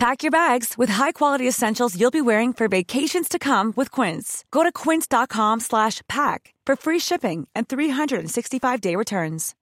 Pack 0.00 0.22
your 0.22 0.30
bags 0.30 0.78
with 0.78 0.88
high-quality 0.88 1.46
essentials 1.46 1.94
you'll 1.94 2.10
be 2.10 2.22
wearing 2.22 2.54
for 2.54 2.68
vacations 2.68 3.28
to 3.28 3.38
come 3.38 3.74
with 3.76 3.90
Quince. 3.90 4.46
Go 4.50 4.62
to 4.62 4.72
quince.com 4.72 5.60
slash 5.60 6.00
pack 6.08 6.54
for 6.64 6.74
free 6.74 6.98
shipping 6.98 7.46
and 7.54 7.68
365-day 7.68 8.96
returns. 8.96 9.54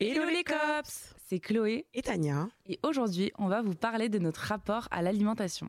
Hello 0.00 0.24
les 0.24 0.42
cops 0.42 1.12
C'est 1.28 1.38
Chloé 1.38 1.84
Et 1.92 2.00
Tania. 2.00 2.48
et 2.66 2.78
aujourd'hui 2.82 3.30
on 3.38 3.48
va 3.48 3.60
vous 3.60 3.74
parler 3.74 4.08
de 4.08 4.18
notre 4.18 4.40
rapport 4.40 4.88
à 4.90 5.02
l'alimentation. 5.02 5.68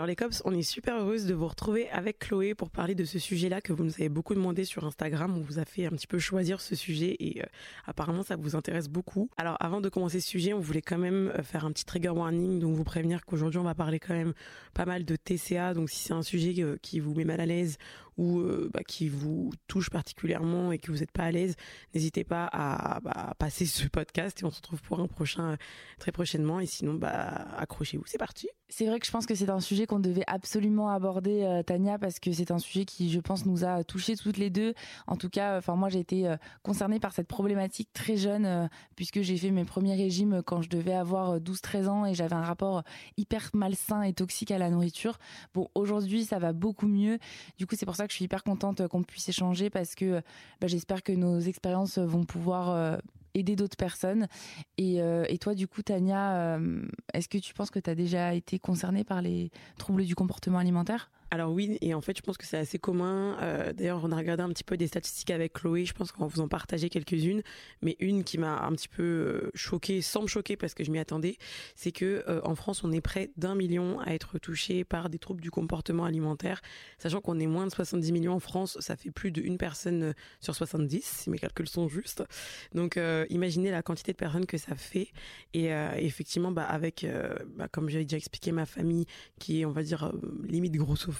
Alors 0.00 0.08
les 0.08 0.16
cops, 0.16 0.40
on 0.46 0.54
est 0.54 0.62
super 0.62 0.96
heureuse 0.96 1.26
de 1.26 1.34
vous 1.34 1.46
retrouver 1.46 1.90
avec 1.90 2.20
Chloé 2.20 2.54
pour 2.54 2.70
parler 2.70 2.94
de 2.94 3.04
ce 3.04 3.18
sujet-là 3.18 3.60
que 3.60 3.74
vous 3.74 3.84
nous 3.84 3.92
avez 3.96 4.08
beaucoup 4.08 4.34
demandé 4.34 4.64
sur 4.64 4.86
Instagram. 4.86 5.36
On 5.36 5.42
vous 5.42 5.58
a 5.58 5.66
fait 5.66 5.84
un 5.84 5.90
petit 5.90 6.06
peu 6.06 6.18
choisir 6.18 6.62
ce 6.62 6.74
sujet 6.74 7.16
et 7.18 7.42
euh, 7.42 7.46
apparemment 7.86 8.22
ça 8.22 8.36
vous 8.36 8.56
intéresse 8.56 8.88
beaucoup. 8.88 9.28
Alors 9.36 9.58
avant 9.60 9.82
de 9.82 9.90
commencer 9.90 10.20
ce 10.20 10.26
sujet, 10.26 10.54
on 10.54 10.58
voulait 10.58 10.80
quand 10.80 10.96
même 10.96 11.30
euh, 11.38 11.42
faire 11.42 11.66
un 11.66 11.70
petit 11.70 11.84
trigger 11.84 12.08
warning, 12.08 12.60
donc 12.60 12.76
vous 12.76 12.82
prévenir 12.82 13.26
qu'aujourd'hui 13.26 13.58
on 13.58 13.62
va 13.62 13.74
parler 13.74 14.00
quand 14.00 14.14
même 14.14 14.32
pas 14.72 14.86
mal 14.86 15.04
de 15.04 15.16
TCA. 15.16 15.74
Donc 15.74 15.90
si 15.90 15.98
c'est 15.98 16.14
un 16.14 16.22
sujet 16.22 16.54
euh, 16.62 16.78
qui 16.80 16.98
vous 16.98 17.14
met 17.14 17.26
mal 17.26 17.42
à 17.42 17.44
l'aise 17.44 17.76
ou 18.20 18.40
euh, 18.40 18.68
bah, 18.72 18.82
qui 18.86 19.08
vous 19.08 19.50
touche 19.66 19.88
particulièrement 19.88 20.72
et 20.72 20.78
que 20.78 20.92
vous 20.92 20.98
n'êtes 20.98 21.10
pas 21.10 21.24
à 21.24 21.30
l'aise, 21.30 21.56
n'hésitez 21.94 22.22
pas 22.22 22.48
à, 22.52 23.00
bah, 23.00 23.12
à 23.14 23.34
passer 23.34 23.64
ce 23.64 23.88
podcast 23.88 24.42
et 24.42 24.44
on 24.44 24.50
se 24.50 24.56
retrouve 24.56 24.82
pour 24.82 25.00
un 25.00 25.06
prochain 25.06 25.56
très 25.98 26.12
prochainement. 26.12 26.60
Et 26.60 26.66
sinon, 26.66 26.94
bah, 26.94 27.48
accrochez-vous, 27.56 28.04
c'est 28.06 28.18
parti. 28.18 28.48
C'est 28.72 28.86
vrai 28.86 29.00
que 29.00 29.06
je 29.06 29.10
pense 29.10 29.26
que 29.26 29.34
c'est 29.34 29.50
un 29.50 29.58
sujet 29.58 29.86
qu'on 29.86 29.98
devait 29.98 30.22
absolument 30.28 30.90
aborder, 30.90 31.42
euh, 31.42 31.64
Tania, 31.64 31.98
parce 31.98 32.20
que 32.20 32.30
c'est 32.30 32.52
un 32.52 32.60
sujet 32.60 32.84
qui, 32.84 33.10
je 33.10 33.18
pense, 33.18 33.44
nous 33.44 33.64
a 33.64 33.82
touchés 33.82 34.14
toutes 34.16 34.36
les 34.36 34.48
deux. 34.48 34.74
En 35.08 35.16
tout 35.16 35.28
cas, 35.28 35.58
enfin 35.58 35.74
moi, 35.74 35.88
j'ai 35.88 35.98
été 35.98 36.28
euh, 36.28 36.36
concernée 36.62 37.00
par 37.00 37.12
cette 37.12 37.26
problématique 37.26 37.88
très 37.92 38.16
jeune, 38.16 38.70
puisque 38.94 39.22
j'ai 39.22 39.36
fait 39.36 39.50
mes 39.50 39.64
premiers 39.64 39.96
régimes 39.96 40.42
quand 40.46 40.62
je 40.62 40.68
devais 40.68 40.94
avoir 40.94 41.30
euh, 41.30 41.38
12-13 41.40 41.88
ans 41.88 42.06
et 42.06 42.14
j'avais 42.14 42.36
un 42.36 42.44
rapport 42.44 42.84
hyper 43.16 43.50
malsain 43.54 44.02
et 44.02 44.12
toxique 44.12 44.52
à 44.52 44.58
la 44.58 44.70
nourriture. 44.70 45.18
Bon, 45.52 45.68
aujourd'hui, 45.74 46.24
ça 46.24 46.38
va 46.38 46.52
beaucoup 46.52 46.86
mieux. 46.86 47.18
Du 47.58 47.66
coup, 47.66 47.74
c'est 47.76 47.86
pour 47.86 47.96
ça 47.96 48.06
que 48.06 48.09
je 48.10 48.16
suis 48.16 48.24
hyper 48.24 48.42
contente 48.42 48.80
euh, 48.80 48.88
qu'on 48.88 49.02
puisse 49.02 49.28
échanger, 49.28 49.70
parce 49.70 49.94
que 49.94 50.04
euh, 50.04 50.20
bah, 50.60 50.66
j'espère 50.66 51.02
que 51.02 51.12
nos 51.12 51.40
expériences 51.40 51.98
vont 51.98 52.24
pouvoir 52.24 52.70
euh, 52.70 52.96
aider 53.34 53.56
d'autres 53.56 53.76
personnes. 53.76 54.26
Et, 54.78 55.00
toi, 55.40 55.54
du 55.54 55.68
coup, 55.68 55.82
Tania, 55.82 56.58
est-ce 57.14 57.28
que 57.28 57.38
tu 57.38 57.54
penses 57.54 57.70
que 57.70 57.78
tu 57.78 57.88
as 57.88 57.94
déjà 57.94 58.34
été 58.34 58.58
concernée 58.58 59.04
par 59.04 59.22
les 59.22 59.50
troubles 59.78 60.04
du 60.04 60.14
comportement 60.14 60.58
alimentaire? 60.58 61.10
Alors 61.32 61.52
oui, 61.52 61.78
et 61.80 61.94
en 61.94 62.00
fait, 62.00 62.16
je 62.16 62.22
pense 62.22 62.36
que 62.36 62.44
c'est 62.44 62.56
assez 62.58 62.80
commun. 62.80 63.38
Euh, 63.40 63.72
D'ailleurs, 63.72 64.00
on 64.02 64.10
a 64.10 64.16
regardé 64.16 64.42
un 64.42 64.48
petit 64.48 64.64
peu 64.64 64.76
des 64.76 64.88
statistiques 64.88 65.30
avec 65.30 65.52
Chloé. 65.52 65.84
Je 65.84 65.92
pense 65.92 66.10
qu'on 66.10 66.26
vous 66.26 66.40
en 66.40 66.48
partageait 66.48 66.88
quelques-unes, 66.88 67.42
mais 67.82 67.96
une 68.00 68.24
qui 68.24 68.36
m'a 68.36 68.58
un 68.64 68.72
petit 68.72 68.88
peu 68.88 69.02
euh, 69.02 69.50
choquée, 69.54 70.02
sans 70.02 70.22
me 70.22 70.26
choquer 70.26 70.56
parce 70.56 70.74
que 70.74 70.82
je 70.82 70.90
m'y 70.90 70.98
attendais, 70.98 71.36
c'est 71.76 71.92
que 71.92 72.24
euh, 72.26 72.40
en 72.42 72.56
France, 72.56 72.82
on 72.82 72.90
est 72.90 73.00
près 73.00 73.30
d'un 73.36 73.54
million 73.54 74.00
à 74.00 74.12
être 74.12 74.40
touché 74.40 74.82
par 74.82 75.08
des 75.08 75.20
troubles 75.20 75.40
du 75.40 75.52
comportement 75.52 76.04
alimentaire, 76.04 76.62
sachant 76.98 77.20
qu'on 77.20 77.38
est 77.38 77.46
moins 77.46 77.68
de 77.68 77.72
70 77.72 78.10
millions 78.10 78.34
en 78.34 78.40
France. 78.40 78.76
Ça 78.80 78.96
fait 78.96 79.12
plus 79.12 79.30
d'une 79.30 79.56
personne 79.56 80.14
sur 80.40 80.56
70, 80.56 81.04
si 81.04 81.30
mes 81.30 81.38
calculs 81.38 81.68
sont 81.68 81.86
justes. 81.86 82.24
Donc, 82.74 82.98
imaginez 83.28 83.70
la 83.70 83.82
quantité 83.82 84.10
de 84.12 84.16
personnes 84.16 84.46
que 84.46 84.58
ça 84.58 84.74
fait. 84.74 85.12
Et 85.54 85.66
effectivement, 85.98 86.50
bah, 86.50 86.64
avec, 86.64 87.06
bah, 87.56 87.68
comme 87.68 87.88
j'avais 87.88 88.04
déjà 88.04 88.16
expliqué, 88.16 88.52
ma 88.52 88.66
famille 88.66 89.06
qui 89.38 89.60
est, 89.60 89.64
on 89.64 89.72
va 89.72 89.82
dire, 89.82 90.12
limite 90.48 90.74
grossophobe, 90.74 91.19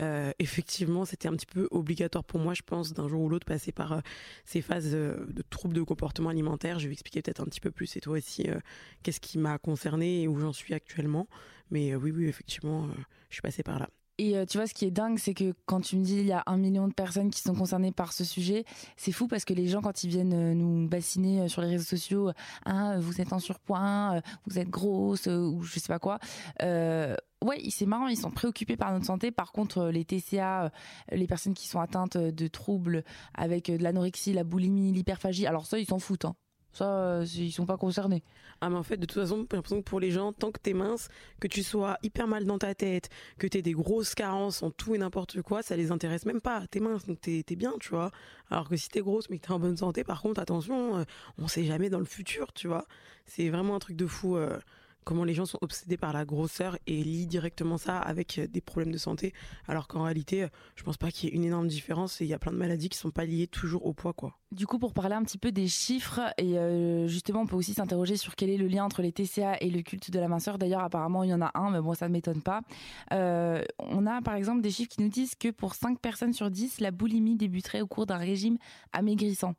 euh, 0.00 0.32
effectivement, 0.38 1.04
c'était 1.04 1.28
un 1.28 1.32
petit 1.32 1.46
peu 1.46 1.68
obligatoire 1.70 2.24
pour 2.24 2.40
moi, 2.40 2.54
je 2.54 2.62
pense, 2.62 2.92
d'un 2.92 3.08
jour 3.08 3.22
ou 3.22 3.28
l'autre, 3.28 3.46
passer 3.46 3.72
par 3.72 3.92
euh, 3.92 4.00
ces 4.44 4.62
phases 4.62 4.92
de 4.92 5.44
troubles 5.50 5.74
de 5.74 5.82
comportement 5.82 6.30
alimentaire. 6.30 6.78
Je 6.78 6.86
vais 6.86 6.92
expliquer 6.92 7.22
peut-être 7.22 7.40
un 7.40 7.46
petit 7.46 7.60
peu 7.60 7.70
plus, 7.70 7.96
et 7.96 8.00
toi 8.00 8.16
aussi, 8.18 8.48
euh, 8.48 8.58
qu'est-ce 9.02 9.20
qui 9.20 9.38
m'a 9.38 9.58
concerné 9.58 10.22
et 10.22 10.28
où 10.28 10.38
j'en 10.38 10.52
suis 10.52 10.74
actuellement. 10.74 11.28
Mais 11.70 11.94
oui, 11.94 12.10
oui, 12.10 12.26
effectivement, 12.26 12.88
je 13.30 13.34
suis 13.34 13.42
passée 13.42 13.62
par 13.62 13.78
là. 13.78 13.88
Et 14.18 14.36
euh, 14.36 14.46
tu 14.46 14.58
vois, 14.58 14.66
ce 14.66 14.74
qui 14.74 14.84
est 14.84 14.90
dingue, 14.90 15.18
c'est 15.18 15.34
que 15.34 15.54
quand 15.66 15.80
tu 15.80 15.96
me 15.96 16.04
dis 16.04 16.18
il 16.18 16.26
y 16.26 16.32
a 16.32 16.42
un 16.46 16.56
million 16.56 16.86
de 16.86 16.92
personnes 16.92 17.30
qui 17.30 17.40
sont 17.40 17.54
concernées 17.54 17.90
par 17.90 18.12
ce 18.12 18.24
sujet, 18.24 18.64
c'est 18.96 19.10
fou 19.12 19.26
parce 19.26 19.44
que 19.44 19.54
les 19.54 19.66
gens, 19.66 19.82
quand 19.82 20.04
ils 20.04 20.10
viennent 20.10 20.34
euh, 20.34 20.54
nous 20.54 20.88
bassiner 20.88 21.42
euh, 21.42 21.48
sur 21.48 21.62
les 21.62 21.68
réseaux 21.68 21.84
sociaux, 21.84 22.30
hein, 22.64 22.98
vous 23.00 23.20
êtes 23.20 23.32
en 23.32 23.40
surpoids, 23.40 24.14
euh, 24.14 24.20
vous 24.46 24.58
êtes 24.58 24.70
grosse, 24.70 25.26
ou 25.26 25.62
je 25.62 25.80
sais 25.80 25.88
pas 25.88 25.98
quoi, 25.98 26.18
ouais, 26.60 27.60
c'est 27.70 27.86
marrant, 27.86 28.06
ils 28.06 28.16
sont 28.16 28.30
préoccupés 28.30 28.76
par 28.76 28.92
notre 28.92 29.06
santé. 29.06 29.30
Par 29.30 29.52
contre, 29.52 29.86
les 29.88 30.04
TCA, 30.04 30.70
les 31.10 31.26
personnes 31.26 31.54
qui 31.54 31.68
sont 31.68 31.80
atteintes 31.80 32.16
de 32.16 32.48
troubles 32.48 33.04
avec 33.34 33.70
de 33.70 33.82
l'anorexie, 33.82 34.32
la 34.32 34.44
boulimie, 34.44 34.92
l'hyperphagie, 34.92 35.46
alors 35.46 35.66
ça, 35.66 35.78
ils 35.78 35.86
s'en 35.86 35.98
foutent. 35.98 36.24
Hein. 36.24 36.36
Ça, 36.74 36.86
euh, 36.86 37.26
ils 37.36 37.52
sont 37.52 37.66
pas 37.66 37.76
concernés. 37.76 38.24
Ah 38.60 38.68
mais 38.68 38.76
en 38.76 38.82
fait 38.82 38.96
de 38.96 39.06
toute 39.06 39.20
façon 39.20 39.46
j'ai 39.48 39.56
l'impression 39.56 39.78
que 39.80 39.88
pour 39.88 40.00
les 40.00 40.10
gens 40.10 40.32
tant 40.32 40.50
que 40.50 40.58
t'es 40.60 40.74
mince 40.74 41.08
que 41.40 41.46
tu 41.46 41.62
sois 41.62 41.98
hyper 42.02 42.26
mal 42.26 42.44
dans 42.44 42.58
ta 42.58 42.74
tête 42.74 43.10
que 43.38 43.46
t'aies 43.46 43.62
des 43.62 43.72
grosses 43.72 44.14
carences 44.14 44.62
en 44.62 44.70
tout 44.70 44.94
et 44.94 44.98
n'importe 44.98 45.40
quoi 45.42 45.62
ça 45.62 45.76
les 45.76 45.92
intéresse 45.92 46.26
même 46.26 46.40
pas. 46.40 46.66
T'es 46.66 46.80
mince 46.80 47.06
donc 47.06 47.20
t'es 47.20 47.44
t'es 47.46 47.56
bien 47.56 47.72
tu 47.80 47.90
vois. 47.90 48.10
Alors 48.50 48.68
que 48.68 48.76
si 48.76 48.88
t'es 48.88 49.00
grosse 49.00 49.30
mais 49.30 49.38
que 49.38 49.46
t'es 49.46 49.52
en 49.52 49.60
bonne 49.60 49.76
santé 49.76 50.02
par 50.02 50.20
contre 50.20 50.40
attention 50.40 50.96
euh, 50.98 51.04
on 51.38 51.46
sait 51.46 51.64
jamais 51.64 51.90
dans 51.90 52.00
le 52.00 52.04
futur 52.04 52.52
tu 52.52 52.66
vois. 52.66 52.86
C'est 53.26 53.48
vraiment 53.50 53.76
un 53.76 53.78
truc 53.80 53.96
de 53.96 54.06
fou 54.06 54.36
euh, 54.36 54.58
comment 55.04 55.24
les 55.24 55.34
gens 55.34 55.46
sont 55.46 55.58
obsédés 55.60 55.96
par 55.96 56.12
la 56.12 56.24
grosseur 56.24 56.76
et 56.86 57.04
lient 57.04 57.26
directement 57.26 57.78
ça 57.78 57.98
avec 57.98 58.38
euh, 58.38 58.46
des 58.46 58.60
problèmes 58.60 58.92
de 58.92 58.98
santé 58.98 59.32
alors 59.68 59.86
qu'en 59.86 60.02
réalité 60.02 60.44
euh, 60.44 60.48
je 60.76 60.82
pense 60.82 60.96
pas 60.96 61.10
qu'il 61.10 61.28
y 61.28 61.32
ait 61.32 61.36
une 61.36 61.44
énorme 61.44 61.68
différence 61.68 62.20
et 62.20 62.24
il 62.24 62.28
y 62.28 62.34
a 62.34 62.38
plein 62.38 62.52
de 62.52 62.56
maladies 62.56 62.88
qui 62.88 62.98
sont 62.98 63.10
pas 63.10 63.24
liées 63.24 63.46
toujours 63.46 63.86
au 63.86 63.92
poids 63.92 64.12
quoi 64.12 64.38
Du 64.52 64.66
coup, 64.66 64.78
pour 64.78 64.94
parler 64.94 65.14
un 65.14 65.22
petit 65.22 65.38
peu 65.38 65.52
des 65.52 65.68
chiffres, 65.68 66.20
et 66.38 66.58
euh, 66.58 67.06
justement, 67.08 67.40
on 67.40 67.46
peut 67.46 67.56
aussi 67.56 67.74
s'interroger 67.74 68.16
sur 68.16 68.36
quel 68.36 68.50
est 68.50 68.56
le 68.56 68.66
lien 68.66 68.84
entre 68.84 69.02
les 69.02 69.12
TCA 69.12 69.56
et 69.60 69.70
le 69.70 69.82
culte 69.82 70.10
de 70.10 70.18
la 70.18 70.28
minceur. 70.28 70.58
D'ailleurs, 70.58 70.82
apparemment, 70.82 71.24
il 71.24 71.30
y 71.30 71.34
en 71.34 71.42
a 71.42 71.50
un, 71.54 71.70
mais 71.70 71.80
bon, 71.80 71.94
ça 71.94 72.08
ne 72.08 72.12
m'étonne 72.12 72.42
pas. 72.42 72.62
On 73.10 74.06
a 74.06 74.22
par 74.22 74.34
exemple 74.34 74.62
des 74.62 74.70
chiffres 74.70 74.90
qui 74.90 75.02
nous 75.02 75.08
disent 75.08 75.34
que 75.34 75.50
pour 75.50 75.74
5 75.74 75.98
personnes 75.98 76.32
sur 76.32 76.50
10, 76.50 76.80
la 76.80 76.90
boulimie 76.90 77.36
débuterait 77.36 77.80
au 77.80 77.86
cours 77.86 78.06
d'un 78.06 78.16
régime 78.16 78.58
amaigrissant. 78.92 79.54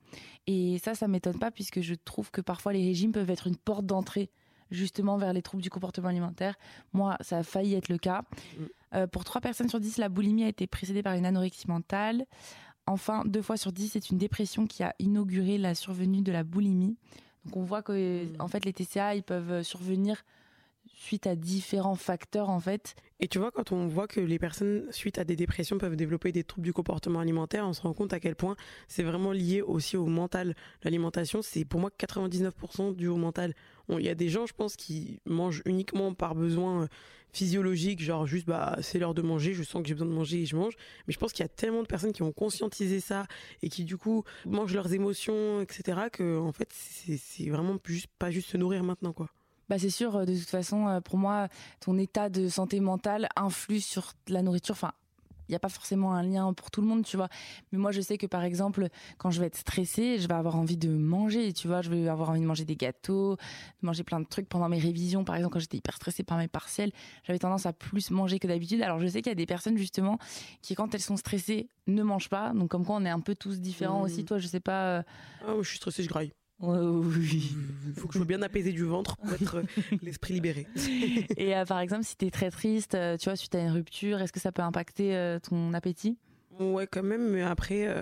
Et 0.47 0.79
ça, 0.83 0.95
ça 0.95 1.07
m'étonne 1.07 1.39
pas, 1.39 1.51
puisque 1.51 1.81
je 1.81 1.93
trouve 1.93 2.31
que 2.31 2.41
parfois 2.41 2.73
les 2.73 2.83
régimes 2.83 3.11
peuvent 3.11 3.29
être 3.29 3.47
une 3.47 3.57
porte 3.57 3.85
d'entrée 3.85 4.29
justement 4.75 5.17
vers 5.17 5.33
les 5.33 5.41
troubles 5.41 5.63
du 5.63 5.69
comportement 5.69 6.09
alimentaire. 6.09 6.55
Moi, 6.93 7.17
ça 7.21 7.39
a 7.39 7.43
failli 7.43 7.73
être 7.75 7.89
le 7.89 7.97
cas. 7.97 8.23
Euh, 8.93 9.07
pour 9.07 9.23
3 9.23 9.41
personnes 9.41 9.69
sur 9.69 9.79
10, 9.79 9.97
la 9.97 10.09
boulimie 10.09 10.43
a 10.43 10.47
été 10.47 10.67
précédée 10.67 11.03
par 11.03 11.13
une 11.13 11.25
anorexie 11.25 11.67
mentale. 11.67 12.25
Enfin, 12.87 13.23
deux 13.25 13.41
fois 13.41 13.57
sur 13.57 13.71
dix, 13.71 13.89
c'est 13.89 14.11
une 14.11 14.19
dépression 14.19 14.67
qui 14.67 14.83
a 14.83 14.93
inauguré 14.99 15.57
la 15.57 15.73
survenue 15.73 16.21
de 16.21 16.31
la 16.31 16.43
boulimie. 16.43 16.95
Donc 17.45 17.57
on 17.57 17.63
voit 17.63 17.81
que 17.81 18.25
Mm. 18.25 18.35
en 18.39 18.47
fait 18.47 18.65
les 18.65 18.73
TCA 18.73 19.15
ils 19.15 19.23
peuvent 19.23 19.63
survenir 19.63 20.23
suite 20.95 21.27
à 21.27 21.35
différents 21.35 21.95
facteurs 21.95 22.49
en 22.49 22.59
fait. 22.59 22.95
Et 23.19 23.27
tu 23.27 23.37
vois, 23.37 23.51
quand 23.51 23.71
on 23.71 23.87
voit 23.87 24.07
que 24.07 24.19
les 24.19 24.39
personnes, 24.39 24.85
suite 24.91 25.17
à 25.19 25.23
des 25.23 25.35
dépressions, 25.35 25.77
peuvent 25.77 25.95
développer 25.95 26.31
des 26.31 26.43
troubles 26.43 26.65
du 26.65 26.73
comportement 26.73 27.19
alimentaire, 27.19 27.65
on 27.65 27.73
se 27.73 27.81
rend 27.81 27.93
compte 27.93 28.13
à 28.13 28.19
quel 28.19 28.35
point 28.35 28.55
c'est 28.87 29.03
vraiment 29.03 29.31
lié 29.31 29.61
aussi 29.61 29.95
au 29.97 30.05
mental. 30.05 30.55
L'alimentation, 30.83 31.41
c'est 31.41 31.63
pour 31.63 31.79
moi 31.79 31.91
99% 31.97 32.95
dû 32.95 33.07
au 33.07 33.17
mental. 33.17 33.53
Il 33.89 34.01
y 34.01 34.09
a 34.09 34.15
des 34.15 34.29
gens, 34.29 34.45
je 34.45 34.53
pense, 34.53 34.75
qui 34.75 35.19
mangent 35.25 35.61
uniquement 35.65 36.13
par 36.13 36.33
besoin 36.33 36.83
euh, 36.83 36.87
physiologique, 37.31 38.01
genre 38.01 38.25
juste, 38.25 38.47
bah, 38.47 38.77
c'est 38.81 38.97
l'heure 38.97 39.13
de 39.13 39.21
manger, 39.21 39.53
je 39.53 39.63
sens 39.63 39.81
que 39.81 39.87
j'ai 39.87 39.93
besoin 39.93 40.07
de 40.07 40.13
manger 40.13 40.41
et 40.41 40.45
je 40.45 40.55
mange. 40.55 40.73
Mais 41.07 41.13
je 41.13 41.19
pense 41.19 41.31
qu'il 41.31 41.43
y 41.43 41.45
a 41.45 41.49
tellement 41.49 41.83
de 41.83 41.87
personnes 41.87 42.13
qui 42.13 42.23
ont 42.23 42.31
conscientisé 42.31 42.99
ça 42.99 43.27
et 43.61 43.69
qui, 43.69 43.85
du 43.85 43.97
coup, 43.97 44.23
mangent 44.45 44.73
leurs 44.73 44.93
émotions, 44.93 45.61
etc., 45.61 46.07
que, 46.11 46.39
en 46.39 46.51
fait, 46.51 46.73
c'est 46.73 47.49
vraiment 47.49 47.77
juste, 47.85 48.07
pas 48.17 48.31
juste 48.31 48.49
se 48.49 48.57
nourrir 48.57 48.83
maintenant, 48.83 49.13
quoi. 49.13 49.29
Bah 49.69 49.79
c'est 49.79 49.89
sûr 49.89 50.15
euh, 50.15 50.25
de 50.25 50.35
toute 50.37 50.49
façon 50.49 50.87
euh, 50.87 51.01
pour 51.01 51.17
moi 51.17 51.47
ton 51.79 51.97
état 51.97 52.29
de 52.29 52.47
santé 52.49 52.79
mentale 52.79 53.27
influe 53.35 53.79
sur 53.81 54.13
la 54.27 54.41
nourriture. 54.41 54.73
Enfin 54.73 54.93
il 55.47 55.51
n'y 55.51 55.55
a 55.55 55.59
pas 55.59 55.69
forcément 55.69 56.15
un 56.15 56.23
lien 56.23 56.51
pour 56.53 56.71
tout 56.71 56.81
le 56.81 56.87
monde, 56.87 57.03
tu 57.05 57.17
vois. 57.17 57.29
Mais 57.71 57.77
moi, 57.77 57.91
je 57.91 58.01
sais 58.01 58.17
que 58.17 58.25
par 58.25 58.43
exemple, 58.43 58.87
quand 59.19 59.29
je 59.29 59.39
vais 59.39 59.45
être 59.45 59.55
stressée, 59.57 60.17
je 60.17 60.27
vais 60.27 60.33
avoir 60.33 60.55
envie 60.55 60.75
de 60.75 60.89
manger, 60.89 61.53
tu 61.53 61.67
vois. 61.67 61.83
Je 61.83 61.91
vais 61.91 62.07
avoir 62.09 62.31
envie 62.31 62.39
de 62.41 62.47
manger 62.47 62.65
des 62.65 62.75
gâteaux, 62.75 63.35
de 63.35 63.85
manger 63.85 64.03
plein 64.03 64.19
de 64.19 64.25
trucs 64.25 64.49
pendant 64.49 64.67
mes 64.69 64.79
révisions. 64.79 65.23
Par 65.23 65.35
exemple, 65.35 65.53
quand 65.53 65.59
j'étais 65.59 65.77
hyper 65.77 65.97
stressée 65.97 66.23
par 66.23 66.39
mes 66.39 66.47
partiels, 66.47 66.91
j'avais 67.25 67.37
tendance 67.37 67.67
à 67.67 67.73
plus 67.73 68.09
manger 68.09 68.39
que 68.39 68.47
d'habitude. 68.47 68.81
Alors, 68.81 68.99
je 68.99 69.05
sais 69.05 69.21
qu'il 69.21 69.29
y 69.29 69.33
a 69.33 69.35
des 69.35 69.45
personnes, 69.45 69.77
justement, 69.77 70.17
qui, 70.63 70.73
quand 70.73 70.95
elles 70.95 70.99
sont 71.01 71.15
stressées, 71.15 71.69
ne 71.85 72.01
mangent 72.01 72.29
pas. 72.29 72.51
Donc, 72.51 72.69
comme 72.69 72.83
quoi, 72.83 72.95
on 72.95 73.05
est 73.05 73.09
un 73.11 73.19
peu 73.19 73.35
tous 73.35 73.59
différents 73.61 73.99
Mmh. 74.01 74.05
aussi. 74.05 74.25
Toi, 74.25 74.39
je 74.39 74.47
sais 74.47 74.59
pas. 74.59 74.97
euh, 74.97 75.03
Ah, 75.41 75.53
moi, 75.53 75.61
je 75.61 75.69
suis 75.69 75.77
stressée, 75.77 76.01
je 76.01 76.09
graille. 76.09 76.33
Oui. 76.59 77.55
Il 77.87 77.93
faut 77.93 78.07
que 78.07 78.13
je 78.13 78.19
sois 78.19 78.25
bien 78.25 78.41
apaisé 78.41 78.71
du 78.71 78.83
ventre 78.83 79.17
pour 79.17 79.33
être 79.33 79.63
l'esprit 80.01 80.33
libéré. 80.33 80.67
Et 81.37 81.53
par 81.67 81.79
exemple, 81.79 82.03
si 82.03 82.17
tu 82.17 82.25
es 82.25 82.31
très 82.31 82.51
triste, 82.51 82.97
tu 83.19 83.25
vois, 83.25 83.35
suite 83.35 83.55
à 83.55 83.59
une 83.59 83.71
rupture, 83.71 84.21
est-ce 84.21 84.33
que 84.33 84.39
ça 84.39 84.51
peut 84.51 84.61
impacter 84.61 85.37
ton 85.49 85.73
appétit? 85.73 86.17
Ouais, 86.59 86.87
quand 86.87 87.03
même, 87.03 87.29
mais 87.29 87.41
après, 87.41 87.93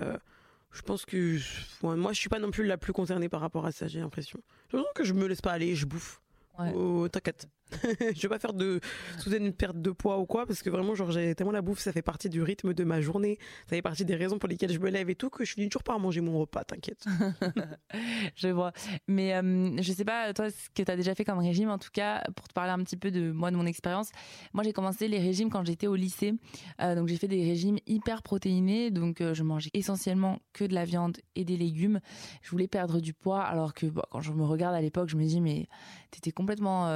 je 0.72 0.82
pense 0.82 1.04
que 1.04 1.38
moi, 1.82 2.12
je 2.12 2.18
suis 2.18 2.28
pas 2.28 2.38
non 2.38 2.50
plus 2.50 2.64
la 2.64 2.76
plus 2.76 2.92
concernée 2.92 3.28
par 3.28 3.40
rapport 3.40 3.66
à 3.66 3.72
ça, 3.72 3.86
j'ai 3.86 4.00
l'impression. 4.00 4.40
J'ai 4.70 4.76
l'impression 4.76 4.92
que 4.94 5.04
je 5.04 5.14
me 5.14 5.26
laisse 5.26 5.40
pas 5.40 5.52
aller, 5.52 5.74
je 5.74 5.86
bouffe. 5.86 6.20
Oh, 6.58 7.08
t'inquiète. 7.08 7.48
je 8.14 8.22
vais 8.22 8.28
pas 8.28 8.38
faire 8.38 8.52
de 8.52 8.80
sous 9.18 9.32
une 9.32 9.52
perte 9.52 9.80
de 9.80 9.90
poids 9.90 10.18
ou 10.18 10.26
quoi 10.26 10.46
parce 10.46 10.62
que 10.62 10.70
vraiment 10.70 10.94
genre 10.94 11.10
j'ai 11.10 11.34
tellement 11.34 11.52
la 11.52 11.62
bouffe 11.62 11.80
ça 11.80 11.92
fait 11.92 12.02
partie 12.02 12.28
du 12.28 12.42
rythme 12.42 12.74
de 12.74 12.84
ma 12.84 13.00
journée. 13.00 13.38
Ça 13.66 13.76
fait 13.76 13.82
partie 13.82 14.04
des 14.04 14.16
raisons 14.16 14.38
pour 14.38 14.48
lesquelles 14.48 14.72
je 14.72 14.78
me 14.78 14.90
lève 14.90 15.10
et 15.10 15.14
tout 15.14 15.30
que 15.30 15.44
je 15.44 15.52
finis 15.52 15.68
toujours 15.68 15.82
par 15.82 15.98
manger 15.98 16.20
mon 16.20 16.38
repas 16.38 16.64
t'inquiète. 16.64 17.04
Je 18.36 18.48
vois. 18.48 18.72
Mais 19.08 19.34
euh, 19.34 19.76
je 19.80 19.92
sais 19.92 20.04
pas 20.04 20.32
toi 20.32 20.50
ce 20.50 20.68
que 20.74 20.82
tu 20.82 20.90
as 20.90 20.96
déjà 20.96 21.14
fait 21.14 21.24
comme 21.24 21.38
régime 21.38 21.70
en 21.70 21.78
tout 21.78 21.90
cas 21.92 22.22
pour 22.36 22.48
te 22.48 22.52
parler 22.52 22.72
un 22.72 22.82
petit 22.82 22.96
peu 22.96 23.10
de 23.10 23.30
moi 23.32 23.50
de 23.50 23.56
mon 23.56 23.66
expérience. 23.66 24.10
Moi 24.52 24.64
j'ai 24.64 24.72
commencé 24.72 25.08
les 25.08 25.18
régimes 25.18 25.50
quand 25.50 25.64
j'étais 25.64 25.86
au 25.86 25.94
lycée. 25.94 26.34
Euh, 26.80 26.94
donc 26.94 27.08
j'ai 27.08 27.16
fait 27.16 27.28
des 27.28 27.44
régimes 27.44 27.78
hyper 27.86 28.22
protéinés. 28.22 28.90
Donc 28.90 29.20
euh, 29.20 29.34
je 29.34 29.42
mangeais 29.42 29.70
essentiellement 29.74 30.38
que 30.52 30.64
de 30.64 30.74
la 30.74 30.84
viande 30.84 31.18
et 31.34 31.44
des 31.44 31.56
légumes. 31.56 32.00
Je 32.42 32.50
voulais 32.50 32.68
perdre 32.68 33.00
du 33.00 33.14
poids 33.14 33.42
alors 33.42 33.74
que 33.74 33.86
quand 34.10 34.20
je 34.20 34.32
me 34.32 34.44
regarde 34.44 34.74
à 34.74 34.80
l'époque 34.80 35.08
je 35.08 35.16
me 35.16 35.24
dis 35.24 35.40
mais 35.40 35.68
t'étais 36.10 36.32
complètement 36.32 36.88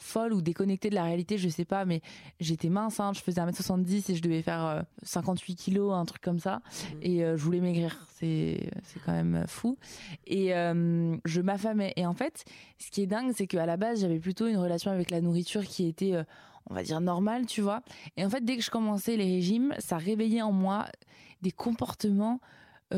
folle 0.00 0.32
ou 0.32 0.40
déconnectée 0.40 0.90
de 0.90 0.94
la 0.94 1.04
réalité, 1.04 1.38
je 1.38 1.48
sais 1.48 1.64
pas, 1.64 1.84
mais 1.84 2.00
j'étais 2.40 2.68
mince, 2.68 2.98
hein, 3.00 3.12
je 3.14 3.20
faisais 3.20 3.40
1m70 3.40 4.10
et 4.10 4.14
je 4.16 4.22
devais 4.22 4.42
faire 4.42 4.84
58 5.02 5.52
euh, 5.52 5.56
kilos, 5.56 5.94
un 5.94 6.04
truc 6.06 6.22
comme 6.22 6.40
ça, 6.40 6.56
mmh. 6.56 6.96
et 7.02 7.24
euh, 7.24 7.36
je 7.36 7.42
voulais 7.44 7.60
maigrir, 7.60 8.06
c'est 8.18 8.70
quand 9.04 9.12
même 9.12 9.44
fou. 9.46 9.78
Et 10.26 10.54
euh, 10.54 11.16
je 11.24 11.40
m'affamais. 11.40 11.92
Et 11.96 12.06
en 12.06 12.14
fait, 12.14 12.44
ce 12.78 12.90
qui 12.90 13.02
est 13.02 13.06
dingue, 13.06 13.32
c'est 13.34 13.46
qu'à 13.46 13.66
la 13.66 13.76
base, 13.76 14.00
j'avais 14.00 14.18
plutôt 14.18 14.46
une 14.46 14.56
relation 14.56 14.90
avec 14.90 15.10
la 15.10 15.20
nourriture 15.20 15.64
qui 15.64 15.86
était, 15.86 16.14
on 16.68 16.74
va 16.74 16.82
dire, 16.82 17.00
normale, 17.00 17.46
tu 17.46 17.60
vois. 17.60 17.82
Et 18.16 18.24
en 18.24 18.30
fait, 18.30 18.44
dès 18.44 18.56
que 18.56 18.62
je 18.62 18.70
commençais 18.70 19.16
les 19.16 19.24
régimes, 19.24 19.74
ça 19.78 19.96
réveillait 19.96 20.42
en 20.42 20.52
moi 20.52 20.86
des 21.42 21.52
comportements 21.52 22.40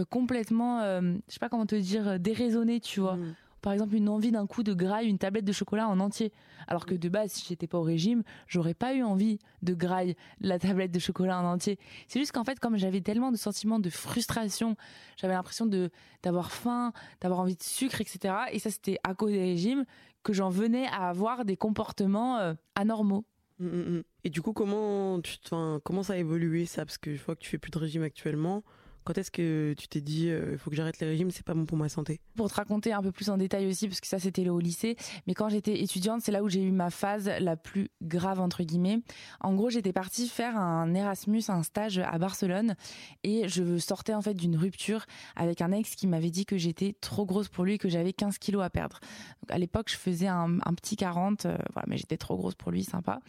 complètement, 0.09 0.81
je 0.81 1.21
sais 1.29 1.39
pas 1.39 1.51
comment 1.51 1.67
te 1.67 1.75
dire, 1.75 2.19
déraisonnés, 2.19 2.81
tu 2.81 3.01
vois. 3.01 3.17
Mmh 3.17 3.35
par 3.62 3.73
exemple 3.73 3.94
une 3.94 4.09
envie 4.09 4.32
d'un 4.32 4.47
coup 4.47 4.62
de 4.62 4.75
graille 4.75 5.09
une 5.09 5.19
tablette 5.19 5.44
de 5.44 5.53
chocolat 5.53 5.88
en 5.88 6.00
entier. 6.00 6.32
Alors 6.69 6.85
que 6.85 6.94
de 6.94 7.09
base, 7.09 7.32
si 7.32 7.47
j'étais 7.49 7.67
pas 7.67 7.79
au 7.79 7.82
régime, 7.82 8.23
j'aurais 8.47 8.75
pas 8.75 8.94
eu 8.94 9.03
envie 9.03 9.38
de 9.62 9.75
graille 9.75 10.17
la 10.41 10.59
tablette 10.59 10.91
de 10.91 10.99
chocolat 10.99 11.41
en 11.41 11.44
entier. 11.44 11.79
C'est 12.09 12.19
juste 12.19 12.32
qu'en 12.32 12.44
fait, 12.44 12.61
comme 12.61 12.76
j'avais 12.76 13.00
tellement 13.00 13.32
de 13.32 13.37
sentiments 13.37 13.79
de 13.79 13.91
frustration, 13.91 14.76
j'avais 15.17 15.35
l'impression 15.35 15.67
de 15.67 15.91
d'avoir 16.23 16.53
faim, 16.53 16.93
d'avoir 17.20 17.41
envie 17.41 17.56
de 17.56 17.62
sucre, 17.62 18.00
etc. 18.00 18.35
Et 18.53 18.59
ça, 18.59 18.70
c'était 18.70 18.99
à 19.03 19.14
cause 19.14 19.32
des 19.32 19.41
régimes 19.41 19.85
que 20.23 20.32
j'en 20.32 20.50
venais 20.50 20.87
à 20.87 21.08
avoir 21.08 21.44
des 21.44 21.56
comportements 21.56 22.38
euh, 22.38 22.55
anormaux. 22.75 23.25
Mmh, 23.58 23.67
mmh, 23.67 23.99
mmh. 23.99 24.03
Et 24.25 24.31
du 24.31 24.43
coup, 24.43 24.53
comment, 24.53 25.20
tu, 25.20 25.37
comment 25.85 26.03
ça 26.03 26.12
a 26.15 26.17
évolué 26.17 26.67
ça? 26.67 26.85
Parce 26.85 26.99
que 26.99 27.15
je 27.15 27.23
vois 27.23 27.35
que 27.35 27.41
tu 27.41 27.50
fais 27.50 27.58
plus 27.58 27.70
de 27.70 27.79
régime 27.79 28.03
actuellement. 28.03 28.62
Quand 29.05 29.19
est-ce 29.19 29.31
que 29.31 29.75
tu 29.77 29.89
t'es 29.89 30.01
dit, 30.01 30.27
il 30.27 30.31
euh, 30.31 30.59
faut 30.59 30.71
que 30.71 30.77
j'arrête 30.77 30.99
les 31.01 31.07
régimes, 31.07 31.31
c'est 31.31 31.45
pas 31.45 31.55
bon 31.55 31.67
pour 31.67 31.77
ma 31.77 31.89
santé? 31.89 32.21
Pour 32.37 32.49
te 32.49 32.55
raconter 32.55 32.93
un 32.93 33.03
peu 33.03 33.11
plus 33.11 33.31
en 33.31 33.37
détail 33.37 33.67
aussi, 33.67 33.89
parce 33.89 34.01
que 34.01 34.07
ça 34.07 34.19
c'était 34.19 34.49
au 34.49 34.61
lycée, 34.61 34.97
mais 35.27 35.35
quand 35.35 35.49
j'étais 35.49 35.83
étudiante, 35.83 36.21
c'est 36.23 36.31
là 36.33 36.43
où 36.43 36.49
j'ai 36.49 36.63
eu 36.63 36.71
ma 36.71 36.91
phase 36.91 37.31
la 37.41 37.57
plus 37.57 37.91
grave 38.01 38.41
entre 38.41 38.63
guillemets. 38.63 39.01
En 39.41 39.55
gros, 39.55 39.71
j'étais 39.71 39.93
partie 39.93 40.29
faire 40.29 40.57
un 40.57 40.95
Erasmus, 40.95 41.43
un 41.49 41.63
stage 41.63 41.99
à 41.99 42.19
Barcelone, 42.19 42.77
et 43.25 43.49
je 43.49 43.79
sortais 43.79 44.15
en 44.15 44.23
fait 44.23 44.35
d'une 44.35 44.57
rupture 44.57 45.05
avec 45.35 45.61
un 45.61 45.73
ex 45.73 45.95
qui 45.97 46.07
m'avait 46.07 46.31
dit 46.31 46.47
que 46.47 46.57
j'étais 46.57 46.95
trop 47.01 47.27
grosse 47.27 47.49
pour 47.49 47.65
lui, 47.65 47.79
que 47.79 47.89
j'avais 47.89 48.13
15 48.13 48.39
kilos 48.39 48.63
à 48.63 48.71
perdre. 48.71 49.01
Donc, 49.43 49.51
à 49.51 49.59
l'époque, 49.59 49.89
je 49.91 49.97
faisais 49.97 50.29
un, 50.29 50.59
petit 50.77 50.97
40, 50.97 51.47
euh, 51.47 51.57
voilà, 51.73 51.87
mais 51.89 51.97
j'étais 51.97 52.17
trop 52.17 52.37
grosse 52.37 52.55
pour 52.55 52.71
lui, 52.71 52.85
sympa. 52.85 53.21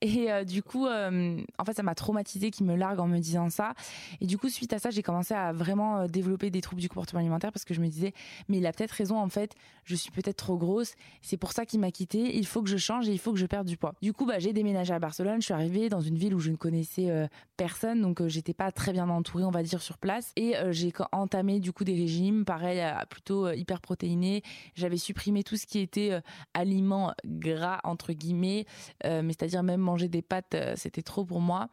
Et 0.00 0.32
euh, 0.32 0.44
du 0.44 0.62
coup, 0.62 0.86
en 0.86 1.64
fait, 1.64 1.74
ça 1.74 1.82
m'a 1.82 1.94
traumatisée 1.94 2.50
qu'il 2.50 2.66
me 2.66 2.74
largue 2.74 3.00
en 3.00 3.06
me 3.06 3.18
disant 3.18 3.50
ça. 3.50 3.74
Et 4.20 4.26
du 4.26 4.38
coup, 4.38 4.48
suite 4.48 4.72
à 4.72 4.78
ça, 4.78 4.90
j'ai 4.90 5.02
commencé 5.02 5.17
à 5.34 5.52
vraiment 5.52 5.98
euh, 5.98 6.06
développer 6.06 6.50
des 6.50 6.60
troubles 6.60 6.80
du 6.80 6.88
comportement 6.88 7.20
alimentaire 7.20 7.52
parce 7.52 7.64
que 7.64 7.74
je 7.74 7.80
me 7.80 7.88
disais, 7.88 8.12
mais 8.48 8.58
il 8.58 8.66
a 8.66 8.72
peut-être 8.72 8.92
raison 8.92 9.18
en 9.18 9.28
fait, 9.28 9.54
je 9.84 9.94
suis 9.94 10.10
peut-être 10.10 10.36
trop 10.36 10.56
grosse, 10.56 10.94
c'est 11.22 11.36
pour 11.36 11.52
ça 11.52 11.66
qu'il 11.66 11.80
m'a 11.80 11.90
quitté, 11.90 12.36
il 12.36 12.46
faut 12.46 12.62
que 12.62 12.68
je 12.68 12.76
change 12.76 13.08
et 13.08 13.12
il 13.12 13.18
faut 13.18 13.32
que 13.32 13.38
je 13.38 13.46
perde 13.46 13.66
du 13.66 13.76
poids. 13.76 13.94
Du 14.02 14.12
coup, 14.12 14.26
bah, 14.26 14.38
j'ai 14.38 14.52
déménagé 14.52 14.92
à 14.92 14.98
Barcelone, 14.98 15.40
je 15.40 15.46
suis 15.46 15.54
arrivée 15.54 15.88
dans 15.88 16.00
une 16.00 16.16
ville 16.16 16.34
où 16.34 16.40
je 16.40 16.50
ne 16.50 16.56
connaissais 16.56 17.10
euh, 17.10 17.26
personne, 17.56 18.00
donc 18.00 18.20
euh, 18.20 18.28
j'étais 18.28 18.54
pas 18.54 18.70
très 18.72 18.92
bien 18.92 19.08
entourée, 19.08 19.44
on 19.44 19.50
va 19.50 19.62
dire, 19.62 19.82
sur 19.82 19.98
place. 19.98 20.32
Et 20.36 20.54
j'ai 20.70 20.92
entamé 21.12 21.60
du 21.60 21.72
coup 21.72 21.84
des 21.84 21.94
régimes, 21.94 22.44
pareil, 22.44 22.82
plutôt 23.10 23.50
hyper 23.50 23.80
protéinés. 23.80 24.42
J'avais 24.74 24.96
supprimé 24.96 25.42
tout 25.42 25.56
ce 25.56 25.66
qui 25.66 25.78
était 25.78 26.20
aliments 26.54 27.12
gras 27.24 27.80
entre 27.84 28.12
guillemets, 28.12 28.66
mais 29.04 29.28
c'est-à-dire 29.28 29.62
même 29.62 29.80
manger 29.80 30.08
des 30.08 30.22
pâtes, 30.22 30.56
c'était 30.76 31.02
trop 31.02 31.24
pour 31.24 31.40
moi. 31.40 31.68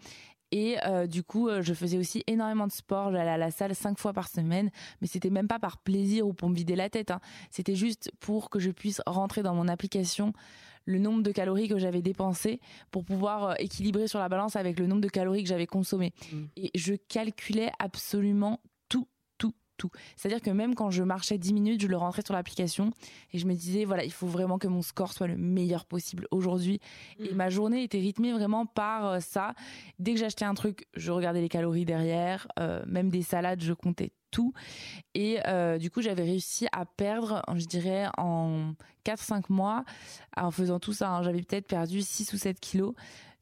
Et 0.52 0.78
euh, 0.86 1.08
du 1.08 1.24
coup, 1.24 1.50
euh, 1.50 1.62
je 1.62 1.74
faisais 1.74 1.98
aussi 1.98 2.24
énormément 2.28 2.68
de 2.68 2.72
sport. 2.72 3.12
J'allais 3.12 3.32
à 3.32 3.38
la 3.38 3.52
salle 3.52 3.76
cinq 3.76 4.00
fois 4.00 4.14
par 4.14 4.28
semaine, 4.28 4.70
mais 5.02 5.08
c'était 5.08 5.30
même 5.30 5.48
pas 5.48 5.60
par 5.60 5.78
plaisir 5.78 6.28
ou 6.28 6.34
pour 6.34 6.50
me 6.50 6.56
vider 6.56 6.76
la 6.76 6.90
tête. 6.90 7.12
Hein. 7.12 7.20
C'était 7.50 7.76
juste 7.76 8.12
pour 8.20 8.50
que 8.50 8.60
je 8.60 8.72
puisse 8.72 9.02
rentrer 9.06 9.44
dans 9.44 9.56
mon 9.56 9.68
application 9.68 10.34
le 10.86 11.00
nombre 11.00 11.24
de 11.24 11.32
calories 11.32 11.68
que 11.68 11.80
j'avais 11.80 12.02
dépensé 12.02 12.60
pour 12.92 13.04
pouvoir 13.04 13.44
euh, 13.44 13.54
équilibrer 13.58 14.08
sur 14.08 14.20
la 14.20 14.30
balance 14.30 14.56
avec 14.56 14.80
le 14.80 14.88
nombre 14.88 15.02
de 15.02 15.10
calories 15.10 15.44
que 15.44 15.50
j'avais 15.50 15.66
consommé. 15.66 16.14
Mmh. 16.32 16.44
Et 16.58 16.72
je 16.76 16.94
calculais 16.94 17.72
absolument 17.80 18.60
tout. 19.78 19.90
C'est-à-dire 20.16 20.42
que 20.42 20.50
même 20.50 20.76
quand 20.76 20.90
je 20.90 21.04
marchais 21.04 21.38
10 21.38 21.54
minutes, 21.54 21.82
je 21.82 21.88
le 21.88 21.98
rentrais 21.98 22.22
sur 22.26 22.34
l'application 22.34 22.92
et 23.34 23.38
je 23.38 23.46
me 23.46 23.54
disais, 23.54 23.86
voilà, 23.86 24.04
il 24.04 24.12
faut 24.12 24.28
vraiment 24.28 24.58
que 24.58 24.68
mon 24.68 24.82
score 24.82 25.14
soit 25.14 25.28
le 25.28 25.38
meilleur 25.38 25.86
possible 25.86 26.28
aujourd'hui. 26.32 26.80
Et 27.20 27.34
mm. 27.34 27.36
ma 27.36 27.50
journée 27.50 27.84
était 27.84 28.00
rythmée 28.00 28.34
vraiment 28.34 28.66
par 28.66 29.06
euh, 29.06 29.20
ça. 29.20 29.54
Dès 30.00 30.14
que 30.14 30.20
j'achetais 30.20 30.46
un 30.46 30.54
truc, 30.54 30.88
je 30.94 31.12
regardais 31.12 31.42
les 31.42 31.50
calories 31.50 31.86
derrière, 31.86 32.48
euh, 32.60 32.84
même 32.88 33.10
des 33.10 33.22
salades, 33.22 33.62
je 33.62 33.74
comptais 33.74 34.12
tout. 34.32 34.54
Et 35.14 35.40
euh, 35.48 35.78
du 35.78 35.90
coup, 35.90 36.02
j'avais 36.02 36.24
réussi 36.24 36.68
à 36.72 36.86
perdre, 36.86 37.42
je 37.56 37.66
dirais, 37.66 38.08
en 38.18 38.74
4-5 39.06 39.46
mois, 39.50 39.86
en 40.36 40.52
faisant 40.52 40.80
tout 40.80 40.94
ça, 40.94 41.10
hein, 41.10 41.24
j'avais 41.24 41.42
peut-être 41.42 41.68
perdu 41.68 42.02
6 42.02 42.34
ou 42.34 42.38
7 42.38 42.60
kilos 42.60 42.94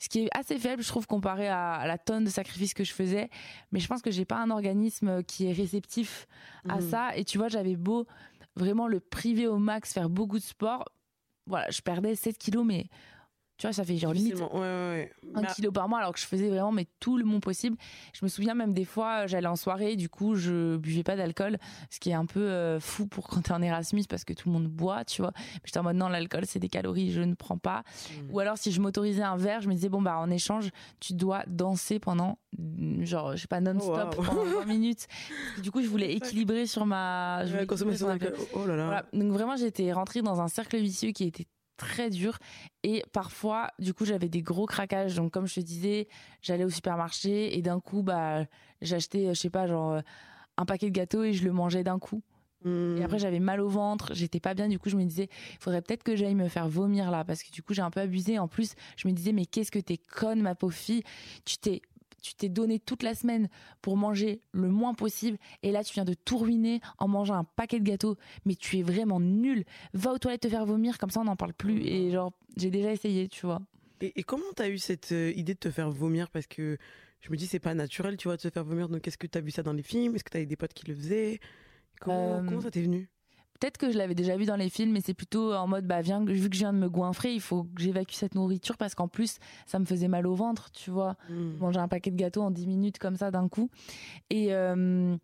ce 0.03 0.09
qui 0.09 0.25
est 0.25 0.29
assez 0.38 0.59
faible, 0.59 0.83
je 0.83 0.88
trouve, 0.89 1.07
comparé 1.07 1.47
à, 1.47 1.88
la 1.88 1.97
tonne 1.97 2.25
de 2.25 2.29
sacrifices 2.29 2.73
que 2.73 2.83
je 2.83 2.91
faisais. 2.91 3.29
Mais 3.71 3.79
je 3.79 3.88
pense 3.88 4.01
que 4.01 4.11
j'ai 4.11 4.25
pas 4.25 4.35
un 4.35 4.50
organisme 4.50 5.23
qui 5.23 5.47
est 5.47 5.53
réceptif 5.53 6.27
à 6.67 6.79
mmh. 6.79 6.81
ça. 6.81 7.15
Et 7.15 7.23
tu 7.23 7.38
vois, 7.38 7.47
j'avais 7.47 7.77
beau 7.77 8.05
vraiment 8.57 8.89
le 8.89 9.00
priver 9.00 9.47
au 9.47 9.59
max, 9.59 9.94
faire 9.94 10.09
beaucoup 10.09 10.39
de 10.39 10.44
sport. 10.44 10.83
Voilà, 11.47 11.69
je 11.69 11.79
perdais 11.79 12.15
7 12.15 12.38
kilos, 12.38 12.65
mais 12.65 12.88
tu 13.63 13.68
vois, 13.68 13.71
ça 13.74 13.86
fait 13.86 13.95
genre 13.95 14.12
limite 14.12 14.36
un 15.36 15.44
kilo 15.56 15.71
par 15.71 15.88
mois 15.88 16.00
alors 16.00 16.12
que 16.12 16.19
je 16.19 16.25
faisais 16.25 16.50
vraiment 16.50 16.74
mais 16.74 16.86
tout 17.00 17.18
le 17.18 17.24
monde 17.24 17.39
possible. 17.39 17.77
Je 18.12 18.20
me 18.25 18.27
souviens 18.27 18.55
même 18.55 18.74
des 18.74 18.84
fois, 18.84 19.25
j'allais 19.25 19.48
en 19.48 19.55
soirée, 19.55 19.96
du 19.96 20.10
coup, 20.10 20.36
je 20.36 20.75
buvais 20.75 21.03
pas 21.03 21.15
d'alcool, 21.15 21.58
ce 21.89 22.01
qui 22.01 22.10
est 22.10 22.13
un 22.13 22.25
peu 22.25 22.41
euh, 22.41 22.82
fou 22.82 23.08
pour 23.08 23.29
quand 23.29 23.43
t'es 23.43 23.53
en 23.53 23.62
Erasmus 23.62 24.03
parce 24.10 24.25
que 24.25 24.34
tout 24.34 24.50
le 24.50 24.53
monde 24.53 24.67
boit, 24.67 25.05
tu 25.05 25.22
vois. 25.22 25.32
J'étais 25.63 25.79
en 25.79 25.84
mode 25.84 25.96
non, 25.96 26.10
l'alcool 26.10 26.43
c'est 26.46 26.60
des 26.60 26.67
calories, 26.67 27.13
je 27.13 27.22
ne 27.22 27.36
prends 27.36 27.58
pas. 27.58 27.84
Hmm. 28.10 28.34
Ou 28.34 28.39
alors 28.41 28.58
si 28.58 28.74
je 28.74 28.82
m'autorisais 28.82 29.24
un 29.24 29.38
verre, 29.38 29.62
je 29.62 29.70
me 29.70 29.75
disais 29.75 29.88
bon 29.88 30.01
bah 30.01 30.17
en 30.17 30.29
échange, 30.29 30.70
tu 31.00 31.13
dois 31.13 31.43
danser 31.48 32.00
pendant 32.00 32.39
mm, 32.58 33.05
genre 33.05 33.38
je 33.38 33.43
sais 33.43 33.48
pas 33.48 33.62
non-stop 33.62 34.15
oh, 34.17 34.24
pendant 34.24 34.43
20 34.43 34.65
minutes. 34.65 35.08
Du 35.62 35.72
coup, 35.72 35.82
je 35.82 35.88
voulais 35.88 36.12
équilibrer 36.15 36.65
sur 36.65 36.86
ma 36.86 37.46
consommation 37.65 38.08
d'alcool. 38.08 38.36
Oh 38.55 38.65
là 38.67 38.75
là. 38.75 39.05
Donc 39.13 39.32
vraiment, 39.32 39.55
j'étais 39.55 39.93
rentrée 39.93 40.22
dans 40.22 40.41
un 40.41 40.50
cercle 40.50 40.75
vicieux 40.75 41.12
qui 41.12 41.24
était 41.24 41.48
très 41.77 42.10
dur. 42.10 42.38
Et 42.84 43.03
parfois 43.12 43.70
du 43.80 43.94
coup 43.94 44.06
j'avais 44.06 44.30
des 44.30 44.42
gros 44.42 44.65
craquages. 44.65 45.15
Donc 45.15 45.32
comme 45.32 45.48
je 45.48 45.56
te 45.56 45.60
disais 45.60 46.08
j'allais 46.42 46.63
au 46.63 46.70
supermarché 46.70 47.58
et 47.58 47.62
d'un 47.62 47.80
coup 47.80 48.03
bah 48.03 48.46
j'achetais 48.82 49.27
je 49.30 49.39
sais 49.39 49.50
pas 49.50 49.68
genre 49.68 49.94
euh, 49.94 50.01
un 50.58 50.65
paquet 50.65 50.88
de 50.88 50.92
gâteaux 50.96 51.24
et 51.24 51.34
je 51.34 51.44
le 51.44 51.51
mangeais 51.51 51.84
d'un 51.84 52.00
coup. 52.00 52.22
Et 52.65 53.03
après 53.03 53.18
mmh. 53.18 53.20
j'avais 53.20 53.39
mal 53.42 53.60
au 53.60 53.68
ventre 53.68 54.13
j'étais 54.13 54.39
pas 54.39 54.53
bien. 54.53 54.70
Du 54.70 54.80
coup 54.80 54.89
je 54.89 54.96
me 54.96 55.03
disais 55.03 55.27
il 55.51 55.58
faudrait 55.60 55.82
peut-être 55.82 56.03
que 56.03 56.15
j'aille 56.15 56.36
me 56.36 56.48
faire 56.48 56.70
vomir 56.70 57.12
là 57.12 57.25
parce 57.25 57.44
que 57.44 57.51
du 57.51 57.62
coup 57.62 57.74
j'ai 57.74 57.82
un 57.82 57.92
peu 57.92 58.00
abusé. 58.00 58.39
En 58.39 58.48
plus 58.48 58.75
je 58.96 59.08
me 59.08 59.13
disais 59.13 59.34
mais 59.34 59.46
qu'est-ce 59.46 59.72
que 59.72 59.80
t'es 59.80 59.98
conne 59.98 60.42
ma 60.42 60.56
pauvre 60.56 60.74
fille. 60.74 61.03
Tu 61.44 61.58
t'es 61.58 61.82
tu 62.24 62.34
t'es 62.34 62.50
donné 62.50 62.80
toute 62.80 63.03
la 63.03 63.13
semaine 63.13 63.50
pour 63.82 63.98
manger 63.98 64.42
le 64.53 64.70
moins 64.70 64.96
possible 64.96 65.38
et 65.62 65.72
là 65.72 65.84
tu 65.84 65.94
viens 65.94 66.06
de 66.06 66.15
tout 66.15 66.38
ruiner 66.38 66.80
en 66.98 67.08
mangeant 67.08 67.36
un 67.36 67.44
paquet 67.44 67.80
de 67.80 67.84
gâteaux. 67.84 68.18
Mais 68.46 68.56
tu 68.56 68.80
es 68.80 68.82
vraiment 68.82 69.20
nul. 69.20 69.65
Va 69.94 70.13
aux 70.13 70.18
toilettes 70.18 70.42
te 70.42 70.50
faire 70.50 70.65
vomir 70.65 70.98
comme 70.98 71.12
ça 71.12 71.20
on 71.20 71.25
n'en 71.25 71.36
parle 71.36 71.53
plus. 71.53 71.86
Et 71.86 72.10
genre 72.10 72.32
j'ai 72.58 72.72
déjà 72.72 72.92
essayé 72.92 73.27
tu 73.27 73.46
vois. 73.46 73.62
Et, 74.01 74.20
et 74.20 74.24
comment 74.24 74.44
t'as 74.56 74.70
eu 74.70 74.80
cette 74.80 75.12
euh, 75.12 75.32
idée 75.36 75.53
de 75.53 75.60
te 75.60 75.70
faire 75.70 75.92
vomir? 75.92 76.30
Parce 76.32 76.48
que 76.48 76.77
je 77.20 77.30
me 77.30 77.36
dis 77.36 77.46
c'est 77.46 77.60
pas 77.60 77.75
naturel 77.75 78.18
tu 78.18 78.27
vois 78.30 78.38
de 78.38 78.42
se 78.42 78.50
faire 78.50 78.63
vomir. 78.63 78.89
Donc 78.89 79.08
est-ce 79.08 79.18
que 79.18 79.27
t'as 79.27 79.42
vu 79.42 79.51
ça 79.51 79.62
dans 79.62 79.74
les 79.74 79.84
films? 79.84 80.15
Est-ce 80.15 80.24
que 80.24 80.32
t'as 80.32 80.44
des 80.44 80.56
potes 80.56 80.74
qui 80.74 80.88
le 80.88 80.96
faisaient? 80.96 81.39
Comment, 82.00 82.38
euh, 82.38 82.44
comment 82.44 82.62
ça 82.62 82.72
t'est 82.72 82.82
venu? 82.82 83.10
Peut-être 83.60 83.77
que 83.77 83.91
je 83.91 83.98
l'avais 83.98 84.15
déjà 84.15 84.36
vu 84.38 84.45
dans 84.45 84.55
les 84.55 84.69
films, 84.69 84.91
mais 84.91 85.01
c'est 85.01 85.13
plutôt 85.13 85.53
en 85.53 85.67
mode, 85.67 85.86
bah, 85.86 86.01
viens, 86.01 86.24
vu 86.24 86.50
que 86.50 86.55
je 86.55 86.62
viens 86.62 86.74
de 86.74 86.79
me 86.79 86.89
goinfrer, 86.89 87.33
il 87.33 87.41
faut 87.41 87.63
que 87.63 87.81
j'évacue 87.81 88.13
cette 88.13 88.36
nourriture 88.36 88.77
parce 88.77 88.95
qu'en 88.95 89.07
plus, 89.07 89.38
ça 89.65 89.79
me 89.79 89.86
faisait 89.86 90.07
mal 90.07 90.27
au 90.27 90.36
ventre, 90.36 90.72
tu 90.72 90.91
vois. 90.91 91.15
Hmm. 91.29 91.57
Manger 91.60 91.79
un 91.79 91.88
paquet 91.88 92.12
de 92.12 92.17
gâteaux 92.17 92.41
en 92.41 92.51
10 92.51 92.67
minutes 92.67 93.00
comme 93.00 93.15
ça 93.15 93.31
d'un 93.31 93.48
coup. 93.48 93.69
Et, 94.29 94.53
euh, 94.53 95.15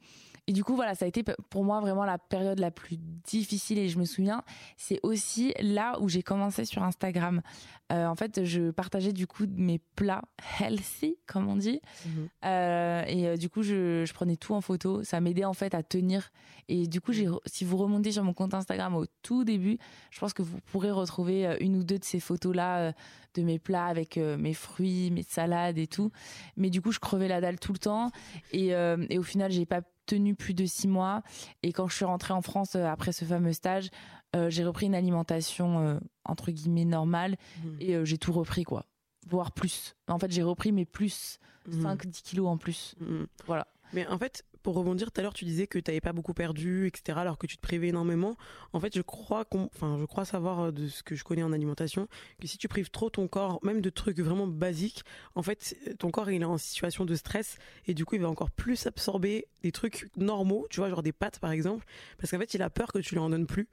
et 0.50 0.52
du 0.52 0.64
coup, 0.64 0.76
voilà, 0.76 0.96
ça 0.96 1.06
a 1.06 1.08
été 1.08 1.24
pour 1.52 1.64
moi 1.64 1.80
vraiment 1.80 2.06
la 2.06 2.18
période 2.18 2.58
la 2.58 2.72
plus 2.72 2.98
difficile. 2.98 3.78
Et 3.78 3.88
je 3.88 4.00
me 4.00 4.04
souviens, 4.04 4.42
c'est 4.78 5.00
aussi 5.04 5.54
là 5.62 6.00
où 6.02 6.10
j'ai 6.10 6.24
commencé 6.24 6.66
sur 6.66 6.82
Instagram. 6.82 7.44
Euh, 7.92 8.08
en 8.08 8.16
fait, 8.16 8.44
je 8.46 8.72
partageais 8.72 9.14
du 9.14 9.28
coup 9.28 9.46
mes 9.48 9.80
plats 9.96 10.24
healthy, 10.60 11.18
comme 11.28 11.48
on 11.50 11.56
dit. 11.56 11.82
Mhm. 12.04 12.30
Euh, 12.46 13.04
et 13.06 13.28
euh, 13.28 13.38
du 13.38 13.48
coup, 13.48 13.62
je, 13.62 14.06
je, 14.06 14.12
prenais 14.12 14.38
tout 14.38 14.56
en 14.56 14.62
photo. 14.62 15.04
Ça 15.04 15.22
m'aidait 15.22 15.46
en 15.46 15.54
fait 15.54 15.76
à 15.76 15.84
tenir. 15.84 16.32
Et 16.68 16.88
du 16.88 17.00
coup, 17.00 17.14
j'ai, 17.14 17.28
si 17.46 17.64
vous 17.64 17.78
remontez 17.78 18.12
sur 18.12 18.24
mon 18.24 18.34
compte 18.34 18.56
Instagram 18.56 18.96
au 18.96 19.06
tout 19.22 19.44
début, 19.44 19.78
je 20.10 20.20
pense 20.20 20.34
que 20.34 20.42
vous 20.42 20.58
pourrez 20.72 20.90
retrouver 20.90 21.58
une 21.60 21.76
ou 21.76 21.84
deux 21.84 22.00
de 22.00 22.04
ces 22.04 22.20
photos-là 22.20 22.94
de 23.36 23.44
mes 23.44 23.60
plats 23.60 23.86
avec 23.86 24.18
mes 24.18 24.56
fruits, 24.56 25.12
mes 25.12 25.22
salades 25.22 25.78
et 25.78 25.86
tout. 25.86 26.12
Mais 26.58 26.72
du 26.72 26.82
coup, 26.82 26.92
je 26.92 27.00
crevais 27.00 27.28
la 27.28 27.40
dalle 27.40 27.60
tout 27.60 27.74
le 27.74 27.80
temps. 27.80 28.12
Et, 28.52 28.70
et 28.70 29.18
au 29.20 29.24
final, 29.24 29.52
j'ai 29.52 29.68
pas 29.68 29.82
tenu 30.10 30.36
plus 30.36 30.54
de 30.54 30.66
six 30.66 30.88
mois. 30.88 31.22
Et 31.62 31.72
quand 31.72 31.88
je 31.88 31.96
suis 31.96 32.06
rentrée 32.06 32.34
en 32.34 32.42
France 32.42 32.76
euh, 32.76 32.86
après 32.86 33.12
ce 33.12 33.26
fameux 33.26 33.54
stage, 33.54 33.90
euh, 34.36 34.50
j'ai 34.50 34.66
repris 34.66 34.88
une 34.88 34.96
alimentation 34.96 35.80
euh, 35.80 36.00
entre 36.26 36.52
guillemets 36.52 36.86
normale 36.86 37.38
mmh. 37.64 37.68
et 37.80 38.06
j'ai 38.06 38.18
tout 38.18 38.34
repris 38.34 38.64
quoi, 38.64 38.86
voire 39.28 39.52
plus. 39.52 39.96
En 40.08 40.20
fait, 40.20 40.32
j'ai 40.32 40.44
repris 40.44 40.72
mes 40.72 40.86
plus 40.86 41.40
5-10 41.70 42.08
mmh. 42.08 42.12
kilos 42.24 42.48
en 42.48 42.58
plus. 42.58 42.96
Mmh. 43.00 43.24
Voilà. 43.46 43.68
Mais 43.94 44.08
en 44.08 44.18
fait, 44.18 44.46
pour 44.64 44.76
rebondir, 44.76 45.12
tout 45.12 45.20
à 45.20 45.24
l'heure, 45.24 45.34
tu 45.34 45.46
disais 45.46 45.68
que 45.68 45.80
tu 45.80 45.90
n'avais 45.90 46.02
pas 46.02 46.14
beaucoup 46.14 46.34
perdu, 46.34 46.88
etc., 46.88 47.18
alors 47.20 47.38
que 47.38 47.48
tu 47.48 47.58
te 47.58 47.62
privais 47.62 47.90
énormément. 47.90 48.36
En 48.74 48.80
fait, 48.80 48.96
je 48.96 49.02
crois, 49.02 49.46
enfin, 49.54 49.98
je 50.00 50.06
crois 50.06 50.26
savoir 50.26 50.60
euh, 50.60 50.72
de 50.72 50.88
ce 50.88 51.04
que 51.04 51.16
je 51.16 51.24
connais 51.24 51.44
en 51.44 51.52
alimentation, 51.52 52.08
que 52.42 52.48
si 52.48 52.58
tu 52.58 52.68
prives 52.68 52.90
trop 52.90 53.10
ton 53.10 53.28
corps, 53.28 53.60
même 53.64 53.82
de 53.82 53.90
trucs 53.90 54.20
vraiment 54.20 54.48
basiques, 54.48 55.04
en 55.36 55.44
fait, 55.44 55.76
ton 55.98 56.12
corps, 56.12 56.30
il 56.32 56.42
est 56.42 56.46
en 56.46 56.58
situation 56.58 57.06
de 57.06 57.16
stress, 57.16 57.58
et 57.88 57.94
du 57.94 58.06
coup, 58.06 58.16
il 58.16 58.22
va 58.22 58.30
encore 58.30 58.52
plus 58.52 58.88
absorber 58.88 59.48
des 59.64 59.72
trucs 59.72 60.10
normaux, 60.18 60.68
tu 60.70 60.80
vois, 60.80 60.90
genre 60.90 61.04
des 61.04 61.14
pâtes, 61.14 61.40
par 61.40 61.52
exemple, 61.52 61.86
parce 62.18 62.32
qu'en 62.32 62.40
fait, 62.40 62.54
il 62.54 62.62
a 62.62 62.70
peur 62.70 62.92
que 62.92 63.00
tu 63.00 63.16
lui 63.16 63.20
en 63.20 63.30
donnes 63.30 63.48
plus. 63.48 63.68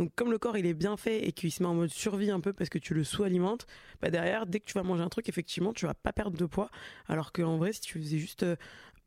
Donc 0.00 0.14
comme 0.14 0.30
le 0.30 0.38
corps 0.38 0.56
il 0.56 0.64
est 0.64 0.72
bien 0.72 0.96
fait 0.96 1.26
et 1.26 1.32
qu'il 1.32 1.52
se 1.52 1.62
met 1.62 1.68
en 1.68 1.74
mode 1.74 1.90
survie 1.90 2.30
un 2.30 2.40
peu 2.40 2.54
parce 2.54 2.70
que 2.70 2.78
tu 2.78 2.94
le 2.94 3.04
sous-alimentes, 3.04 3.66
bah 4.00 4.08
derrière 4.08 4.46
dès 4.46 4.58
que 4.58 4.64
tu 4.64 4.72
vas 4.72 4.82
manger 4.82 5.02
un 5.02 5.10
truc 5.10 5.28
effectivement 5.28 5.74
tu 5.74 5.84
vas 5.84 5.92
pas 5.92 6.14
perdre 6.14 6.38
de 6.38 6.46
poids 6.46 6.70
alors 7.06 7.32
qu'en 7.32 7.58
vrai 7.58 7.74
si 7.74 7.82
tu 7.82 7.98
faisais 7.98 8.16
juste 8.16 8.44
euh, 8.44 8.56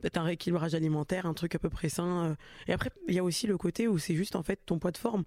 peut-être 0.04 0.18
un 0.18 0.24
rééquilibrage 0.24 0.76
alimentaire, 0.76 1.26
un 1.26 1.34
truc 1.34 1.56
à 1.56 1.60
peu 1.60 1.70
près 1.70 1.88
sain. 1.88 2.26
Euh. 2.26 2.36
Et 2.68 2.74
après, 2.74 2.92
il 3.08 3.16
y 3.16 3.20
a 3.20 3.24
aussi 3.24 3.48
le 3.48 3.58
côté 3.58 3.88
où 3.88 3.98
c'est 3.98 4.16
juste 4.16 4.36
en 4.36 4.44
fait 4.44 4.60
ton 4.66 4.78
poids 4.78 4.92
de 4.92 4.98
forme. 4.98 5.24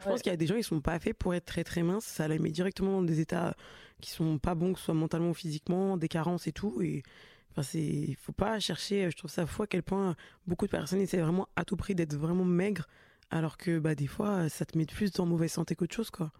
Je 0.00 0.04
pense 0.04 0.20
qu'il 0.20 0.30
y 0.30 0.34
a 0.34 0.36
des 0.36 0.46
gens 0.46 0.56
qui 0.56 0.64
sont 0.64 0.80
pas 0.80 0.98
faits 0.98 1.16
pour 1.16 1.32
être 1.32 1.46
très 1.46 1.64
très 1.64 1.82
minces, 1.82 2.04
ça 2.04 2.28
les 2.28 2.38
met 2.38 2.50
directement 2.50 3.00
dans 3.00 3.02
des 3.02 3.20
états 3.20 3.54
qui 4.02 4.10
sont 4.10 4.38
pas 4.38 4.54
bons, 4.54 4.74
que 4.74 4.78
ce 4.78 4.86
soit 4.86 4.94
mentalement 4.94 5.30
ou 5.30 5.34
physiquement, 5.34 5.96
des 5.96 6.08
carences 6.08 6.46
et 6.48 6.52
tout. 6.52 6.82
Et 6.82 7.02
enfin, 7.52 7.62
c'est, 7.62 8.14
faut 8.20 8.32
pas 8.32 8.58
chercher. 8.60 9.10
Je 9.10 9.16
trouve 9.16 9.30
ça 9.30 9.46
fou 9.46 9.62
à 9.62 9.66
quel 9.66 9.82
point 9.82 10.14
beaucoup 10.46 10.66
de 10.66 10.70
personnes 10.70 11.00
essaient 11.00 11.22
vraiment 11.22 11.48
à 11.56 11.64
tout 11.64 11.76
prix 11.76 11.94
d'être 11.94 12.14
vraiment 12.14 12.44
maigres, 12.44 12.88
alors 13.30 13.56
que 13.56 13.78
bah 13.78 13.94
des 13.94 14.06
fois 14.06 14.48
ça 14.50 14.66
te 14.66 14.76
met 14.76 14.84
plus 14.84 15.12
dans 15.12 15.24
mauvaise 15.24 15.52
santé 15.52 15.74
qu'autre 15.76 15.94
chose 15.94 16.10
quoi. 16.10 16.30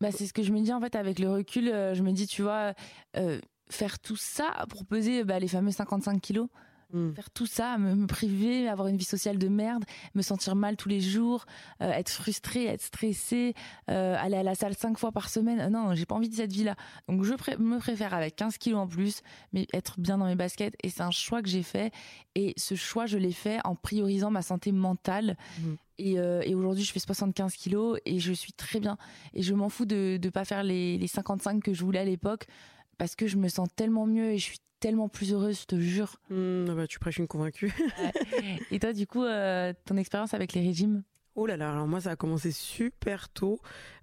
Bah 0.00 0.10
c'est 0.10 0.26
ce 0.26 0.34
que 0.34 0.42
je 0.42 0.52
me 0.52 0.60
dis 0.60 0.72
en 0.72 0.80
fait 0.80 0.96
avec 0.96 1.18
le 1.18 1.30
recul. 1.30 1.68
Euh, 1.68 1.94
je 1.94 2.02
me 2.02 2.10
dis 2.10 2.26
tu 2.26 2.42
vois 2.42 2.74
euh, 3.16 3.40
faire 3.70 4.00
tout 4.00 4.16
ça 4.16 4.66
pour 4.68 4.84
peser 4.84 5.24
bah, 5.24 5.38
les 5.38 5.48
fameux 5.48 5.70
55 5.70 6.20
kilos 6.20 6.48
Mm. 6.92 7.12
Faire 7.14 7.30
tout 7.30 7.46
ça, 7.46 7.78
me, 7.78 8.06
priver, 8.06 8.68
avoir 8.68 8.88
une 8.88 8.96
vie 8.96 9.04
sociale 9.04 9.38
de 9.38 9.48
merde, 9.48 9.84
me 10.14 10.22
sentir 10.22 10.54
mal 10.54 10.76
tous 10.76 10.88
les 10.88 11.00
jours, 11.00 11.46
euh, 11.80 11.90
être 11.90 12.10
frustré, 12.10 12.66
être 12.66 12.82
stressé, 12.82 13.54
euh, 13.90 14.16
aller 14.18 14.36
à 14.36 14.42
la 14.42 14.54
salle 14.54 14.74
cinq 14.74 14.98
fois 14.98 15.12
par 15.12 15.28
semaine. 15.28 15.70
Non, 15.70 15.94
j'ai 15.94 16.06
pas 16.06 16.14
envie 16.14 16.28
de 16.28 16.34
cette 16.34 16.52
vie-là. 16.52 16.76
Donc 17.08 17.24
je 17.24 17.32
me 17.58 17.78
préfère 17.78 18.14
avec 18.14 18.36
15 18.36 18.58
kilos 18.58 18.80
en 18.80 18.86
plus, 18.86 19.22
mais 19.52 19.66
être 19.72 19.98
bien 19.98 20.18
dans 20.18 20.26
mes 20.26 20.36
baskets. 20.36 20.74
Et 20.82 20.90
c'est 20.90 21.02
un 21.02 21.10
choix 21.10 21.42
que 21.42 21.48
j'ai 21.48 21.62
fait. 21.62 21.92
Et 22.34 22.54
ce 22.56 22.74
choix, 22.74 23.06
je 23.06 23.18
l'ai 23.18 23.32
fait 23.32 23.58
en 23.64 23.74
priorisant 23.74 24.30
ma 24.30 24.42
santé 24.42 24.72
mentale. 24.72 25.36
Mm. 25.58 25.74
Euh, 26.00 26.42
et, 26.44 26.54
aujourd'hui, 26.54 26.84
je 26.84 26.92
fais 26.92 26.98
75 26.98 27.54
kilos 27.54 27.98
et 28.04 28.18
je 28.18 28.32
suis 28.32 28.52
très 28.52 28.80
bien. 28.80 28.96
Et 29.34 29.42
je 29.42 29.54
m'en 29.54 29.68
fous 29.68 29.84
de 29.84 30.18
ne 30.22 30.30
pas 30.30 30.44
faire 30.44 30.62
les, 30.62 30.98
les 30.98 31.06
55 31.06 31.62
que 31.62 31.72
je 31.72 31.84
voulais 31.84 32.00
à 32.00 32.04
l'époque 32.04 32.46
parce 32.98 33.16
que 33.16 33.26
je 33.26 33.36
me 33.36 33.48
sens 33.48 33.68
tellement 33.74 34.06
mieux 34.06 34.30
et 34.32 34.38
je 34.38 34.44
suis 34.44 34.58
tellement 34.80 35.08
plus 35.08 35.32
heureuse, 35.32 35.60
je 35.60 35.66
te 35.66 35.80
jure. 35.80 36.16
Mmh, 36.30 36.66
ah 36.70 36.74
bah, 36.74 36.86
tu 36.86 36.98
prêches 36.98 37.18
une 37.18 37.28
convaincue. 37.28 37.72
Et 38.70 38.80
toi, 38.80 38.92
du 38.92 39.06
coup, 39.06 39.22
euh, 39.22 39.72
ton 39.84 39.96
expérience 39.96 40.34
avec 40.34 40.52
les 40.52 40.60
régimes? 40.60 41.04
Oh 41.34 41.46
là 41.46 41.56
là, 41.56 41.70
alors 41.72 41.88
moi 41.88 41.98
ça 42.00 42.10
a 42.10 42.16
commencé 42.16 42.52
super 42.52 43.30
tôt. 43.30 43.58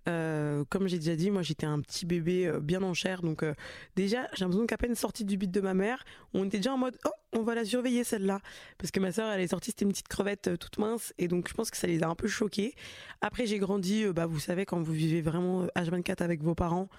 Euh, 0.07 0.63
comme 0.69 0.87
j'ai 0.87 0.97
déjà 0.97 1.15
dit, 1.15 1.31
moi 1.31 1.41
j'étais 1.41 1.65
un 1.65 1.79
petit 1.81 2.05
bébé 2.05 2.47
euh, 2.47 2.59
bien 2.59 2.81
en 2.83 2.93
chair, 2.93 3.21
donc 3.21 3.43
euh, 3.43 3.53
déjà 3.95 4.27
j'ai 4.33 4.45
l'impression 4.45 4.65
qu'à 4.65 4.77
peine 4.77 4.95
sortie 4.95 5.25
du 5.25 5.37
bit 5.37 5.51
de 5.51 5.61
ma 5.61 5.73
mère, 5.73 6.03
on 6.33 6.45
était 6.45 6.57
déjà 6.57 6.73
en 6.73 6.77
mode 6.77 6.97
oh 7.05 7.09
on 7.31 7.43
va 7.43 7.53
la 7.53 7.63
surveiller 7.63 8.03
celle-là, 8.03 8.39
parce 8.79 8.89
que 8.89 8.99
ma 8.99 9.11
soeur 9.11 9.29
elle 9.31 9.41
est 9.41 9.49
sortie 9.49 9.69
c'était 9.69 9.85
une 9.85 9.91
petite 9.91 10.07
crevette 10.07 10.57
toute 10.57 10.79
mince 10.79 11.13
et 11.19 11.27
donc 11.27 11.47
je 11.47 11.53
pense 11.53 11.69
que 11.69 11.77
ça 11.77 11.85
les 11.85 12.01
a 12.01 12.07
un 12.07 12.15
peu 12.15 12.27
choqués. 12.27 12.73
Après 13.21 13.45
j'ai 13.45 13.59
grandi, 13.59 14.05
bah 14.07 14.25
vous 14.25 14.39
savez 14.39 14.65
quand 14.65 14.81
vous 14.81 14.93
vivez 14.93 15.21
vraiment 15.21 15.67
H24 15.75 16.23
avec 16.23 16.41
vos 16.41 16.55
parents, 16.55 16.89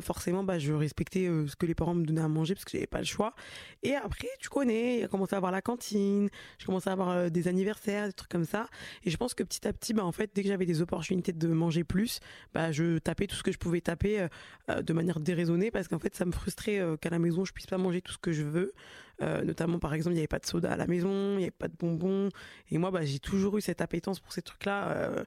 forcément 0.00 0.44
bah 0.44 0.60
je 0.60 0.72
respectais 0.72 1.26
ce 1.46 1.56
que 1.56 1.66
les 1.66 1.74
parents 1.74 1.94
me 1.94 2.04
donnaient 2.04 2.20
à 2.20 2.28
manger 2.28 2.54
parce 2.54 2.64
que 2.66 2.72
j'avais 2.72 2.86
pas 2.86 3.00
le 3.00 3.04
choix. 3.04 3.34
Et 3.82 3.96
après 3.96 4.28
tu 4.38 4.48
connais, 4.48 5.00
j'ai 5.00 5.08
commencé 5.08 5.34
à 5.34 5.38
avoir 5.38 5.50
la 5.50 5.62
cantine, 5.62 6.28
j'ai 6.58 6.66
commencé 6.66 6.88
à 6.88 6.92
avoir 6.92 7.28
des 7.28 7.48
anniversaires, 7.48 8.06
des 8.06 8.12
trucs 8.12 8.30
comme 8.30 8.44
ça, 8.44 8.68
et 9.04 9.10
je 9.10 9.16
pense 9.16 9.34
que 9.34 9.42
petit 9.42 9.66
à 9.66 9.72
petit 9.72 9.92
bah 9.92 10.04
en 10.04 10.12
fait 10.12 10.30
dès 10.34 10.42
que 10.42 10.48
j'avais 10.48 10.66
des 10.66 10.82
opportunités 10.82 11.32
de 11.32 11.48
manger 11.48 11.82
plus 11.82 12.17
bah, 12.54 12.72
je 12.72 12.98
tapais 12.98 13.26
tout 13.26 13.36
ce 13.36 13.42
que 13.42 13.52
je 13.52 13.58
pouvais 13.58 13.80
taper 13.80 14.20
euh, 14.20 14.28
euh, 14.70 14.82
de 14.82 14.92
manière 14.92 15.20
déraisonnée 15.20 15.70
parce 15.70 15.88
qu'en 15.88 15.98
fait, 15.98 16.14
ça 16.14 16.24
me 16.24 16.32
frustrait 16.32 16.78
euh, 16.78 16.96
qu'à 16.96 17.10
la 17.10 17.18
maison, 17.18 17.44
je 17.44 17.52
puisse 17.52 17.66
pas 17.66 17.78
manger 17.78 18.02
tout 18.02 18.12
ce 18.12 18.18
que 18.18 18.32
je 18.32 18.42
veux. 18.42 18.72
Euh, 19.20 19.42
notamment, 19.42 19.78
par 19.78 19.94
exemple, 19.94 20.12
il 20.12 20.16
n'y 20.16 20.20
avait 20.20 20.28
pas 20.28 20.38
de 20.38 20.46
soda 20.46 20.72
à 20.72 20.76
la 20.76 20.86
maison, 20.86 21.32
il 21.32 21.38
n'y 21.38 21.44
avait 21.44 21.50
pas 21.50 21.68
de 21.68 21.76
bonbons. 21.78 22.28
Et 22.70 22.78
moi, 22.78 22.90
bah, 22.90 23.04
j'ai 23.04 23.18
toujours 23.18 23.56
eu 23.58 23.60
cette 23.60 23.80
appétence 23.80 24.20
pour 24.20 24.32
ces 24.32 24.42
trucs-là. 24.42 24.88
Euh, 24.90 25.24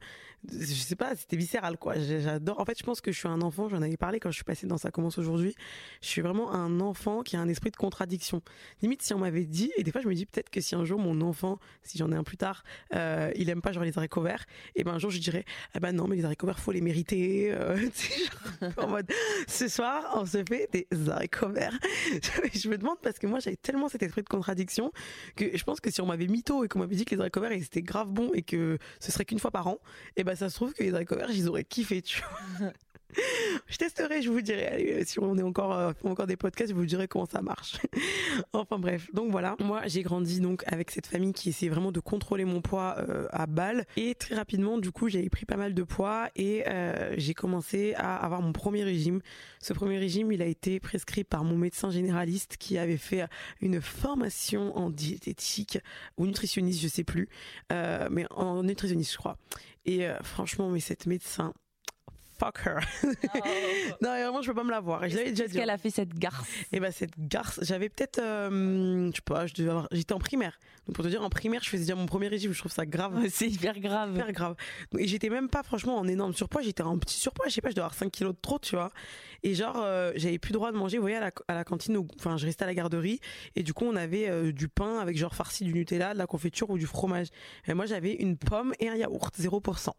je 0.49 0.73
sais 0.73 0.95
pas, 0.95 1.15
c'était 1.15 1.37
viscéral, 1.37 1.77
quoi. 1.77 1.95
J'adore. 1.99 2.59
En 2.59 2.65
fait, 2.65 2.77
je 2.77 2.83
pense 2.83 3.01
que 3.01 3.11
je 3.11 3.17
suis 3.19 3.27
un 3.27 3.41
enfant, 3.41 3.69
j'en 3.69 3.81
avais 3.81 3.97
parlé 3.97 4.19
quand 4.19 4.31
je 4.31 4.35
suis 4.35 4.43
passée 4.43 4.65
dans 4.65 4.77
Ça 4.77 4.91
commence 4.91 5.17
aujourd'hui. 5.17 5.55
Je 6.01 6.07
suis 6.07 6.21
vraiment 6.21 6.51
un 6.51 6.79
enfant 6.79 7.21
qui 7.21 7.35
a 7.35 7.41
un 7.41 7.47
esprit 7.47 7.69
de 7.69 7.75
contradiction. 7.75 8.41
Limite, 8.81 9.01
si 9.01 9.13
on 9.13 9.19
m'avait 9.19 9.45
dit, 9.45 9.71
et 9.77 9.83
des 9.83 9.91
fois, 9.91 10.01
je 10.01 10.07
me 10.07 10.15
dis 10.15 10.25
peut-être 10.25 10.49
que 10.49 10.61
si 10.61 10.73
un 10.75 10.85
jour 10.85 10.99
mon 10.99 11.21
enfant, 11.21 11.59
si 11.83 11.97
j'en 11.97 12.11
ai 12.11 12.15
un 12.15 12.23
plus 12.23 12.37
tard, 12.37 12.63
euh, 12.95 13.31
il 13.35 13.49
aime 13.49 13.61
pas 13.61 13.71
genre 13.71 13.83
les 13.83 13.97
haricots 13.97 14.21
verts, 14.21 14.45
et 14.75 14.83
ben 14.83 14.93
un 14.93 14.99
jour 14.99 15.11
je 15.11 15.19
dirais, 15.19 15.45
ah 15.73 15.79
ben 15.79 15.91
non, 15.91 16.07
mais 16.07 16.15
les 16.15 16.25
haricots 16.25 16.47
verts, 16.47 16.59
faut 16.59 16.71
les 16.71 16.81
mériter. 16.81 17.51
Euh, 17.51 17.77
genre, 18.61 18.71
en 18.77 18.87
mode, 18.87 19.11
ce 19.47 19.67
soir, 19.67 20.11
on 20.15 20.25
se 20.25 20.43
fait 20.47 20.69
des 20.71 20.87
haricots 21.09 21.49
verts. 21.49 21.77
je 22.53 22.69
me 22.69 22.77
demande 22.77 22.97
parce 23.01 23.19
que 23.19 23.27
moi, 23.27 23.39
j'avais 23.39 23.57
tellement 23.57 23.80
cet 23.89 24.03
esprit 24.03 24.23
de 24.23 24.29
contradiction 24.29 24.91
que 25.35 25.55
je 25.55 25.63
pense 25.63 25.79
que 25.79 25.91
si 25.91 26.01
on 26.01 26.05
m'avait 26.05 26.27
mytho 26.27 26.63
et 26.63 26.67
qu'on 26.67 26.79
m'avait 26.79 26.95
dit 26.95 27.05
que 27.05 27.15
les 27.15 27.21
haricots 27.21 27.41
verts 27.41 27.51
c'était 27.61 27.81
grave 27.81 28.09
bon 28.09 28.31
et 28.33 28.41
que 28.41 28.77
ce 28.99 29.11
serait 29.11 29.25
qu'une 29.25 29.39
fois 29.39 29.51
par 29.51 29.67
an, 29.67 29.79
et 30.15 30.21
eh 30.21 30.23
ben 30.23 30.35
ça 30.35 30.49
se 30.49 30.55
trouve 30.55 30.73
que 30.73 30.83
les 30.83 30.93
haricots 30.93 31.15
verts, 31.15 31.31
ils 31.31 31.47
auraient 31.47 31.63
kiffé, 31.63 32.01
tu 32.01 32.21
vois. 32.59 32.71
je 33.67 33.77
testerai, 33.77 34.21
je 34.21 34.29
vous 34.29 34.41
dirai. 34.41 35.03
si 35.05 35.19
on 35.19 35.37
est 35.37 35.43
encore, 35.43 35.73
euh, 35.73 35.93
encore 36.03 36.27
des 36.27 36.35
podcasts, 36.35 36.71
je 36.71 36.75
vous 36.75 36.85
dirai 36.85 37.07
comment 37.07 37.25
ça 37.25 37.41
marche. 37.41 37.77
enfin 38.53 38.79
bref, 38.79 39.09
donc 39.13 39.31
voilà. 39.31 39.55
Moi, 39.59 39.81
j'ai 39.85 40.01
grandi 40.03 40.39
donc 40.39 40.63
avec 40.67 40.91
cette 40.91 41.07
famille 41.07 41.33
qui 41.33 41.49
essayait 41.49 41.69
vraiment 41.69 41.91
de 41.91 41.99
contrôler 41.99 42.45
mon 42.45 42.61
poids 42.61 42.95
euh, 42.99 43.27
à 43.31 43.47
balle. 43.47 43.85
Et 43.97 44.15
très 44.15 44.35
rapidement, 44.35 44.77
du 44.77 44.91
coup, 44.91 45.09
j'ai 45.09 45.27
pris 45.29 45.45
pas 45.45 45.57
mal 45.57 45.73
de 45.73 45.83
poids 45.83 46.29
et 46.35 46.67
euh, 46.67 47.13
j'ai 47.17 47.33
commencé 47.33 47.93
à 47.95 48.15
avoir 48.17 48.41
mon 48.41 48.53
premier 48.53 48.83
régime. 48.83 49.21
Ce 49.59 49.73
premier 49.73 49.97
régime, 49.97 50.31
il 50.31 50.41
a 50.41 50.47
été 50.47 50.79
prescrit 50.79 51.23
par 51.23 51.43
mon 51.43 51.57
médecin 51.57 51.91
généraliste 51.91 52.57
qui 52.57 52.77
avait 52.77 52.97
fait 52.97 53.25
une 53.61 53.81
formation 53.81 54.75
en 54.77 54.89
diététique 54.89 55.79
ou 56.17 56.25
nutritionniste, 56.25 56.81
je 56.81 56.87
sais 56.87 57.03
plus, 57.03 57.29
mais 57.69 58.25
en 58.31 58.63
nutritionniste, 58.63 59.11
je 59.13 59.17
crois. 59.17 59.37
Et 59.85 60.07
franchement, 60.23 60.69
mais 60.69 60.79
cette 60.79 61.05
médecin, 61.05 61.53
fuck 62.41 62.59
her. 62.65 62.79
Oh. 63.03 63.07
non, 64.01 64.09
vraiment, 64.09 64.41
je 64.41 64.47
peux 64.49 64.55
pas 64.55 64.63
me 64.63 64.71
la 64.71 64.79
voir. 64.79 65.07
je 65.07 65.15
l'avais 65.15 65.29
déjà 65.29 65.47
dit. 65.47 65.53
qu'elle 65.53 65.69
a 65.69 65.77
fait 65.77 65.91
cette 65.91 66.13
garce? 66.17 66.47
Et 66.71 66.77
eh 66.77 66.79
ben 66.79 66.91
cette 66.91 67.13
garce, 67.17 67.59
j'avais 67.61 67.89
peut-être, 67.89 68.19
euh, 68.19 69.09
je 69.11 69.15
sais 69.15 69.21
pas, 69.23 69.45
je 69.45 69.85
j'étais 69.91 70.13
en 70.13 70.19
primaire. 70.19 70.57
Donc 70.87 70.95
pour 70.95 71.05
te 71.05 71.09
dire, 71.09 71.21
en 71.21 71.29
primaire, 71.29 71.61
je 71.63 71.69
faisais 71.69 71.83
déjà 71.83 71.95
mon 71.95 72.05
premier 72.05 72.27
régime. 72.27 72.53
Je 72.53 72.59
trouve 72.59 72.71
ça 72.71 72.85
grave. 72.85 73.13
C'est 73.29 73.47
hyper 73.47 73.79
grave. 73.79 74.15
Hyper 74.15 74.31
grave. 74.31 74.55
Et 74.97 75.07
j'étais 75.07 75.29
même 75.29 75.49
pas 75.49 75.63
franchement 75.63 75.97
en 75.97 76.07
énorme 76.07 76.33
surpoids. 76.33 76.61
J'étais 76.61 76.83
en 76.83 76.97
petit 76.97 77.19
surpoids. 77.19 77.47
Je 77.47 77.53
sais 77.53 77.61
pas, 77.61 77.69
je 77.69 77.75
devais 77.75 77.81
avoir 77.81 77.93
5 77.93 78.11
kilos 78.11 78.33
de 78.33 78.39
trop, 78.41 78.59
tu 78.59 78.75
vois. 78.75 78.91
Et 79.43 79.53
genre, 79.53 79.77
euh, 79.77 80.11
j'avais 80.15 80.39
plus 80.39 80.53
droit 80.53 80.71
de 80.71 80.77
manger. 80.77 80.97
Vous 80.97 81.03
voyez, 81.03 81.17
à 81.17 81.21
la, 81.21 81.31
à 81.47 81.55
la 81.55 81.63
cantine, 81.63 81.97
enfin, 82.19 82.37
je 82.37 82.45
restais 82.45 82.63
à 82.63 82.67
la 82.67 82.73
garderie. 82.73 83.19
Et 83.55 83.63
du 83.63 83.73
coup, 83.73 83.85
on 83.85 83.95
avait 83.95 84.29
euh, 84.29 84.51
du 84.51 84.67
pain 84.67 84.99
avec 84.99 85.17
genre 85.17 85.35
farci 85.35 85.63
du 85.63 85.73
Nutella, 85.73 86.13
de 86.13 86.17
la 86.17 86.27
confiture 86.27 86.69
ou 86.69 86.77
du 86.77 86.87
fromage. 86.87 87.27
Et 87.67 87.73
moi, 87.73 87.85
j'avais 87.85 88.13
une 88.13 88.37
pomme 88.37 88.73
et 88.79 88.89
un 88.89 88.95
yaourt, 88.95 89.37
0%. 89.37 89.91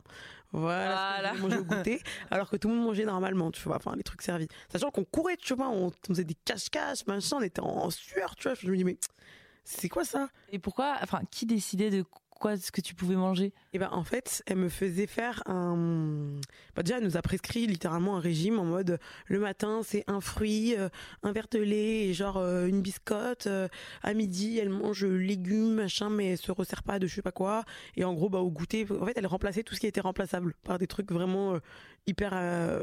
Voilà, 0.53 1.15
voilà. 1.15 1.35
manger 1.35 1.59
au 1.59 1.65
goûter, 1.65 2.03
alors 2.31 2.51
que 2.51 2.57
tout 2.57 2.69
le 2.69 2.75
monde 2.75 2.85
mangeait 2.85 3.07
normalement, 3.07 3.51
tu 3.51 3.63
vois, 3.63 3.77
enfin 3.77 3.97
les 3.97 4.03
trucs 4.03 4.21
servis. 4.21 4.49
Sachant 4.71 4.91
qu'on 4.91 5.05
courait, 5.05 5.39
tu 5.39 5.55
vois, 5.55 5.71
on, 5.71 5.91
faisait 6.07 6.25
des 6.25 6.35
cache-cache, 6.35 7.07
machin, 7.07 7.39
on 7.39 7.43
était 7.43 7.63
en, 7.63 7.89
sueur, 7.89 8.37
tu 8.37 8.49
vois. 8.49 8.55
Je 8.55 8.71
me 8.71 8.77
dis 8.77 8.85
mais 8.85 8.99
c'est 9.65 9.89
quoi 9.89 10.05
ça? 10.05 10.29
Et 10.51 10.59
pourquoi, 10.59 10.97
enfin, 11.03 11.21
qui 11.31 11.47
décidait 11.47 11.91
de 11.91 12.05
quoi 12.43 12.57
ce 12.57 12.73
que 12.73 12.81
tu 12.81 12.95
pouvais 12.95 13.15
manger? 13.15 13.47
Et 13.47 13.53
eh 13.75 13.79
ben 13.79 13.89
en 13.93 14.03
fait, 14.03 14.43
elle 14.47 14.57
me 14.57 14.69
faisait 14.69 15.07
faire 15.07 15.43
un. 15.47 16.41
Bah, 16.75 16.83
déjà, 16.83 16.99
elle 16.99 17.05
nous 17.05 17.17
a 17.17 17.23
prescrit 17.23 17.67
littéralement 17.67 18.17
un 18.17 18.21
régime 18.21 18.59
en 18.59 18.65
mode 18.65 18.99
le 19.27 19.39
matin 19.39 19.81
c'est 19.85 20.05
un 20.09 20.21
fruit, 20.21 20.75
euh, 20.77 20.89
un 21.23 21.33
verre 21.33 21.47
de 21.51 21.61
lait 21.61 22.09
et 22.09 22.15
genre 22.15 22.39
euh, 22.39 22.67
une 22.67 22.83
biscotte. 22.83 23.47
Euh, 23.47 23.69
à 24.03 24.13
midi, 24.13 24.59
elle 24.59 24.71
mange 24.71 25.05
légumes 25.05 25.75
machin, 25.75 26.11
mais 26.11 26.33
elle 26.33 26.39
se 26.39 26.51
resserre 26.51 26.83
pas 26.83 26.99
de 26.99 27.07
je 27.07 27.15
sais 27.15 27.23
pas 27.23 27.33
quoi. 27.33 27.65
Et 27.97 28.05
en 28.05 28.13
gros, 28.13 28.29
bah 28.29 28.41
au 28.41 28.51
goûter, 28.51 28.87
en 28.91 29.07
fait, 29.07 29.17
elle 29.17 29.27
remplaçait 29.27 29.63
tout 29.63 29.75
ce 29.75 29.81
qui 29.81 29.87
était 29.87 30.01
remplaçable 30.01 30.55
par 30.65 30.79
des 30.79 30.89
trucs 30.89 31.13
vraiment 31.13 31.59
hyper 32.07 32.33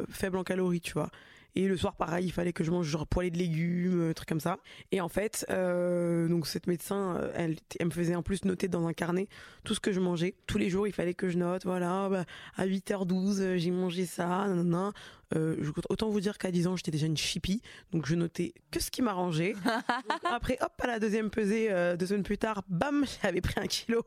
faibles 0.10 0.38
en 0.38 0.44
calories, 0.44 0.82
tu 0.82 0.94
vois. 0.94 1.10
Et 1.56 1.68
le 1.68 1.76
soir, 1.78 1.96
pareil, 1.96 2.26
il 2.26 2.32
fallait 2.32 2.54
que 2.54 2.64
je 2.64 2.72
mange 2.72 2.86
genre 2.86 3.08
de 3.12 3.38
légumes, 3.38 4.14
trucs 4.14 4.30
comme 4.30 4.40
ça. 4.40 4.58
Et 4.92 5.02
en 5.02 5.10
fait, 5.10 5.46
euh, 5.50 6.28
donc 6.28 6.48
cette 6.48 6.68
médecin, 6.68 7.18
euh, 7.18 7.32
elle, 7.36 7.58
me 7.84 7.92
faisait 7.92 8.16
en 8.16 8.24
plus 8.24 8.46
noter 8.46 8.68
dans 8.68 8.88
un 8.88 8.94
carnet 8.94 9.28
tout 9.64 9.74
ce 9.74 9.80
que 9.80 9.92
je 9.92 10.00
mangeais. 10.00 10.36
Tous 10.48 10.58
les 10.58 10.70
jours, 10.70 10.88
il 10.88 10.94
fallait 10.94 11.14
que 11.14 11.28
je 11.28 11.38
note, 11.38 11.66
voilà, 11.66 12.08
bah, 12.10 12.26
à 12.56 12.66
8h12, 12.66 13.42
euh, 13.42 13.58
j'ai 13.58 13.72
mangé 13.72 14.06
ça, 14.06 14.28
nanana. 14.48 14.94
Euh, 15.36 15.56
autant 15.90 16.10
vous 16.10 16.20
dire 16.20 16.38
qu'à 16.38 16.52
10 16.52 16.68
ans, 16.68 16.76
j'étais 16.76 16.92
déjà 16.92 17.06
une 17.06 17.18
chippie, 17.18 17.62
donc 17.92 18.06
je 18.06 18.16
notais 18.16 18.54
que 18.72 18.80
ce 18.80 18.90
qui 18.90 19.02
m'arrangeait. 19.02 19.54
après, 20.24 20.58
hop, 20.62 20.72
à 20.80 20.88
la 20.88 21.00
deuxième 21.00 21.30
pesée, 21.30 21.68
euh, 21.72 21.96
deux 21.96 22.08
semaines 22.08 22.24
plus 22.24 22.38
tard, 22.38 22.64
bam, 22.68 23.06
j'avais 23.24 23.42
pris 23.42 23.60
un 23.60 23.68
kilo, 23.68 24.04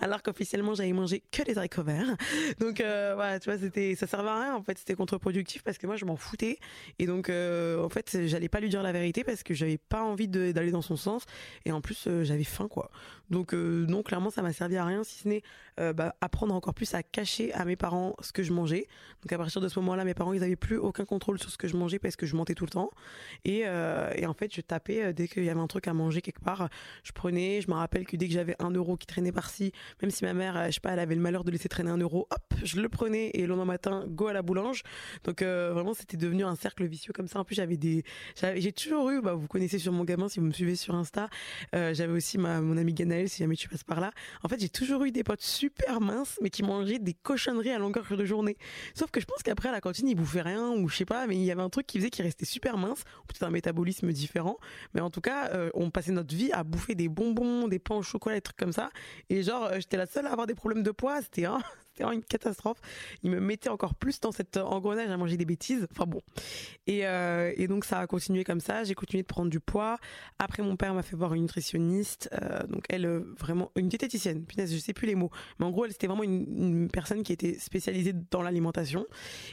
alors 0.00 0.22
qu'officiellement, 0.22 0.74
j'avais 0.74 0.92
mangé 0.92 1.22
que 1.30 1.42
des 1.42 1.56
haricots 1.58 1.84
verts. 1.84 2.16
Donc 2.58 2.80
euh, 2.80 3.12
voilà, 3.14 3.38
tu 3.38 3.50
vois, 3.50 3.58
c'était, 3.58 3.94
ça 3.94 4.06
servait 4.06 4.30
à 4.30 4.42
rien. 4.42 4.54
En 4.56 4.62
fait, 4.62 4.78
c'était 4.78 4.94
contre-productif 4.94 5.62
parce 5.62 5.78
que 5.78 5.86
moi, 5.86 5.96
je 5.96 6.04
m'en 6.04 6.16
foutais. 6.16 6.58
Et 6.98 7.06
donc, 7.06 7.28
en 7.28 7.88
fait, 7.88 8.26
j'allais 8.26 8.48
pas 8.48 8.60
lui 8.60 8.68
dire 8.68 8.82
la 8.82 8.92
vérité 8.92 9.24
parce 9.24 9.42
que 9.42 9.54
j'avais 9.54 9.78
pas 9.78 10.02
envie 10.02 10.28
d'aller 10.28 10.70
dans 10.70 10.82
son 10.82 10.96
sens. 10.96 11.24
Et 11.64 11.72
en 11.72 11.80
plus, 11.80 12.08
j'avais 12.22 12.44
faim, 12.44 12.68
quoi. 12.68 12.90
Donc 13.30 13.52
non, 13.52 14.02
clairement, 14.02 14.30
ça 14.30 14.42
m'a 14.42 14.52
servi 14.52 14.76
à 14.76 14.84
rien, 14.84 15.04
si 15.04 15.18
ce 15.20 15.28
n'est 15.28 15.42
bah, 15.76 16.14
apprendre 16.20 16.54
encore 16.54 16.74
plus 16.74 16.94
à 16.94 17.02
cacher 17.02 17.52
à 17.52 17.64
mes 17.64 17.76
parents 17.76 18.14
ce 18.20 18.32
que 18.32 18.42
je 18.42 18.52
mangeais. 18.52 18.86
Donc 19.22 19.32
à 19.32 19.38
partir 19.38 19.60
de 19.60 19.68
ce 19.68 19.78
moment-là, 19.80 20.04
mes 20.04 20.14
parents, 20.14 20.32
ils 20.32 20.42
avaient 20.42 20.56
plus 20.56 20.76
aucun 20.76 21.04
contrôle 21.04 21.38
sur 21.38 21.50
ce 21.50 21.56
que 21.56 21.68
je 21.68 21.76
mangeais 21.76 21.98
parce 21.98 22.16
que 22.16 22.26
je 22.26 22.36
mentais 22.36 22.54
tout 22.54 22.64
le 22.64 22.70
temps. 22.70 22.90
Et, 23.44 23.62
euh, 23.64 24.10
et 24.16 24.26
en 24.26 24.34
fait, 24.34 24.54
je 24.54 24.60
tapais 24.60 25.02
euh, 25.02 25.12
dès 25.12 25.28
qu'il 25.28 25.44
y 25.44 25.50
avait 25.50 25.60
un 25.60 25.66
truc 25.66 25.88
à 25.88 25.94
manger 25.94 26.20
quelque 26.20 26.42
part. 26.42 26.68
Je 27.02 27.12
prenais, 27.12 27.60
je 27.60 27.68
me 27.68 27.74
rappelle 27.74 28.06
que 28.06 28.16
dès 28.16 28.28
que 28.28 28.34
j'avais 28.34 28.56
un 28.58 28.70
euro 28.70 28.96
qui 28.96 29.06
traînait 29.06 29.32
par-ci, 29.32 29.72
même 30.02 30.10
si 30.10 30.24
ma 30.24 30.34
mère, 30.34 30.56
euh, 30.56 30.66
je 30.66 30.72
sais 30.72 30.80
pas, 30.80 30.92
elle 30.92 30.98
avait 30.98 31.14
le 31.14 31.20
malheur 31.20 31.44
de 31.44 31.50
laisser 31.50 31.68
traîner 31.68 31.90
un 31.90 31.98
euro, 31.98 32.26
hop, 32.30 32.54
je 32.62 32.80
le 32.80 32.88
prenais 32.88 33.30
et 33.34 33.42
le 33.42 33.48
lendemain 33.48 33.64
matin, 33.64 34.04
go 34.08 34.26
à 34.26 34.32
la 34.32 34.42
boulange. 34.42 34.82
Donc 35.24 35.42
vraiment, 35.42 35.94
c'était 35.94 36.16
devenu 36.16 36.44
un 36.44 36.54
cercle 36.54 36.84
vicieux 36.84 37.12
comme 37.12 37.28
ça. 37.28 37.40
En 37.40 37.44
plus, 37.44 37.54
j'avais 37.54 37.76
des, 37.76 38.04
j'ai 38.56 38.72
toujours 38.72 39.10
eu, 39.10 39.20
bah, 39.20 39.34
vous 39.34 39.46
connaissez 39.48 39.78
sur 39.78 39.92
mon 39.92 40.04
gamin 40.04 40.28
si 40.28 40.40
vous 40.40 40.46
me 40.46 40.52
suivez 40.52 40.76
sur 40.76 40.94
Insta. 40.94 41.28
j'avais 41.72 42.12
aussi 42.12 42.38
ma, 42.38 42.60
mon 42.60 42.76
ami 42.76 42.92
Ganaël 42.92 43.28
si 43.28 43.38
jamais 43.38 43.56
tu 43.56 43.68
passes 43.68 43.84
par 43.84 44.00
là. 44.00 44.12
En 44.42 44.48
fait, 44.48 44.60
j'ai 44.60 44.68
toujours 44.68 45.04
eu 45.04 45.12
des 45.12 45.24
potes 45.24 45.42
super 45.64 46.00
minces, 46.00 46.38
mais 46.42 46.50
qui 46.50 46.62
mangeaient 46.62 46.98
des 46.98 47.14
cochonneries 47.14 47.70
à 47.70 47.78
longueur 47.78 48.04
de 48.16 48.24
journée. 48.24 48.56
Sauf 48.94 49.10
que 49.10 49.20
je 49.20 49.24
pense 49.24 49.42
qu'après 49.42 49.70
à 49.70 49.72
la 49.72 49.80
cantine, 49.80 50.08
ils 50.08 50.14
bouffaient 50.14 50.42
rien 50.42 50.70
ou 50.70 50.88
je 50.88 50.96
sais 50.96 51.04
pas, 51.06 51.26
mais 51.26 51.36
il 51.36 51.44
y 51.44 51.50
avait 51.50 51.62
un 51.62 51.70
truc 51.70 51.86
qui 51.86 51.98
faisait 51.98 52.10
qu'il 52.10 52.24
restait 52.24 52.44
super 52.44 52.76
mince, 52.76 53.04
peut-être 53.26 53.44
un 53.44 53.50
métabolisme 53.50 54.12
différent, 54.12 54.58
mais 54.92 55.00
en 55.00 55.10
tout 55.10 55.22
cas, 55.22 55.48
euh, 55.54 55.70
on 55.72 55.90
passait 55.90 56.12
notre 56.12 56.34
vie 56.34 56.52
à 56.52 56.64
bouffer 56.64 56.94
des 56.94 57.08
bonbons, 57.08 57.66
des 57.68 57.78
pains 57.78 57.96
au 57.96 58.02
chocolat, 58.02 58.36
des 58.36 58.42
trucs 58.42 58.58
comme 58.58 58.72
ça, 58.72 58.90
et 59.30 59.42
genre, 59.42 59.64
euh, 59.64 59.76
j'étais 59.76 59.96
la 59.96 60.06
seule 60.06 60.26
à 60.26 60.32
avoir 60.32 60.46
des 60.46 60.54
problèmes 60.54 60.82
de 60.82 60.90
poids, 60.90 61.22
c'était 61.22 61.46
c'était 61.94 62.12
une 62.12 62.24
catastrophe. 62.24 62.78
Il 63.22 63.30
me 63.30 63.40
mettait 63.40 63.68
encore 63.68 63.94
plus 63.94 64.20
dans 64.20 64.32
cette 64.32 64.56
engrenage 64.56 65.10
à 65.10 65.16
manger 65.16 65.36
des 65.36 65.44
bêtises. 65.44 65.86
Enfin 65.92 66.06
bon. 66.06 66.20
Et, 66.86 67.06
euh, 67.06 67.52
et 67.56 67.68
donc 67.68 67.84
ça 67.84 68.00
a 68.00 68.06
continué 68.06 68.42
comme 68.44 68.60
ça. 68.60 68.84
J'ai 68.84 68.94
continué 68.94 69.22
de 69.22 69.28
prendre 69.28 69.50
du 69.50 69.60
poids. 69.60 69.98
Après, 70.38 70.62
mon 70.62 70.76
père 70.76 70.94
m'a 70.94 71.02
fait 71.02 71.16
voir 71.16 71.34
une 71.34 71.42
nutritionniste. 71.42 72.28
Euh, 72.32 72.66
donc 72.66 72.84
elle, 72.88 73.06
euh, 73.06 73.34
vraiment, 73.38 73.70
une 73.76 73.88
diététicienne. 73.88 74.44
Je 74.56 74.64
sais 74.64 74.92
plus 74.92 75.06
les 75.06 75.14
mots. 75.14 75.30
Mais 75.58 75.66
en 75.66 75.70
gros, 75.70 75.84
elle, 75.84 75.92
c'était 75.92 76.06
vraiment 76.06 76.24
une, 76.24 76.88
personne 76.92 77.22
qui 77.22 77.32
était 77.32 77.58
spécialisée 77.58 78.12
dans 78.30 78.42
l'alimentation. 78.42 79.06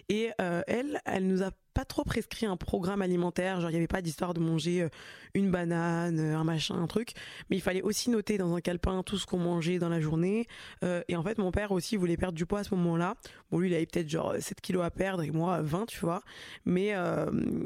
Et 0.10 0.31
elle, 0.38 1.00
elle 1.05 1.27
nous 1.27 1.43
a 1.43 1.51
pas 1.73 1.85
trop 1.85 2.03
prescrit 2.03 2.45
un 2.45 2.57
programme 2.57 3.01
alimentaire, 3.01 3.61
genre 3.61 3.69
il 3.69 3.73
n'y 3.73 3.79
avait 3.79 3.87
pas 3.87 4.01
d'histoire 4.01 4.33
de 4.33 4.39
manger 4.39 4.83
euh, 4.83 4.89
une 5.33 5.51
banane, 5.51 6.19
euh, 6.19 6.37
un 6.37 6.43
machin, 6.43 6.75
un 6.75 6.87
truc, 6.87 7.13
mais 7.49 7.57
il 7.57 7.61
fallait 7.61 7.81
aussi 7.81 8.09
noter 8.09 8.37
dans 8.37 8.55
un 8.55 8.61
calepin 8.61 9.03
tout 9.03 9.17
ce 9.17 9.25
qu'on 9.25 9.37
mangeait 9.37 9.79
dans 9.79 9.89
la 9.89 10.01
journée. 10.01 10.47
Euh, 10.83 11.01
et 11.07 11.15
en 11.15 11.23
fait, 11.23 11.37
mon 11.37 11.51
père 11.51 11.71
aussi 11.71 11.95
voulait 11.95 12.17
perdre 12.17 12.35
du 12.37 12.45
poids 12.45 12.59
à 12.59 12.63
ce 12.63 12.75
moment-là. 12.75 13.15
Bon, 13.51 13.59
lui, 13.59 13.69
il 13.69 13.73
avait 13.73 13.85
peut-être 13.85 14.09
genre 14.09 14.35
7 14.39 14.61
kilos 14.61 14.83
à 14.83 14.91
perdre 14.91 15.23
et 15.23 15.31
moi 15.31 15.61
20, 15.61 15.85
tu 15.85 15.99
vois. 15.99 16.21
Mais 16.65 16.93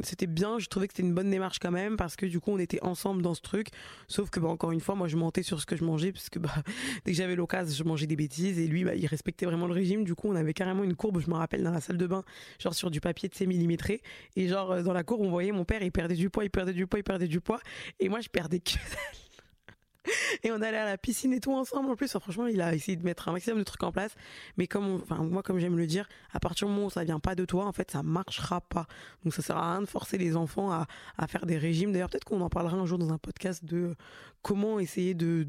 c'était 0.03 0.27
bien, 0.27 0.57
je 0.57 0.67
trouvais 0.67 0.87
que 0.87 0.93
c'était 0.93 1.07
une 1.07 1.13
bonne 1.13 1.29
démarche 1.29 1.59
quand 1.59 1.71
même 1.71 1.95
parce 1.95 2.15
que 2.15 2.25
du 2.25 2.39
coup, 2.39 2.51
on 2.51 2.59
était 2.59 2.81
ensemble 2.83 3.21
dans 3.21 3.33
ce 3.33 3.41
truc. 3.41 3.67
Sauf 4.07 4.29
que, 4.29 4.39
bah, 4.39 4.47
encore 4.47 4.71
une 4.71 4.79
fois, 4.79 4.95
moi, 4.95 5.07
je 5.07 5.17
mentais 5.17 5.43
sur 5.43 5.61
ce 5.61 5.65
que 5.65 5.75
je 5.75 5.83
mangeais 5.83 6.11
parce 6.11 6.29
que 6.29 6.39
bah, 6.39 6.53
dès 7.05 7.11
que 7.11 7.17
j'avais 7.17 7.35
l'occasion, 7.35 7.75
je 7.75 7.87
mangeais 7.87 8.07
des 8.07 8.15
bêtises 8.15 8.59
et 8.59 8.67
lui, 8.67 8.83
bah, 8.83 8.95
il 8.95 9.05
respectait 9.05 9.45
vraiment 9.45 9.67
le 9.67 9.73
régime. 9.73 10.03
Du 10.03 10.15
coup, 10.15 10.27
on 10.27 10.35
avait 10.35 10.53
carrément 10.53 10.83
une 10.83 10.95
courbe, 10.95 11.19
je 11.19 11.29
me 11.29 11.35
rappelle, 11.35 11.63
dans 11.63 11.71
la 11.71 11.81
salle 11.81 11.97
de 11.97 12.07
bain, 12.07 12.23
genre 12.59 12.73
sur 12.73 12.89
du 12.89 12.99
papier 12.99 13.29
de 13.29 13.35
6 13.35 13.47
millimétré 13.47 13.94
et 14.35 14.47
genre, 14.47 14.71
euh, 14.71 14.81
dans 14.83 14.93
la 14.93 15.03
cour, 15.03 15.21
on 15.21 15.29
voyait 15.29 15.51
mon 15.51 15.65
père, 15.65 15.81
il 15.81 15.91
perdait 15.91 16.15
du 16.15 16.29
poids, 16.29 16.43
il 16.43 16.49
perdait 16.49 16.73
du 16.73 16.87
poids, 16.87 16.99
il 16.99 17.03
perdait 17.03 17.27
du 17.27 17.41
poids. 17.41 17.59
Et 17.99 18.09
moi, 18.09 18.21
je 18.21 18.29
perdais 18.29 18.59
que 18.59 18.73
et 20.43 20.51
on 20.51 20.61
allait 20.61 20.77
à 20.77 20.85
la 20.85 20.97
piscine 20.97 21.33
et 21.33 21.39
tout 21.39 21.53
ensemble 21.53 21.89
en 21.89 21.95
plus. 21.95 22.11
Franchement 22.11 22.47
il 22.47 22.61
a 22.61 22.73
essayé 22.73 22.95
de 22.95 23.03
mettre 23.03 23.29
un 23.29 23.33
maximum 23.33 23.59
de 23.59 23.63
trucs 23.63 23.83
en 23.83 23.91
place. 23.91 24.15
Mais 24.57 24.67
comme 24.67 25.01
moi 25.09 25.43
comme 25.43 25.59
j'aime 25.59 25.77
le 25.77 25.87
dire 25.87 26.07
à 26.33 26.39
partir 26.39 26.67
du 26.67 26.73
moment 26.73 26.87
où 26.87 26.89
ça 26.89 27.03
vient 27.03 27.19
pas 27.19 27.35
de 27.35 27.45
toi 27.45 27.65
en 27.65 27.71
fait 27.71 27.91
ça 27.91 28.03
marchera 28.03 28.61
pas. 28.61 28.87
Donc 29.23 29.33
ça 29.33 29.41
sert 29.41 29.57
à 29.57 29.73
rien 29.73 29.81
de 29.81 29.87
forcer 29.87 30.17
les 30.17 30.35
enfants 30.35 30.71
à, 30.71 30.87
faire 31.27 31.45
des 31.45 31.57
régimes. 31.57 31.91
D'ailleurs 31.91 32.09
peut-être 32.09 32.25
qu'on 32.25 32.41
en 32.41 32.49
parlera 32.49 32.77
un 32.77 32.85
jour 32.85 32.97
dans 32.97 33.11
un 33.11 33.17
podcast 33.17 33.65
de 33.65 33.95
comment 34.41 34.79
essayer 34.79 35.15
de 35.15 35.47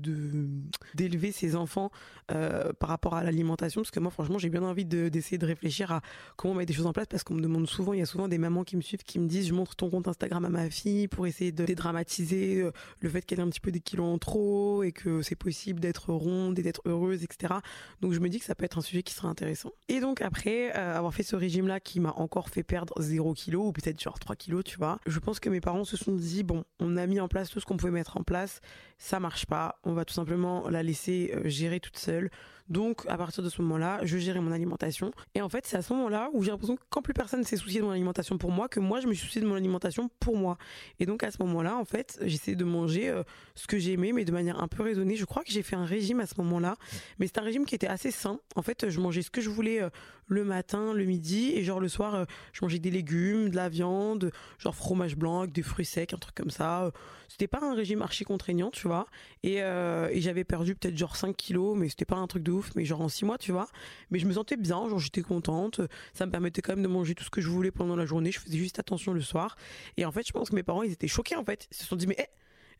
d'élever 0.94 1.30
ses 1.30 1.54
enfants 1.54 1.90
euh, 2.32 2.72
par 2.72 2.88
rapport 2.88 3.14
à 3.14 3.22
l'alimentation. 3.22 3.82
Parce 3.82 3.90
que 3.90 4.00
moi 4.00 4.10
franchement 4.10 4.38
j'ai 4.38 4.48
bien 4.48 4.62
envie 4.62 4.84
d'essayer 4.84 5.38
de, 5.38 5.46
réfléchir 5.46 5.92
à 5.92 6.00
comment 6.36 6.54
mettre 6.54 6.68
des 6.68 6.74
choses 6.74 6.86
en 6.86 6.92
place. 6.92 7.06
Parce 7.06 7.22
qu'on 7.22 7.34
me 7.34 7.42
demande 7.42 7.66
souvent 7.68 7.92
il 7.92 7.98
y 7.98 8.02
a 8.02 8.06
souvent 8.06 8.28
des 8.28 8.38
mamans 8.38 8.64
qui 8.64 8.76
me 8.76 8.82
suivent 8.82 9.04
qui 9.04 9.18
me 9.18 9.28
disent 9.28 9.48
je 9.48 9.54
montre 9.54 9.76
ton 9.76 9.90
compte 9.90 10.08
Instagram 10.08 10.44
à 10.44 10.48
ma 10.48 10.70
fille 10.70 11.08
pour 11.08 11.26
essayer 11.26 11.52
de 11.52 11.64
dédramatiser 11.64 12.62
euh, 12.62 12.72
le 13.00 13.08
fait 13.08 13.22
qu'elle 13.22 13.40
ait 13.40 13.42
un 13.42 13.50
petit 13.50 13.60
peu 13.60 13.70
des 13.70 13.80
kilos 13.80 14.06
en 14.06 14.18
trop 14.18 14.45
et 14.82 14.92
que 14.92 15.22
c'est 15.22 15.36
possible 15.36 15.80
d'être 15.80 16.12
ronde 16.12 16.58
et 16.58 16.62
d'être 16.62 16.82
heureuse, 16.84 17.22
etc. 17.22 17.54
Donc 18.00 18.12
je 18.12 18.20
me 18.20 18.28
dis 18.28 18.38
que 18.38 18.44
ça 18.44 18.54
peut 18.54 18.64
être 18.64 18.78
un 18.78 18.82
sujet 18.82 19.02
qui 19.02 19.14
sera 19.14 19.28
intéressant. 19.28 19.72
Et 19.88 20.00
donc 20.00 20.20
après 20.20 20.76
euh, 20.76 20.96
avoir 20.96 21.14
fait 21.14 21.22
ce 21.22 21.36
régime-là 21.36 21.80
qui 21.80 22.00
m'a 22.00 22.12
encore 22.16 22.48
fait 22.48 22.62
perdre 22.62 22.94
0 23.00 23.34
kg 23.34 23.56
ou 23.56 23.72
peut-être 23.72 24.00
genre 24.00 24.18
3 24.18 24.36
kg, 24.36 24.62
tu 24.62 24.78
vois, 24.78 24.98
je 25.06 25.18
pense 25.18 25.40
que 25.40 25.48
mes 25.48 25.60
parents 25.60 25.84
se 25.84 25.96
sont 25.96 26.14
dit 26.14 26.42
bon, 26.42 26.64
on 26.80 26.96
a 26.96 27.06
mis 27.06 27.20
en 27.20 27.28
place 27.28 27.50
tout 27.50 27.60
ce 27.60 27.66
qu'on 27.66 27.76
pouvait 27.76 27.92
mettre 27.92 28.16
en 28.16 28.22
place, 28.22 28.60
ça 28.98 29.20
marche 29.20 29.46
pas, 29.46 29.78
on 29.84 29.92
va 29.92 30.04
tout 30.04 30.14
simplement 30.14 30.68
la 30.68 30.82
laisser 30.82 31.32
euh, 31.34 31.48
gérer 31.48 31.80
toute 31.80 31.98
seule. 31.98 32.30
Donc, 32.68 33.04
à 33.06 33.16
partir 33.16 33.44
de 33.44 33.48
ce 33.48 33.62
moment-là, 33.62 34.00
je 34.02 34.18
gérais 34.18 34.40
mon 34.40 34.50
alimentation. 34.50 35.12
Et 35.34 35.42
en 35.42 35.48
fait, 35.48 35.66
c'est 35.66 35.76
à 35.76 35.82
ce 35.82 35.92
moment-là 35.92 36.30
où 36.32 36.42
j'ai 36.42 36.50
l'impression 36.50 36.76
que 36.76 36.82
quand 36.90 37.02
plus 37.02 37.14
personne 37.14 37.44
s'est 37.44 37.56
soucié 37.56 37.80
de 37.80 37.86
mon 37.86 37.92
alimentation 37.92 38.38
pour 38.38 38.50
moi, 38.50 38.68
que 38.68 38.80
moi, 38.80 39.00
je 39.00 39.06
me 39.06 39.14
suis 39.14 39.24
soucié 39.24 39.40
de 39.40 39.46
mon 39.46 39.54
alimentation 39.54 40.10
pour 40.18 40.36
moi. 40.36 40.58
Et 40.98 41.06
donc, 41.06 41.22
à 41.22 41.30
ce 41.30 41.40
moment-là, 41.42 41.76
en 41.76 41.84
fait, 41.84 42.18
j'essayais 42.22 42.56
de 42.56 42.64
manger 42.64 43.08
euh, 43.08 43.22
ce 43.54 43.66
que 43.66 43.78
j'aimais, 43.78 44.12
mais 44.12 44.24
de 44.24 44.32
manière 44.36 44.62
un 44.62 44.68
peu 44.68 44.82
raisonnée. 44.82 45.16
Je 45.16 45.24
crois 45.24 45.42
que 45.42 45.50
j'ai 45.50 45.62
fait 45.62 45.76
un 45.76 45.84
régime 45.84 46.20
à 46.20 46.26
ce 46.26 46.34
moment-là. 46.38 46.76
Mais 47.18 47.26
c'est 47.26 47.38
un 47.38 47.42
régime 47.42 47.64
qui 47.64 47.74
était 47.74 47.86
assez 47.86 48.10
sain. 48.10 48.40
En 48.54 48.62
fait, 48.62 48.88
je 48.88 49.00
mangeais 49.00 49.22
ce 49.22 49.30
que 49.30 49.40
je 49.40 49.50
voulais 49.50 49.82
euh, 49.82 49.90
le 50.28 50.44
matin, 50.44 50.92
le 50.92 51.04
midi, 51.04 51.52
et 51.54 51.64
genre 51.64 51.80
le 51.80 51.88
soir, 51.88 52.14
euh, 52.14 52.24
je 52.52 52.60
mangeais 52.62 52.78
des 52.78 52.90
légumes, 52.90 53.50
de 53.50 53.56
la 53.56 53.68
viande, 53.68 54.32
genre 54.58 54.74
fromage 54.74 55.16
blanc 55.16 55.40
avec 55.40 55.52
des 55.52 55.62
fruits 55.62 55.84
secs, 55.84 56.12
un 56.12 56.18
truc 56.18 56.34
comme 56.34 56.50
ça. 56.50 56.90
C'était 57.28 57.48
pas 57.48 57.60
un 57.62 57.74
régime 57.74 58.02
archi 58.02 58.24
contraignant, 58.24 58.70
tu 58.70 58.86
vois. 58.86 59.06
Et, 59.42 59.56
et 59.56 60.20
j'avais 60.20 60.44
perdu 60.44 60.76
peut-être 60.76 60.96
genre 60.96 61.16
5 61.16 61.36
kilos, 61.36 61.76
mais 61.76 61.88
c'était 61.88 62.04
pas 62.04 62.16
un 62.16 62.26
truc 62.28 62.42
de 62.44 62.52
mais 62.74 62.84
genre 62.84 63.00
en 63.00 63.08
six 63.08 63.24
mois, 63.24 63.38
tu 63.38 63.52
vois. 63.52 63.68
Mais 64.10 64.18
je 64.18 64.26
me 64.26 64.32
sentais 64.32 64.56
bien, 64.56 64.88
genre 64.88 64.98
j'étais 64.98 65.22
contente. 65.22 65.80
Ça 66.14 66.26
me 66.26 66.30
permettait 66.30 66.62
quand 66.62 66.72
même 66.74 66.82
de 66.82 66.88
manger 66.88 67.14
tout 67.14 67.24
ce 67.24 67.30
que 67.30 67.40
je 67.40 67.48
voulais 67.48 67.70
pendant 67.70 67.96
la 67.96 68.06
journée. 68.06 68.32
Je 68.32 68.40
faisais 68.40 68.58
juste 68.58 68.78
attention 68.78 69.12
le 69.12 69.20
soir. 69.20 69.56
Et 69.96 70.04
en 70.04 70.12
fait, 70.12 70.26
je 70.26 70.32
pense 70.32 70.50
que 70.50 70.54
mes 70.54 70.62
parents, 70.62 70.82
ils 70.82 70.92
étaient 70.92 71.08
choqués 71.08 71.36
en 71.36 71.44
fait. 71.44 71.68
Ils 71.70 71.76
se 71.76 71.84
sont 71.84 71.96
dit, 71.96 72.06
mais 72.06 72.16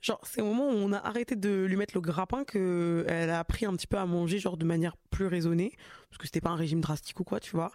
genre 0.01 0.21
c'est 0.25 0.41
au 0.41 0.47
moment 0.47 0.69
où 0.69 0.75
on 0.75 0.93
a 0.93 0.99
arrêté 0.99 1.37
de 1.37 1.65
lui 1.65 1.77
mettre 1.77 1.95
le 1.95 2.01
grappin 2.01 2.45
que 2.45 3.05
elle 3.09 3.31
a 3.31 3.39
appris 3.39 3.67
un 3.67 3.75
petit 3.75 3.87
peu 3.87 3.97
à 3.97 4.07
manger 4.07 4.39
genre 4.39 4.57
de 4.57 4.65
manière 4.65 4.97
plus 5.11 5.27
raisonnée. 5.27 5.73
Parce 6.09 6.19
que 6.19 6.27
c'était 6.27 6.41
pas 6.41 6.51
un 6.51 6.57
régime 6.57 6.81
drastique 6.81 7.19
ou 7.19 7.25
quoi 7.25 7.41
tu 7.41 7.51
vois. 7.51 7.73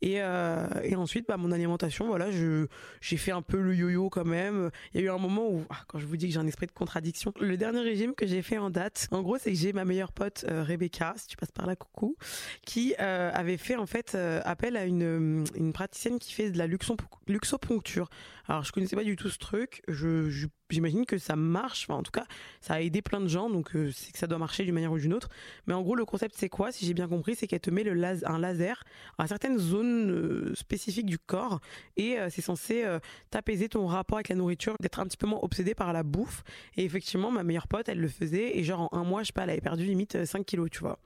Et, 0.00 0.22
euh, 0.22 0.66
et 0.82 0.94
ensuite 0.94 1.26
bah 1.26 1.36
mon 1.36 1.50
alimentation 1.50 2.06
voilà 2.06 2.30
je 2.30 2.66
j'ai 3.00 3.16
fait 3.16 3.32
un 3.32 3.42
peu 3.42 3.60
le 3.60 3.74
yo-yo 3.74 4.08
quand 4.08 4.24
même. 4.24 4.70
Il 4.94 5.00
y 5.00 5.02
a 5.02 5.06
eu 5.06 5.10
un 5.10 5.18
moment 5.18 5.48
où 5.48 5.64
ah, 5.68 5.80
quand 5.88 5.98
je 5.98 6.06
vous 6.06 6.16
dis 6.16 6.28
que 6.28 6.32
j'ai 6.32 6.38
un 6.38 6.46
esprit 6.46 6.66
de 6.66 6.72
contradiction 6.72 7.34
le 7.40 7.56
dernier 7.56 7.80
régime 7.80 8.14
que 8.14 8.26
j'ai 8.26 8.42
fait 8.42 8.58
en 8.58 8.70
date 8.70 9.08
en 9.10 9.22
gros 9.22 9.36
c'est 9.36 9.50
que 9.50 9.58
j'ai 9.58 9.72
ma 9.72 9.84
meilleure 9.84 10.12
pote 10.12 10.44
euh, 10.48 10.62
Rebecca 10.62 11.14
si 11.16 11.26
tu 11.26 11.36
passes 11.36 11.50
par 11.50 11.66
là 11.66 11.76
coucou 11.76 12.16
qui 12.64 12.94
euh, 13.00 13.30
avait 13.34 13.58
fait 13.58 13.76
en 13.76 13.86
fait 13.86 14.14
appel 14.44 14.76
à 14.76 14.84
une 14.84 15.44
une 15.54 15.72
praticienne 15.72 16.18
qui 16.18 16.32
fait 16.32 16.50
de 16.50 16.58
la 16.58 16.66
luxoponcture. 16.66 18.08
Alors 18.48 18.64
je 18.64 18.72
connaissais 18.72 18.96
pas 18.96 19.04
du 19.04 19.16
tout 19.16 19.28
ce 19.28 19.38
truc. 19.38 19.82
Je, 19.88 20.46
j'imagine 20.70 21.06
que 21.06 21.18
ça 21.18 21.36
marche 21.36 21.61
Enfin, 21.66 21.94
en 21.94 22.02
tout 22.02 22.10
cas, 22.10 22.24
ça 22.60 22.74
a 22.74 22.80
aidé 22.80 23.02
plein 23.02 23.20
de 23.20 23.28
gens, 23.28 23.50
donc 23.50 23.74
euh, 23.74 23.90
c'est 23.92 24.12
que 24.12 24.18
ça 24.18 24.26
doit 24.26 24.38
marcher 24.38 24.64
d'une 24.64 24.74
manière 24.74 24.92
ou 24.92 24.98
d'une 24.98 25.14
autre. 25.14 25.28
Mais 25.66 25.74
en 25.74 25.82
gros, 25.82 25.94
le 25.94 26.04
concept, 26.04 26.34
c'est 26.36 26.48
quoi 26.48 26.72
Si 26.72 26.86
j'ai 26.86 26.94
bien 26.94 27.08
compris, 27.08 27.34
c'est 27.34 27.46
qu'elle 27.46 27.60
te 27.60 27.70
met 27.70 27.82
le 27.82 28.02
un 28.24 28.38
laser 28.38 28.82
à 29.18 29.26
certaines 29.28 29.58
zones 29.58 30.10
euh, 30.10 30.54
spécifiques 30.54 31.06
du 31.06 31.18
corps 31.18 31.60
et 31.96 32.18
euh, 32.18 32.28
c'est 32.30 32.42
censé 32.42 32.84
t'apaiser 33.30 33.68
ton 33.68 33.86
rapport 33.86 34.18
avec 34.18 34.28
la 34.28 34.34
nourriture, 34.34 34.74
d'être 34.80 34.98
un 34.98 35.04
petit 35.04 35.16
peu 35.16 35.26
moins 35.26 35.38
obsédé 35.42 35.74
par 35.74 35.92
la 35.92 36.02
bouffe. 36.02 36.42
Et 36.76 36.84
effectivement, 36.84 37.30
ma 37.30 37.44
meilleure 37.44 37.68
pote, 37.68 37.88
elle 37.88 38.00
le 38.00 38.08
faisait 38.08 38.58
et 38.58 38.64
genre 38.64 38.88
en 38.92 38.98
un 38.98 39.04
mois, 39.04 39.22
je 39.22 39.28
sais 39.28 39.32
pas, 39.32 39.44
elle 39.44 39.50
avait 39.50 39.60
perdu 39.60 39.84
limite 39.84 40.24
5 40.24 40.44
kilos, 40.44 40.68
tu 40.70 40.80
vois. 40.80 40.98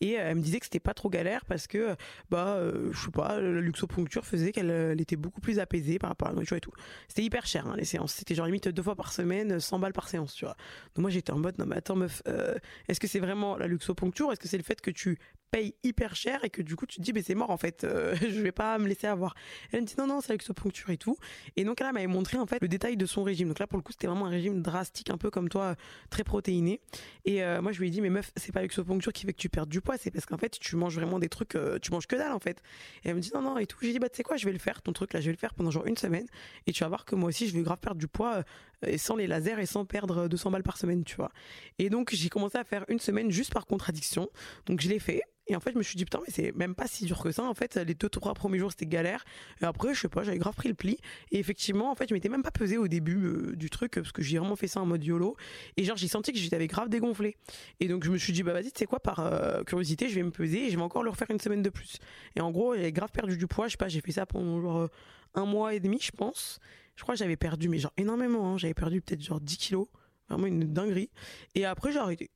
Et 0.00 0.12
elle 0.12 0.36
me 0.36 0.40
disait 0.42 0.58
que 0.58 0.66
c'était 0.66 0.80
pas 0.80 0.94
trop 0.94 1.10
galère 1.10 1.44
parce 1.44 1.66
que, 1.66 1.96
bah, 2.30 2.58
je 2.90 2.98
sais 2.98 3.10
pas, 3.10 3.40
la 3.40 3.60
luxoponcture 3.60 4.24
faisait 4.24 4.52
qu'elle 4.52 5.00
était 5.00 5.16
beaucoup 5.16 5.40
plus 5.40 5.58
apaisée 5.58 5.98
par 5.98 6.10
rapport 6.10 6.28
à 6.28 6.30
la 6.30 6.34
nourriture 6.34 6.56
et 6.56 6.60
tout. 6.60 6.72
C'était 7.08 7.22
hyper 7.22 7.46
cher, 7.46 7.66
hein, 7.66 7.74
les 7.76 7.84
séances. 7.84 8.14
C'était 8.14 8.34
genre 8.34 8.46
limite 8.46 8.68
deux 8.68 8.82
fois 8.82 8.96
par 8.96 9.12
semaine, 9.12 9.60
100 9.60 9.78
balles 9.78 9.92
par 9.98 10.08
séance, 10.08 10.32
tu 10.32 10.44
vois. 10.44 10.56
Donc 10.94 11.02
moi 11.02 11.10
j'étais 11.10 11.32
en 11.32 11.40
mode, 11.40 11.58
non 11.58 11.66
mais 11.66 11.76
attends 11.76 11.96
meuf, 11.96 12.22
euh, 12.28 12.54
est-ce 12.86 13.00
que 13.00 13.08
c'est 13.08 13.18
vraiment 13.18 13.56
la 13.56 13.66
luxoponcture? 13.66 14.30
Est-ce 14.30 14.38
que 14.38 14.46
c'est 14.46 14.56
le 14.56 14.62
fait 14.62 14.80
que 14.80 14.92
tu 14.92 15.18
payes 15.50 15.74
hyper 15.82 16.14
cher 16.16 16.44
et 16.44 16.50
que 16.50 16.62
du 16.62 16.76
coup 16.76 16.86
tu 16.86 16.98
te 16.98 17.02
dis, 17.02 17.12
mais 17.12 17.22
c'est 17.22 17.34
mort 17.34 17.50
en 17.50 17.56
fait, 17.56 17.84
euh, 17.84 18.14
je 18.20 18.40
vais 18.40 18.52
pas 18.52 18.78
me 18.78 18.88
laisser 18.88 19.06
avoir. 19.06 19.34
Elle 19.72 19.82
me 19.82 19.86
dit, 19.86 19.94
non, 19.98 20.06
non, 20.06 20.20
c'est 20.20 20.28
la 20.28 20.34
luxoponcture 20.34 20.90
et 20.90 20.96
tout. 20.96 21.16
Et 21.56 21.64
donc 21.64 21.80
elle 21.80 21.92
m'avait 21.92 22.06
montré 22.06 22.38
en 22.38 22.46
fait 22.46 22.60
le 22.60 22.68
détail 22.68 22.96
de 22.96 23.06
son 23.06 23.22
régime. 23.22 23.48
Donc 23.48 23.58
là, 23.58 23.66
pour 23.66 23.78
le 23.78 23.82
coup, 23.82 23.92
c'était 23.92 24.06
vraiment 24.06 24.26
un 24.26 24.30
régime 24.30 24.62
drastique, 24.62 25.10
un 25.10 25.18
peu 25.18 25.30
comme 25.30 25.48
toi, 25.48 25.76
très 26.10 26.24
protéiné. 26.24 26.80
Et 27.24 27.42
euh, 27.42 27.62
moi, 27.62 27.72
je 27.72 27.80
lui 27.80 27.88
ai 27.88 27.90
dit, 27.90 28.00
mais 28.00 28.10
meuf, 28.10 28.32
c'est 28.36 28.52
pas 28.52 28.60
la 28.60 28.64
luxoponcture 28.64 29.12
qui 29.12 29.26
fait 29.26 29.32
que 29.32 29.38
tu 29.38 29.48
perds 29.48 29.66
du 29.66 29.80
poids, 29.80 29.96
c'est 29.98 30.10
parce 30.10 30.26
qu'en 30.26 30.38
fait, 30.38 30.58
tu 30.58 30.76
manges 30.76 30.94
vraiment 30.94 31.18
des 31.18 31.28
trucs, 31.28 31.56
tu 31.82 31.90
manges 31.90 32.06
que 32.06 32.16
dalle 32.16 32.32
en 32.32 32.40
fait. 32.40 32.62
Et 33.04 33.08
elle 33.08 33.14
me 33.14 33.20
dit, 33.20 33.30
non, 33.34 33.42
non, 33.42 33.58
et 33.58 33.66
tout. 33.66 33.78
J'ai 33.82 33.92
dit, 33.92 33.98
bah 33.98 34.08
tu 34.08 34.16
sais 34.16 34.22
quoi, 34.22 34.36
je 34.36 34.44
vais 34.44 34.52
le 34.52 34.58
faire, 34.58 34.82
ton 34.82 34.92
truc 34.92 35.12
là, 35.12 35.20
je 35.20 35.26
vais 35.26 35.32
le 35.32 35.38
faire 35.38 35.54
pendant 35.54 35.70
genre 35.70 35.86
une 35.86 35.96
semaine. 35.96 36.26
Et 36.66 36.72
tu 36.72 36.82
vas 36.84 36.88
voir 36.88 37.04
que 37.04 37.14
moi 37.14 37.28
aussi, 37.28 37.48
je 37.48 37.54
vais 37.54 37.62
grave 37.62 37.78
perdre 37.78 37.98
du 37.98 38.08
poids 38.08 38.44
et 38.86 38.98
sans 38.98 39.16
les 39.16 39.26
lasers 39.26 39.60
et 39.60 39.66
sans 39.66 39.84
perdre 39.84 40.28
200 40.28 40.50
balles 40.50 40.62
par 40.62 40.76
semaine, 40.76 41.04
tu 41.04 41.16
vois. 41.16 41.32
Et 41.78 41.90
donc 41.90 42.10
j'ai 42.12 42.28
commencé 42.28 42.58
à 42.58 42.64
faire 42.64 42.84
une 42.88 42.98
semaine 42.98 43.30
juste 43.30 43.52
par 43.52 43.66
contradiction. 43.66 44.28
Donc 44.66 44.80
je 44.80 44.88
l'ai 44.88 44.98
fait. 44.98 45.22
Et 45.48 45.56
en 45.56 45.60
fait, 45.60 45.72
je 45.72 45.78
me 45.78 45.82
suis 45.82 45.96
dit, 45.96 46.04
putain, 46.04 46.20
mais 46.26 46.32
c'est 46.32 46.54
même 46.54 46.74
pas 46.74 46.86
si 46.86 47.06
dur 47.06 47.22
que 47.22 47.30
ça. 47.30 47.42
En 47.44 47.54
fait, 47.54 47.76
les 47.76 47.94
deux, 47.94 48.08
trois 48.08 48.34
premiers 48.34 48.58
jours, 48.58 48.70
c'était 48.70 48.86
galère. 48.86 49.24
Et 49.62 49.64
après, 49.64 49.94
je 49.94 50.00
sais 50.00 50.08
pas, 50.08 50.22
j'avais 50.22 50.38
grave 50.38 50.54
pris 50.54 50.68
le 50.68 50.74
pli. 50.74 50.98
Et 51.30 51.38
effectivement, 51.38 51.90
en 51.90 51.94
fait, 51.94 52.08
je 52.08 52.14
m'étais 52.14 52.28
même 52.28 52.42
pas 52.42 52.50
pesé 52.50 52.76
au 52.76 52.86
début 52.86 53.24
euh, 53.24 53.56
du 53.56 53.70
truc, 53.70 53.94
parce 53.94 54.12
que 54.12 54.22
j'ai 54.22 54.38
vraiment 54.38 54.56
fait 54.56 54.68
ça 54.68 54.80
en 54.80 54.86
mode 54.86 55.02
YOLO. 55.02 55.36
Et 55.76 55.84
genre, 55.84 55.96
j'ai 55.96 56.08
senti 56.08 56.32
que 56.32 56.38
j'avais 56.38 56.66
grave 56.66 56.88
dégonflé. 56.88 57.36
Et 57.80 57.88
donc, 57.88 58.04
je 58.04 58.10
me 58.10 58.18
suis 58.18 58.32
dit, 58.32 58.42
bah 58.42 58.52
vas-y, 58.52 58.70
tu 58.72 58.78
sais 58.78 58.86
quoi, 58.86 59.00
par 59.00 59.20
euh, 59.20 59.62
curiosité, 59.64 60.08
je 60.08 60.14
vais 60.14 60.22
me 60.22 60.30
peser 60.30 60.66
et 60.66 60.70
je 60.70 60.76
vais 60.76 60.82
encore 60.82 61.02
le 61.02 61.10
refaire 61.10 61.30
une 61.30 61.40
semaine 61.40 61.62
de 61.62 61.70
plus. 61.70 61.96
Et 62.36 62.40
en 62.40 62.50
gros, 62.50 62.76
j'ai 62.76 62.92
grave 62.92 63.10
perdu 63.10 63.36
du 63.36 63.46
poids. 63.46 63.66
Je 63.66 63.72
sais 63.72 63.76
pas, 63.78 63.88
j'ai 63.88 64.00
fait 64.00 64.12
ça 64.12 64.26
pendant 64.26 64.60
genre 64.60 64.78
euh, 64.78 64.88
un 65.34 65.46
mois 65.46 65.74
et 65.74 65.80
demi, 65.80 65.98
je 66.00 66.12
pense 66.12 66.60
je 66.98 67.04
crois 67.04 67.14
que 67.14 67.20
j'avais 67.20 67.36
perdu, 67.36 67.68
mais 67.68 67.78
genre 67.78 67.92
énormément, 67.96 68.52
hein. 68.52 68.58
j'avais 68.58 68.74
perdu 68.74 69.00
peut-être 69.00 69.22
genre 69.22 69.40
10 69.40 69.56
kilos, 69.56 69.86
vraiment 70.28 70.48
une 70.48 70.64
dinguerie. 70.64 71.10
Et 71.54 71.64
après, 71.64 71.92
j'ai 71.92 72.00
arrêté. 72.00 72.28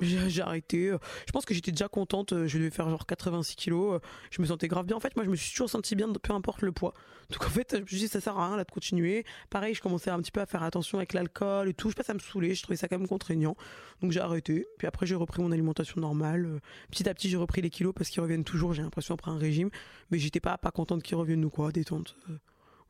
J'ai 0.00 0.42
arrêté. 0.42 0.94
Je 1.26 1.32
pense 1.32 1.44
que 1.44 1.54
j'étais 1.54 1.70
déjà 1.70 1.88
contente. 1.88 2.46
Je 2.46 2.58
devais 2.58 2.70
faire 2.70 2.88
genre 2.90 3.06
86 3.06 3.56
kilos. 3.56 4.00
Je 4.30 4.42
me 4.42 4.46
sentais 4.46 4.68
grave 4.68 4.86
bien. 4.86 4.96
En 4.96 5.00
fait, 5.00 5.16
moi, 5.16 5.24
je 5.24 5.30
me 5.30 5.36
suis 5.36 5.52
toujours 5.52 5.70
senti 5.70 5.96
bien, 5.96 6.12
peu 6.12 6.32
importe 6.32 6.62
le 6.62 6.72
poids. 6.72 6.92
Donc, 7.30 7.44
en 7.44 7.48
fait, 7.50 7.76
je 7.76 7.80
me 7.80 7.86
suis 7.86 7.96
dit, 7.96 8.08
ça 8.08 8.20
sert 8.20 8.38
à 8.38 8.48
rien 8.48 8.56
là 8.56 8.64
de 8.64 8.70
continuer. 8.70 9.24
Pareil, 9.50 9.74
je 9.74 9.80
commençais 9.80 10.10
un 10.10 10.20
petit 10.20 10.30
peu 10.30 10.40
à 10.40 10.46
faire 10.46 10.62
attention 10.62 10.98
avec 10.98 11.12
l'alcool 11.12 11.68
et 11.68 11.74
tout. 11.74 11.88
Je 11.88 11.92
sais 11.92 11.96
pas, 11.96 12.04
ça 12.04 12.14
me 12.14 12.18
saoulait. 12.18 12.54
Je 12.54 12.62
trouvais 12.62 12.76
ça 12.76 12.88
quand 12.88 12.98
même 12.98 13.08
contraignant. 13.08 13.56
Donc, 14.02 14.12
j'ai 14.12 14.20
arrêté. 14.20 14.66
Puis 14.78 14.86
après, 14.86 15.06
j'ai 15.06 15.14
repris 15.14 15.42
mon 15.42 15.52
alimentation 15.52 16.00
normale. 16.00 16.60
Petit 16.90 17.08
à 17.08 17.14
petit, 17.14 17.28
j'ai 17.28 17.38
repris 17.38 17.62
les 17.62 17.70
kilos 17.70 17.94
parce 17.94 18.10
qu'ils 18.10 18.22
reviennent 18.22 18.44
toujours. 18.44 18.74
J'ai 18.74 18.82
l'impression 18.82 19.14
après 19.14 19.30
un 19.30 19.38
régime. 19.38 19.70
Mais 20.10 20.18
j'étais 20.18 20.40
pas, 20.40 20.58
pas 20.58 20.70
contente 20.70 21.02
qu'ils 21.02 21.16
reviennent 21.16 21.44
ou 21.44 21.50
quoi. 21.50 21.72
Détente. 21.72 22.16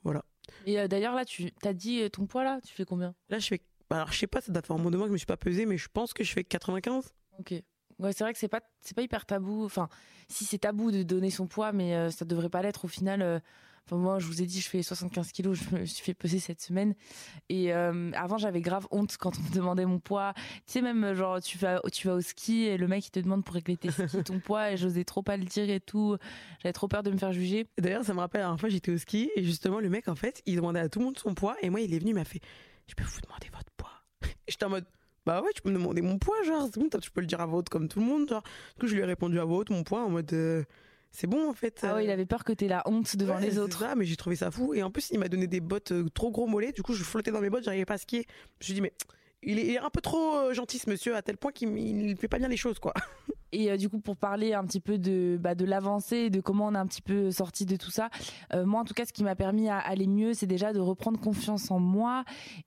Voilà. 0.02 0.24
Et 0.66 0.78
euh, 0.78 0.88
d'ailleurs, 0.88 1.14
là, 1.14 1.24
tu 1.24 1.52
as 1.64 1.72
dit 1.72 2.02
euh, 2.02 2.08
ton 2.08 2.26
poids, 2.26 2.44
là, 2.44 2.60
tu 2.64 2.74
fais 2.74 2.84
combien? 2.84 3.14
Là, 3.28 3.38
je 3.38 3.46
fais. 3.46 3.60
Bah, 3.88 3.96
alors, 3.96 4.12
je 4.12 4.18
sais 4.18 4.26
pas, 4.26 4.40
ça 4.40 4.52
faire 4.52 4.70
un 4.70 4.78
moment 4.78 4.90
de 4.90 4.96
que 4.98 5.06
je 5.06 5.12
me 5.12 5.16
suis 5.16 5.26
pas 5.26 5.36
pesé, 5.36 5.66
mais 5.66 5.78
je 5.78 5.88
pense 5.92 6.12
que 6.12 6.24
je 6.24 6.32
fais 6.32 6.44
95. 6.44 7.12
Ok. 7.38 7.54
Ouais, 7.98 8.12
c'est 8.12 8.24
vrai 8.24 8.32
que 8.32 8.38
c'est 8.38 8.48
pas, 8.48 8.60
c'est 8.80 8.94
pas 8.94 9.02
hyper 9.02 9.24
tabou. 9.24 9.64
Enfin, 9.64 9.88
si 10.28 10.44
c'est 10.44 10.58
tabou 10.58 10.90
de 10.90 11.02
donner 11.02 11.30
son 11.30 11.46
poids, 11.46 11.72
mais 11.72 11.94
euh, 11.94 12.10
ça 12.10 12.24
devrait 12.24 12.50
pas 12.50 12.62
l'être 12.62 12.84
au 12.84 12.88
final 12.88 13.40
moi, 13.94 14.18
je 14.18 14.26
vous 14.26 14.42
ai 14.42 14.46
dit, 14.46 14.60
je 14.60 14.68
fais 14.68 14.82
75 14.82 15.30
kilos, 15.30 15.58
je 15.70 15.76
me 15.76 15.84
suis 15.84 16.02
fait 16.02 16.14
peser 16.14 16.40
cette 16.40 16.60
semaine. 16.60 16.94
Et 17.48 17.72
euh, 17.72 18.10
avant, 18.14 18.38
j'avais 18.38 18.60
grave 18.60 18.88
honte 18.90 19.16
quand 19.16 19.38
on 19.38 19.42
me 19.42 19.54
demandait 19.54 19.86
mon 19.86 20.00
poids. 20.00 20.32
Tu 20.66 20.72
sais, 20.72 20.82
même, 20.82 21.14
genre, 21.14 21.40
tu 21.40 21.58
vas, 21.58 21.80
tu 21.92 22.08
vas 22.08 22.14
au 22.14 22.20
ski 22.20 22.64
et 22.64 22.76
le 22.76 22.88
mec, 22.88 23.06
il 23.06 23.10
te 23.10 23.20
demande 23.20 23.44
pour 23.44 23.54
régler 23.54 23.76
tes 23.76 23.90
skis 23.90 24.22
ton 24.24 24.40
poids 24.40 24.72
et 24.72 24.76
j'osais 24.76 25.04
trop 25.04 25.22
pas 25.22 25.36
le 25.36 25.44
dire 25.44 25.70
et 25.70 25.80
tout. 25.80 26.16
J'avais 26.62 26.72
trop 26.72 26.88
peur 26.88 27.04
de 27.04 27.10
me 27.10 27.18
faire 27.18 27.32
juger. 27.32 27.68
D'ailleurs, 27.78 28.04
ça 28.04 28.14
me 28.14 28.20
rappelle, 28.20 28.40
la 28.40 28.46
dernière 28.46 28.60
fois, 28.60 28.68
j'étais 28.68 28.90
au 28.90 28.98
ski 28.98 29.30
et 29.36 29.44
justement, 29.44 29.78
le 29.78 29.88
mec, 29.88 30.08
en 30.08 30.16
fait, 30.16 30.42
il 30.46 30.56
demandait 30.56 30.80
à 30.80 30.88
tout 30.88 30.98
le 30.98 31.04
monde 31.04 31.18
son 31.18 31.34
poids 31.34 31.56
et 31.62 31.70
moi, 31.70 31.80
il 31.80 31.94
est 31.94 31.98
venu, 31.98 32.10
il 32.10 32.14
m'a 32.14 32.24
fait, 32.24 32.40
je 32.88 32.94
peux 32.94 33.04
vous 33.04 33.20
demander 33.20 33.48
votre 33.52 33.70
j'étais 34.48 34.64
en 34.64 34.70
mode, 34.70 34.86
bah 35.24 35.42
ouais, 35.42 35.50
tu 35.54 35.62
peux 35.62 35.70
me 35.70 35.74
demander 35.74 36.02
mon 36.02 36.18
poids, 36.18 36.42
genre, 36.44 36.68
c'est 36.72 36.78
bon, 36.78 36.88
tu 36.88 37.10
peux 37.10 37.20
le 37.20 37.26
dire 37.26 37.40
à 37.40 37.46
votre 37.46 37.70
comme 37.70 37.88
tout 37.88 38.00
le 38.00 38.06
monde, 38.06 38.28
genre. 38.28 38.42
Du 38.74 38.80
coup, 38.80 38.86
je 38.86 38.94
lui 38.94 39.02
ai 39.02 39.04
répondu 39.04 39.40
à 39.40 39.44
votre, 39.44 39.72
mon 39.72 39.82
poids, 39.82 40.04
en 40.04 40.10
mode, 40.10 40.32
euh, 40.32 40.62
c'est 41.16 41.26
bon 41.26 41.48
en 41.48 41.54
fait. 41.54 41.80
Ah 41.82 41.94
ouais, 41.94 42.04
il 42.04 42.10
avait 42.10 42.26
peur 42.26 42.44
que 42.44 42.52
t'aies 42.52 42.68
la 42.68 42.82
honte 42.84 43.16
devant 43.16 43.38
les 43.38 43.58
autres. 43.58 43.78
Ça, 43.78 43.94
mais 43.94 44.04
j'ai 44.04 44.16
trouvé 44.16 44.36
ça 44.36 44.50
fou. 44.50 44.74
Et 44.74 44.82
en 44.82 44.90
plus, 44.90 45.08
il 45.10 45.18
m'a 45.18 45.28
donné 45.28 45.46
des 45.46 45.60
bottes 45.60 45.92
euh, 45.92 46.08
trop 46.10 46.30
gros 46.30 46.46
mollets. 46.46 46.72
Du 46.72 46.82
coup, 46.82 46.92
je 46.92 47.02
flottais 47.02 47.30
dans 47.30 47.40
mes 47.40 47.48
bottes, 47.48 47.64
j'arrivais 47.64 47.86
pas 47.86 47.94
à 47.94 47.98
skier. 47.98 48.26
Je 48.60 48.64
me 48.64 48.64
suis 48.64 48.74
dit, 48.74 48.80
mais 48.82 48.92
il 49.42 49.58
est, 49.58 49.78
un 49.78 49.88
peu 49.88 50.02
trop 50.02 50.36
euh, 50.36 50.52
gentil 50.52 50.78
ce 50.78 50.90
monsieur, 50.90 51.16
à 51.16 51.22
tel 51.22 51.38
point 51.38 51.52
qu'il 51.52 51.72
ne 51.72 52.14
fait 52.16 52.28
pas 52.28 52.38
bien 52.38 52.48
les 52.48 52.58
choses, 52.58 52.78
quoi. 52.78 52.92
Et 53.52 53.70
euh, 53.70 53.78
du 53.78 53.88
coup, 53.88 53.98
pour 53.98 54.18
parler 54.18 54.52
un 54.52 54.64
petit 54.64 54.80
peu 54.80 54.98
de, 54.98 55.38
bah, 55.40 55.54
de 55.54 55.64
l'avancée, 55.64 56.28
de 56.28 56.42
comment 56.42 56.66
on 56.66 56.74
est 56.74 56.78
un 56.78 56.86
petit 56.86 57.00
peu 57.00 57.30
sorti 57.30 57.64
de 57.64 57.76
tout 57.76 57.90
ça, 57.90 58.10
moi 58.52 58.82
en 58.82 58.84
tout 58.84 58.92
cas, 58.92 59.06
ce 59.06 59.14
qui 59.14 59.24
m'a 59.24 59.36
permis 59.36 59.70
à 59.70 59.78
aller 59.78 60.06
mieux, 60.06 60.34
c'est 60.34 60.46
déjà 60.46 60.74
de 60.74 60.80
reprendre 60.80 61.18
confiance 61.18 61.70
en 61.70 61.78
moi 61.78 62.24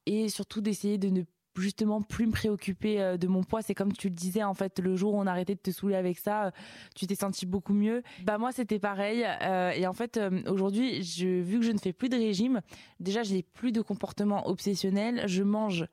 et 0.07 0.29
surtout 0.29 0.61
d'essayer 0.61 0.97
de 0.97 1.09
ne 1.09 1.21
justement 1.57 2.01
plus 2.01 2.27
me 2.27 2.31
préoccuper 2.31 3.01
euh, 3.01 3.17
de 3.17 3.27
mon 3.27 3.43
poids. 3.43 3.61
C'est 3.61 3.75
comme 3.75 3.93
tu 3.93 4.09
le 4.09 4.15
disais, 4.15 4.43
en 4.43 4.53
fait, 4.53 4.79
le 4.79 4.95
jour 4.95 5.13
où 5.13 5.19
on 5.19 5.27
a 5.27 5.31
arrêté 5.31 5.55
de 5.55 5.59
te 5.59 5.71
saouler 5.71 5.95
avec 5.95 6.17
ça, 6.17 6.45
euh, 6.45 6.51
tu 6.95 7.07
t'es 7.07 7.15
senti 7.15 7.45
beaucoup 7.45 7.73
mieux. 7.73 8.03
Bah 8.23 8.37
moi, 8.37 8.51
c'était 8.51 8.79
pareil. 8.79 9.25
Euh, 9.41 9.71
et 9.71 9.87
en 9.87 9.93
fait, 9.93 10.19
aujourd'hui, 10.47 11.03
je, 11.03 11.41
vu 11.41 11.59
que 11.59 11.65
je 11.65 11.71
ne 11.71 11.79
fais 11.79 11.93
plus 11.93 12.09
de 12.09 12.17
régime, 12.17 12.61
déjà, 12.99 13.23
j'ai 13.23 13.43
plus 13.43 13.71
de 13.71 13.81
comportement 13.81 14.47
obsessionnel. 14.47 15.23
Je 15.27 15.43
mange 15.43 15.87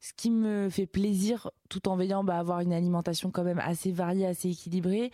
ce 0.00 0.12
qui 0.12 0.30
me 0.30 0.68
fait 0.70 0.86
plaisir 0.86 1.50
tout 1.68 1.88
en 1.88 1.96
veillant 1.96 2.22
bah, 2.22 2.36
à 2.36 2.38
avoir 2.38 2.60
une 2.60 2.72
alimentation 2.72 3.30
quand 3.30 3.42
même 3.42 3.58
assez 3.58 3.90
variée, 3.90 4.26
assez 4.26 4.50
équilibrée. 4.50 5.10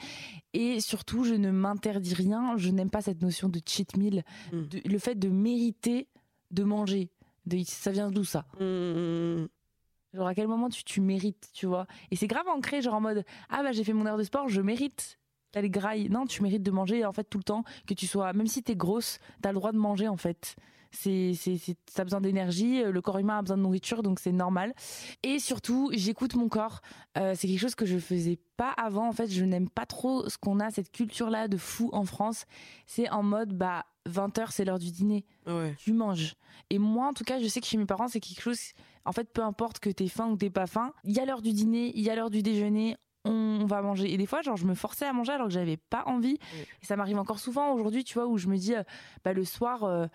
Et 0.52 0.80
surtout, 0.80 1.24
je 1.24 1.34
ne 1.34 1.50
m'interdis 1.50 2.14
rien. 2.14 2.56
Je 2.56 2.70
n'aime 2.70 2.90
pas 2.90 3.00
cette 3.00 3.22
notion 3.22 3.48
de 3.48 3.60
cheat 3.64 3.96
meal, 3.96 4.24
mmh. 4.52 4.62
le 4.84 4.98
fait 4.98 5.14
de 5.14 5.28
mériter 5.28 6.08
de 6.50 6.64
manger. 6.64 7.10
De, 7.46 7.58
ça 7.64 7.90
vient 7.90 8.10
d'où 8.10 8.24
ça? 8.24 8.46
Mmh. 8.60 9.46
Genre 10.14 10.26
à 10.26 10.34
quel 10.34 10.46
moment 10.46 10.68
tu, 10.68 10.84
tu 10.84 11.00
mérites, 11.00 11.50
tu 11.52 11.66
vois? 11.66 11.86
Et 12.10 12.16
c'est 12.16 12.28
grave 12.28 12.46
ancré, 12.48 12.80
genre 12.80 12.94
en 12.94 13.00
mode 13.00 13.24
ah 13.50 13.62
bah 13.62 13.72
j'ai 13.72 13.82
fait 13.82 13.92
mon 13.92 14.06
heure 14.06 14.16
de 14.16 14.22
sport, 14.22 14.48
je 14.48 14.60
mérite 14.60 15.18
d'aller 15.52 15.70
graille. 15.70 16.08
Non, 16.08 16.24
tu 16.26 16.42
mérites 16.42 16.62
de 16.62 16.70
manger 16.70 17.04
en 17.04 17.12
fait 17.12 17.24
tout 17.24 17.38
le 17.38 17.44
temps, 17.44 17.64
que 17.86 17.94
tu 17.94 18.06
sois, 18.06 18.32
même 18.32 18.46
si 18.46 18.62
t'es 18.62 18.76
grosse, 18.76 19.18
t'as 19.42 19.50
le 19.50 19.56
droit 19.56 19.72
de 19.72 19.78
manger 19.78 20.08
en 20.08 20.16
fait. 20.16 20.56
C'est, 20.94 21.34
c'est, 21.34 21.58
t'as 21.92 22.04
besoin 22.04 22.20
d'énergie, 22.20 22.82
le 22.82 23.02
corps 23.02 23.18
humain 23.18 23.38
a 23.38 23.42
besoin 23.42 23.56
de 23.56 23.62
nourriture, 23.62 24.02
donc 24.02 24.20
c'est 24.20 24.32
normal. 24.32 24.74
Et 25.22 25.38
surtout, 25.38 25.90
j'écoute 25.92 26.34
mon 26.34 26.48
corps. 26.48 26.80
Euh, 27.18 27.34
c'est 27.36 27.48
quelque 27.48 27.60
chose 27.60 27.74
que 27.74 27.86
je 27.86 27.98
faisais 27.98 28.38
pas 28.56 28.70
avant. 28.70 29.08
En 29.08 29.12
fait, 29.12 29.28
je 29.28 29.44
n'aime 29.44 29.68
pas 29.68 29.86
trop 29.86 30.28
ce 30.28 30.38
qu'on 30.38 30.60
a, 30.60 30.70
cette 30.70 30.92
culture-là 30.92 31.48
de 31.48 31.56
fou 31.56 31.90
en 31.92 32.04
France. 32.04 32.46
C'est 32.86 33.10
en 33.10 33.22
mode, 33.22 33.52
bah, 33.52 33.84
20h, 34.08 34.46
c'est 34.50 34.64
l'heure 34.64 34.78
du 34.78 34.90
dîner. 34.90 35.24
Tu 35.78 35.92
manges. 35.92 36.34
Et 36.70 36.78
moi, 36.78 37.08
en 37.08 37.12
tout 37.12 37.24
cas, 37.24 37.40
je 37.40 37.46
sais 37.46 37.60
que 37.60 37.66
chez 37.66 37.76
mes 37.76 37.86
parents, 37.86 38.08
c'est 38.08 38.20
quelque 38.20 38.42
chose 38.42 38.72
en 39.04 39.12
fait, 39.12 39.30
peu 39.32 39.42
importe 39.42 39.78
que 39.80 39.90
t'es 39.90 40.08
faim 40.08 40.28
ou 40.28 40.36
t'es 40.36 40.50
pas 40.50 40.66
faim, 40.66 40.92
il 41.04 41.12
y 41.12 41.20
a 41.20 41.24
l'heure 41.24 41.42
du 41.42 41.52
dîner, 41.52 41.92
il 41.94 42.02
y 42.02 42.10
a 42.10 42.14
l'heure 42.14 42.30
du 42.30 42.42
déjeuner, 42.42 42.96
on 43.24 43.64
va 43.66 43.82
manger. 43.82 44.12
Et 44.12 44.16
des 44.16 44.26
fois, 44.26 44.42
genre, 44.42 44.56
je 44.56 44.66
me 44.66 44.74
forçais 44.74 45.06
à 45.06 45.12
manger 45.12 45.32
alors 45.32 45.48
que 45.48 45.52
j'avais 45.52 45.76
pas 45.76 46.04
envie. 46.06 46.38
Et 46.82 46.86
ça 46.86 46.96
m'arrive 46.96 47.18
encore 47.18 47.38
souvent 47.38 47.72
aujourd'hui, 47.72 48.04
tu 48.04 48.14
vois, 48.14 48.26
où 48.26 48.38
je 48.38 48.48
me 48.48 48.56
dis, 48.56 48.74
euh, 48.74 48.82
bah, 49.24 49.32
le 49.32 49.44
soir, 49.44 49.84
euh, 49.84 50.06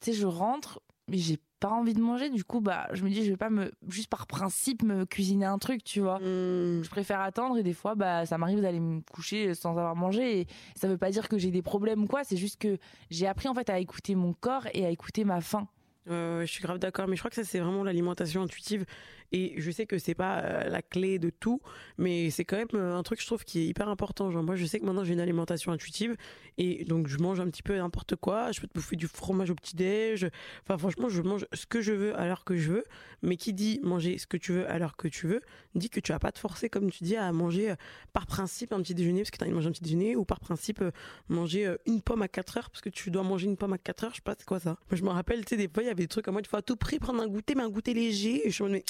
tu 0.00 0.12
sais, 0.12 0.12
je 0.12 0.26
rentre, 0.26 0.80
mais 1.08 1.18
j'ai 1.18 1.38
pas 1.60 1.70
envie 1.70 1.94
de 1.94 2.00
manger. 2.00 2.30
Du 2.30 2.44
coup, 2.44 2.60
bah, 2.60 2.86
je 2.92 3.02
me 3.02 3.10
dis, 3.10 3.24
je 3.24 3.30
vais 3.30 3.36
pas 3.36 3.50
me, 3.50 3.72
juste 3.88 4.08
par 4.08 4.26
principe, 4.26 4.82
me 4.82 5.04
cuisiner 5.04 5.46
un 5.46 5.58
truc, 5.58 5.82
tu 5.82 6.00
vois. 6.00 6.18
Mmh. 6.18 6.82
Je 6.82 6.88
préfère 6.88 7.20
attendre 7.20 7.58
et 7.58 7.62
des 7.62 7.72
fois, 7.72 7.94
bah, 7.94 8.26
ça 8.26 8.38
m'arrive 8.38 8.60
d'aller 8.60 8.80
me 8.80 9.00
coucher 9.12 9.54
sans 9.54 9.70
avoir 9.70 9.96
mangé. 9.96 10.40
Et 10.40 10.46
ça 10.76 10.88
veut 10.88 10.98
pas 10.98 11.10
dire 11.10 11.28
que 11.28 11.38
j'ai 11.38 11.50
des 11.50 11.62
problèmes 11.62 12.04
ou 12.04 12.06
quoi. 12.06 12.24
C'est 12.24 12.36
juste 12.36 12.60
que 12.60 12.78
j'ai 13.10 13.26
appris, 13.26 13.48
en 13.48 13.54
fait, 13.54 13.70
à 13.70 13.78
écouter 13.78 14.14
mon 14.14 14.32
corps 14.32 14.66
et 14.72 14.86
à 14.86 14.90
écouter 14.90 15.24
ma 15.24 15.40
faim. 15.40 15.66
Je 16.08 16.46
suis 16.46 16.62
grave 16.62 16.78
d'accord, 16.78 17.08
mais 17.08 17.16
je 17.16 17.20
crois 17.20 17.30
que 17.30 17.36
ça 17.36 17.44
c'est 17.44 17.60
vraiment 17.60 17.84
l'alimentation 17.84 18.42
intuitive 18.42 18.84
et 19.32 19.54
je 19.58 19.70
sais 19.70 19.86
que 19.86 19.98
c'est 19.98 20.14
pas 20.14 20.40
euh, 20.40 20.68
la 20.68 20.80
clé 20.80 21.18
de 21.18 21.30
tout, 21.30 21.60
mais 21.98 22.30
c'est 22.30 22.44
quand 22.44 22.56
même 22.56 22.68
euh, 22.74 22.96
un 22.96 23.02
truc 23.02 23.20
je 23.20 23.26
trouve 23.26 23.44
qui 23.44 23.60
est 23.60 23.66
hyper 23.66 23.88
important. 23.88 24.30
Genre 24.30 24.42
moi 24.42 24.56
je 24.56 24.64
sais 24.64 24.80
que 24.80 24.86
maintenant 24.86 25.04
j'ai 25.04 25.12
une 25.12 25.20
alimentation 25.20 25.70
intuitive 25.70 26.16
et 26.56 26.84
donc 26.84 27.08
je 27.08 27.18
mange 27.18 27.38
un 27.40 27.48
petit 27.48 27.62
peu 27.62 27.76
n'importe 27.76 28.16
quoi. 28.16 28.52
Je 28.52 28.60
peux 28.60 28.66
te 28.66 28.72
bouffer 28.72 28.96
du 28.96 29.06
fromage 29.06 29.50
au 29.50 29.54
petit 29.54 29.76
déj. 29.76 30.28
Enfin 30.62 30.78
franchement 30.78 31.08
je 31.08 31.20
mange 31.20 31.46
ce 31.52 31.66
que 31.66 31.82
je 31.82 31.92
veux 31.92 32.18
à 32.18 32.26
l'heure 32.26 32.44
que 32.44 32.56
je 32.56 32.72
veux. 32.72 32.84
Mais 33.20 33.36
qui 33.36 33.52
dit 33.52 33.80
manger 33.82 34.16
ce 34.18 34.26
que 34.26 34.36
tu 34.36 34.52
veux 34.52 34.70
à 34.70 34.78
l'heure 34.78 34.96
que 34.96 35.08
tu 35.08 35.26
veux 35.26 35.42
dit 35.74 35.90
que 35.90 36.00
tu 36.00 36.12
vas 36.12 36.18
pas 36.18 36.32
te 36.32 36.38
forcer 36.38 36.70
comme 36.70 36.90
tu 36.90 37.04
dis 37.04 37.16
à 37.16 37.30
manger 37.32 37.72
euh, 37.72 37.74
par 38.12 38.26
principe 38.26 38.72
un 38.72 38.80
petit 38.80 38.94
déjeuner 38.94 39.22
parce 39.22 39.30
que 39.30 39.36
tu 39.36 39.44
as 39.44 39.46
envie 39.46 39.50
de 39.50 39.56
manger 39.56 39.68
un 39.68 39.72
petit 39.72 39.82
déjeuner 39.82 40.16
ou 40.16 40.24
par 40.24 40.40
principe 40.40 40.82
manger 41.28 41.76
une 41.86 42.00
pomme 42.00 42.22
à 42.22 42.28
4 42.28 42.56
heures 42.56 42.70
parce 42.70 42.80
que 42.80 42.88
tu 42.88 43.10
dois 43.10 43.22
manger 43.22 43.46
une 43.46 43.56
pomme 43.56 43.74
à 43.74 43.78
4 43.78 44.04
heures. 44.04 44.10
Je 44.10 44.16
sais 44.16 44.22
pas 44.22 44.34
c'est 44.38 44.46
quoi 44.46 44.60
ça. 44.60 44.78
Moi, 44.90 44.96
je 44.98 45.02
me 45.02 45.10
rappelle 45.10 45.44
tu 45.44 45.50
sais 45.50 45.56
des 45.56 45.68
fois 45.68 45.82
il 45.82 45.86
y 45.86 45.90
des 45.98 46.08
trucs 46.08 46.24
comme 46.24 46.34
moi, 46.34 46.42
il 46.42 46.48
faut 46.48 46.56
à 46.56 46.62
tout 46.62 46.76
prix 46.76 46.98
prendre 46.98 47.22
un 47.22 47.28
goûter, 47.28 47.54
mais 47.54 47.62
un 47.62 47.68
goûter 47.68 47.94
léger. 47.94 48.46
Et 48.46 48.50
je 48.50 48.62
me 48.62 48.78
dis, 48.78 48.84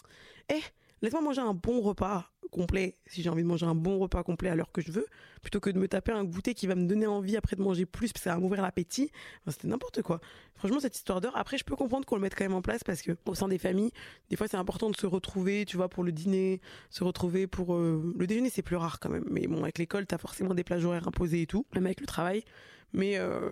eh, 0.50 0.60
laisse-moi 1.02 1.22
manger 1.22 1.40
un 1.40 1.54
bon 1.54 1.80
repas 1.80 2.30
complet, 2.50 2.96
si 3.06 3.22
j'ai 3.22 3.28
envie 3.28 3.42
de 3.42 3.48
manger 3.48 3.66
un 3.66 3.74
bon 3.74 3.98
repas 3.98 4.22
complet 4.22 4.48
à 4.48 4.54
l'heure 4.54 4.72
que 4.72 4.80
je 4.80 4.90
veux, 4.90 5.06
plutôt 5.42 5.60
que 5.60 5.70
de 5.70 5.78
me 5.78 5.86
taper 5.86 6.12
un 6.12 6.24
goûter 6.24 6.54
qui 6.54 6.66
va 6.66 6.74
me 6.74 6.86
donner 6.86 7.06
envie 7.06 7.36
après 7.36 7.56
de 7.56 7.62
manger 7.62 7.86
plus, 7.86 8.12
parce 8.12 8.24
que 8.24 8.30
ça 8.30 8.34
va 8.34 8.40
m'ouvrir 8.40 8.62
l'appétit. 8.62 9.10
c'était 9.48 9.68
n'importe 9.68 10.02
quoi. 10.02 10.20
Franchement, 10.54 10.80
cette 10.80 10.96
histoire 10.96 11.20
d'heure, 11.20 11.36
après, 11.36 11.58
je 11.58 11.64
peux 11.64 11.76
comprendre 11.76 12.06
qu'on 12.06 12.16
le 12.16 12.22
mette 12.22 12.34
quand 12.34 12.44
même 12.44 12.54
en 12.54 12.62
place, 12.62 12.82
parce 12.84 13.02
que 13.02 13.12
au 13.26 13.34
sein 13.34 13.48
des 13.48 13.58
familles, 13.58 13.92
des 14.30 14.36
fois, 14.36 14.48
c'est 14.48 14.56
important 14.56 14.90
de 14.90 14.96
se 14.96 15.06
retrouver, 15.06 15.64
tu 15.66 15.76
vois, 15.76 15.88
pour 15.88 16.04
le 16.04 16.12
dîner, 16.12 16.60
se 16.90 17.04
retrouver 17.04 17.46
pour... 17.46 17.74
Euh, 17.74 18.14
le 18.18 18.26
déjeuner, 18.26 18.50
c'est 18.50 18.62
plus 18.62 18.76
rare 18.76 18.98
quand 18.98 19.10
même. 19.10 19.24
Mais 19.30 19.46
bon, 19.46 19.62
avec 19.62 19.78
l'école, 19.78 20.06
t'as 20.06 20.18
forcément 20.18 20.54
des 20.54 20.64
plages 20.64 20.84
horaires 20.84 21.06
imposées 21.06 21.42
et 21.42 21.46
tout, 21.46 21.66
même 21.74 21.86
avec 21.86 22.00
le 22.00 22.06
travail. 22.06 22.44
Mais... 22.92 23.18
Euh, 23.18 23.50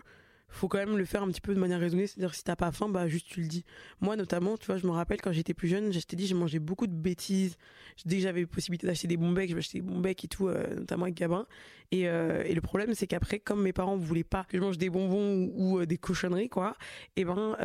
faut 0.48 0.68
quand 0.68 0.78
même 0.78 0.96
le 0.96 1.04
faire 1.04 1.22
un 1.22 1.28
petit 1.28 1.40
peu 1.40 1.54
de 1.54 1.60
manière 1.60 1.80
raisonnée. 1.80 2.06
C'est-à-dire, 2.06 2.34
si 2.34 2.44
t'as 2.44 2.56
pas 2.56 2.72
faim, 2.72 2.88
bah, 2.88 3.08
juste 3.08 3.26
tu 3.26 3.40
le 3.40 3.48
dis. 3.48 3.64
Moi, 4.00 4.16
notamment, 4.16 4.56
tu 4.56 4.66
vois, 4.66 4.76
je 4.76 4.86
me 4.86 4.92
rappelle 4.92 5.20
quand 5.20 5.32
j'étais 5.32 5.54
plus 5.54 5.68
jeune, 5.68 5.92
je 5.92 6.00
t'ai 6.00 6.16
dit, 6.16 6.26
j'ai 6.26 6.34
mangé 6.34 6.58
beaucoup 6.58 6.86
de 6.86 6.94
bêtises. 6.94 7.56
Dès 8.04 8.16
que 8.16 8.22
j'avais 8.22 8.46
possibilité 8.46 8.86
d'acheter 8.86 9.08
des 9.08 9.16
bons 9.16 9.32
becs, 9.32 9.50
je 9.50 9.54
m'achetais 9.54 9.78
des 9.78 9.86
bons 9.86 10.00
becs 10.00 10.24
et 10.24 10.28
tout, 10.28 10.48
euh, 10.48 10.74
notamment 10.76 11.04
avec 11.04 11.14
Gabin. 11.14 11.46
Et, 11.92 12.08
euh, 12.08 12.42
et 12.44 12.54
le 12.54 12.60
problème, 12.60 12.94
c'est 12.94 13.06
qu'après, 13.06 13.38
comme 13.38 13.62
mes 13.62 13.72
parents 13.72 13.96
voulaient 13.96 14.24
pas 14.24 14.44
que 14.44 14.56
je 14.56 14.62
mange 14.62 14.78
des 14.78 14.90
bonbons 14.90 15.50
ou, 15.54 15.80
euh, 15.80 15.86
des 15.86 15.98
cochonneries, 15.98 16.48
quoi, 16.48 16.76
et 17.16 17.24
ben, 17.24 17.56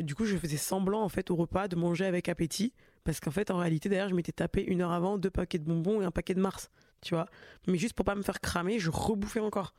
du 0.00 0.14
coup, 0.14 0.24
je 0.24 0.36
faisais 0.36 0.56
semblant, 0.56 1.02
en 1.02 1.08
fait, 1.08 1.30
au 1.30 1.36
repas 1.36 1.68
de 1.68 1.76
manger 1.76 2.04
avec 2.06 2.28
appétit. 2.28 2.72
Parce 3.06 3.20
qu'en 3.20 3.30
fait, 3.30 3.52
en 3.52 3.58
réalité, 3.58 3.88
d'ailleurs, 3.88 4.08
je 4.08 4.14
m'étais 4.14 4.32
tapé 4.32 4.64
une 4.64 4.82
heure 4.82 4.90
avant 4.90 5.16
deux 5.16 5.30
paquets 5.30 5.58
de 5.58 5.64
bonbons 5.64 6.02
et 6.02 6.04
un 6.04 6.10
paquet 6.10 6.34
de 6.34 6.40
Mars, 6.40 6.70
tu 7.02 7.14
vois. 7.14 7.26
Mais 7.68 7.78
juste 7.78 7.94
pour 7.94 8.04
pas 8.04 8.16
me 8.16 8.22
faire 8.22 8.40
cramer, 8.40 8.80
je 8.80 8.90
rebouffais 8.90 9.38
encore. 9.38 9.74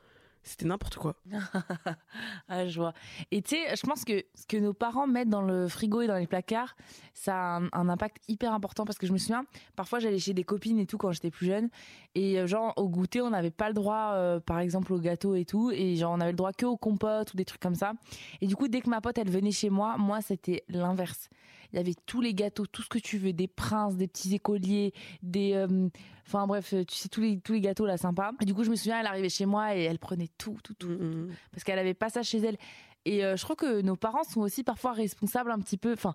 C'était 0.47 0.65
n'importe 0.65 0.95
quoi. 0.95 1.15
ah, 2.47 2.67
je 2.67 2.79
vois. 2.79 2.93
Et 3.31 3.41
tu 3.41 3.55
sais, 3.55 3.75
je 3.75 3.85
pense 3.85 4.05
que 4.05 4.23
ce 4.33 4.47
que 4.47 4.55
nos 4.55 4.73
parents 4.73 5.05
mettent 5.05 5.29
dans 5.29 5.41
le 5.41 5.67
frigo 5.67 6.01
et 6.01 6.07
dans 6.07 6.15
les 6.15 6.25
placards, 6.25 6.77
ça 7.13 7.57
a 7.57 7.61
un, 7.73 7.89
impact 7.89 8.23
hyper 8.29 8.53
important 8.53 8.85
parce 8.85 8.97
que 8.97 9.05
je 9.05 9.11
me 9.11 9.17
souviens, 9.17 9.45
parfois 9.75 9.99
j'allais 9.99 10.19
chez 10.19 10.33
des 10.33 10.45
copines 10.45 10.79
et 10.79 10.85
tout 10.85 10.97
quand 10.97 11.11
j'étais 11.11 11.31
plus 11.31 11.47
jeune. 11.47 11.69
Et 12.15 12.39
euh, 12.39 12.47
genre, 12.47 12.73
au 12.77 12.87
goûter, 12.87 13.21
on 13.21 13.31
n'avait 13.31 13.51
pas 13.51 13.67
le 13.67 13.73
droit, 13.73 14.13
euh, 14.13 14.39
par 14.39 14.59
exemple, 14.59 14.93
au 14.93 14.99
gâteau 14.99 15.35
et 15.35 15.43
tout. 15.43 15.71
Et 15.71 15.97
genre, 15.97 16.13
on 16.13 16.21
avait 16.21 16.31
le 16.31 16.37
droit 16.37 16.53
que 16.53 16.65
aux 16.65 16.77
compotes 16.77 17.33
ou 17.33 17.37
des 17.37 17.45
trucs 17.45 17.61
comme 17.61 17.75
ça. 17.75 17.93
Et 18.39 18.47
du 18.47 18.55
coup, 18.55 18.69
dès 18.69 18.79
que 18.79 18.89
ma 18.89 19.01
pote, 19.01 19.17
elle 19.17 19.29
venait 19.29 19.51
chez 19.51 19.69
moi, 19.69 19.97
moi, 19.97 20.21
c'était 20.21 20.63
l'inverse 20.69 21.29
il 21.73 21.75
y 21.75 21.79
avait 21.79 21.95
tous 22.05 22.21
les 22.21 22.33
gâteaux, 22.33 22.65
tout 22.65 22.81
ce 22.81 22.89
que 22.89 22.99
tu 22.99 23.17
veux, 23.17 23.33
des 23.33 23.47
princes, 23.47 23.97
des 23.97 24.07
petits 24.07 24.33
écoliers, 24.33 24.93
des, 25.21 25.53
euh, 25.53 25.89
enfin 26.27 26.45
bref, 26.45 26.73
tu 26.87 26.95
sais 26.95 27.09
tous 27.09 27.21
les 27.21 27.39
tous 27.39 27.53
les 27.53 27.61
gâteaux 27.61 27.85
là 27.85 27.97
sympas. 27.97 28.31
Et 28.41 28.45
du 28.45 28.53
coup, 28.53 28.63
je 28.63 28.69
me 28.69 28.75
souviens, 28.75 28.99
elle 28.99 29.07
arrivait 29.07 29.29
chez 29.29 29.45
moi 29.45 29.75
et 29.75 29.83
elle 29.83 29.99
prenait 29.99 30.29
tout, 30.37 30.57
tout, 30.63 30.73
tout, 30.73 30.89
mm, 30.89 31.27
mm. 31.27 31.29
parce 31.51 31.63
qu'elle 31.63 31.79
avait 31.79 31.93
pas 31.93 32.09
ça 32.09 32.23
chez 32.23 32.39
elle. 32.39 32.57
Et 33.05 33.23
euh, 33.23 33.37
je 33.37 33.43
crois 33.43 33.55
que 33.55 33.81
nos 33.81 33.95
parents 33.95 34.25
sont 34.25 34.41
aussi 34.41 34.63
parfois 34.63 34.91
responsables 34.91 35.51
un 35.51 35.59
petit 35.59 35.77
peu. 35.77 35.93
Enfin, 35.93 36.13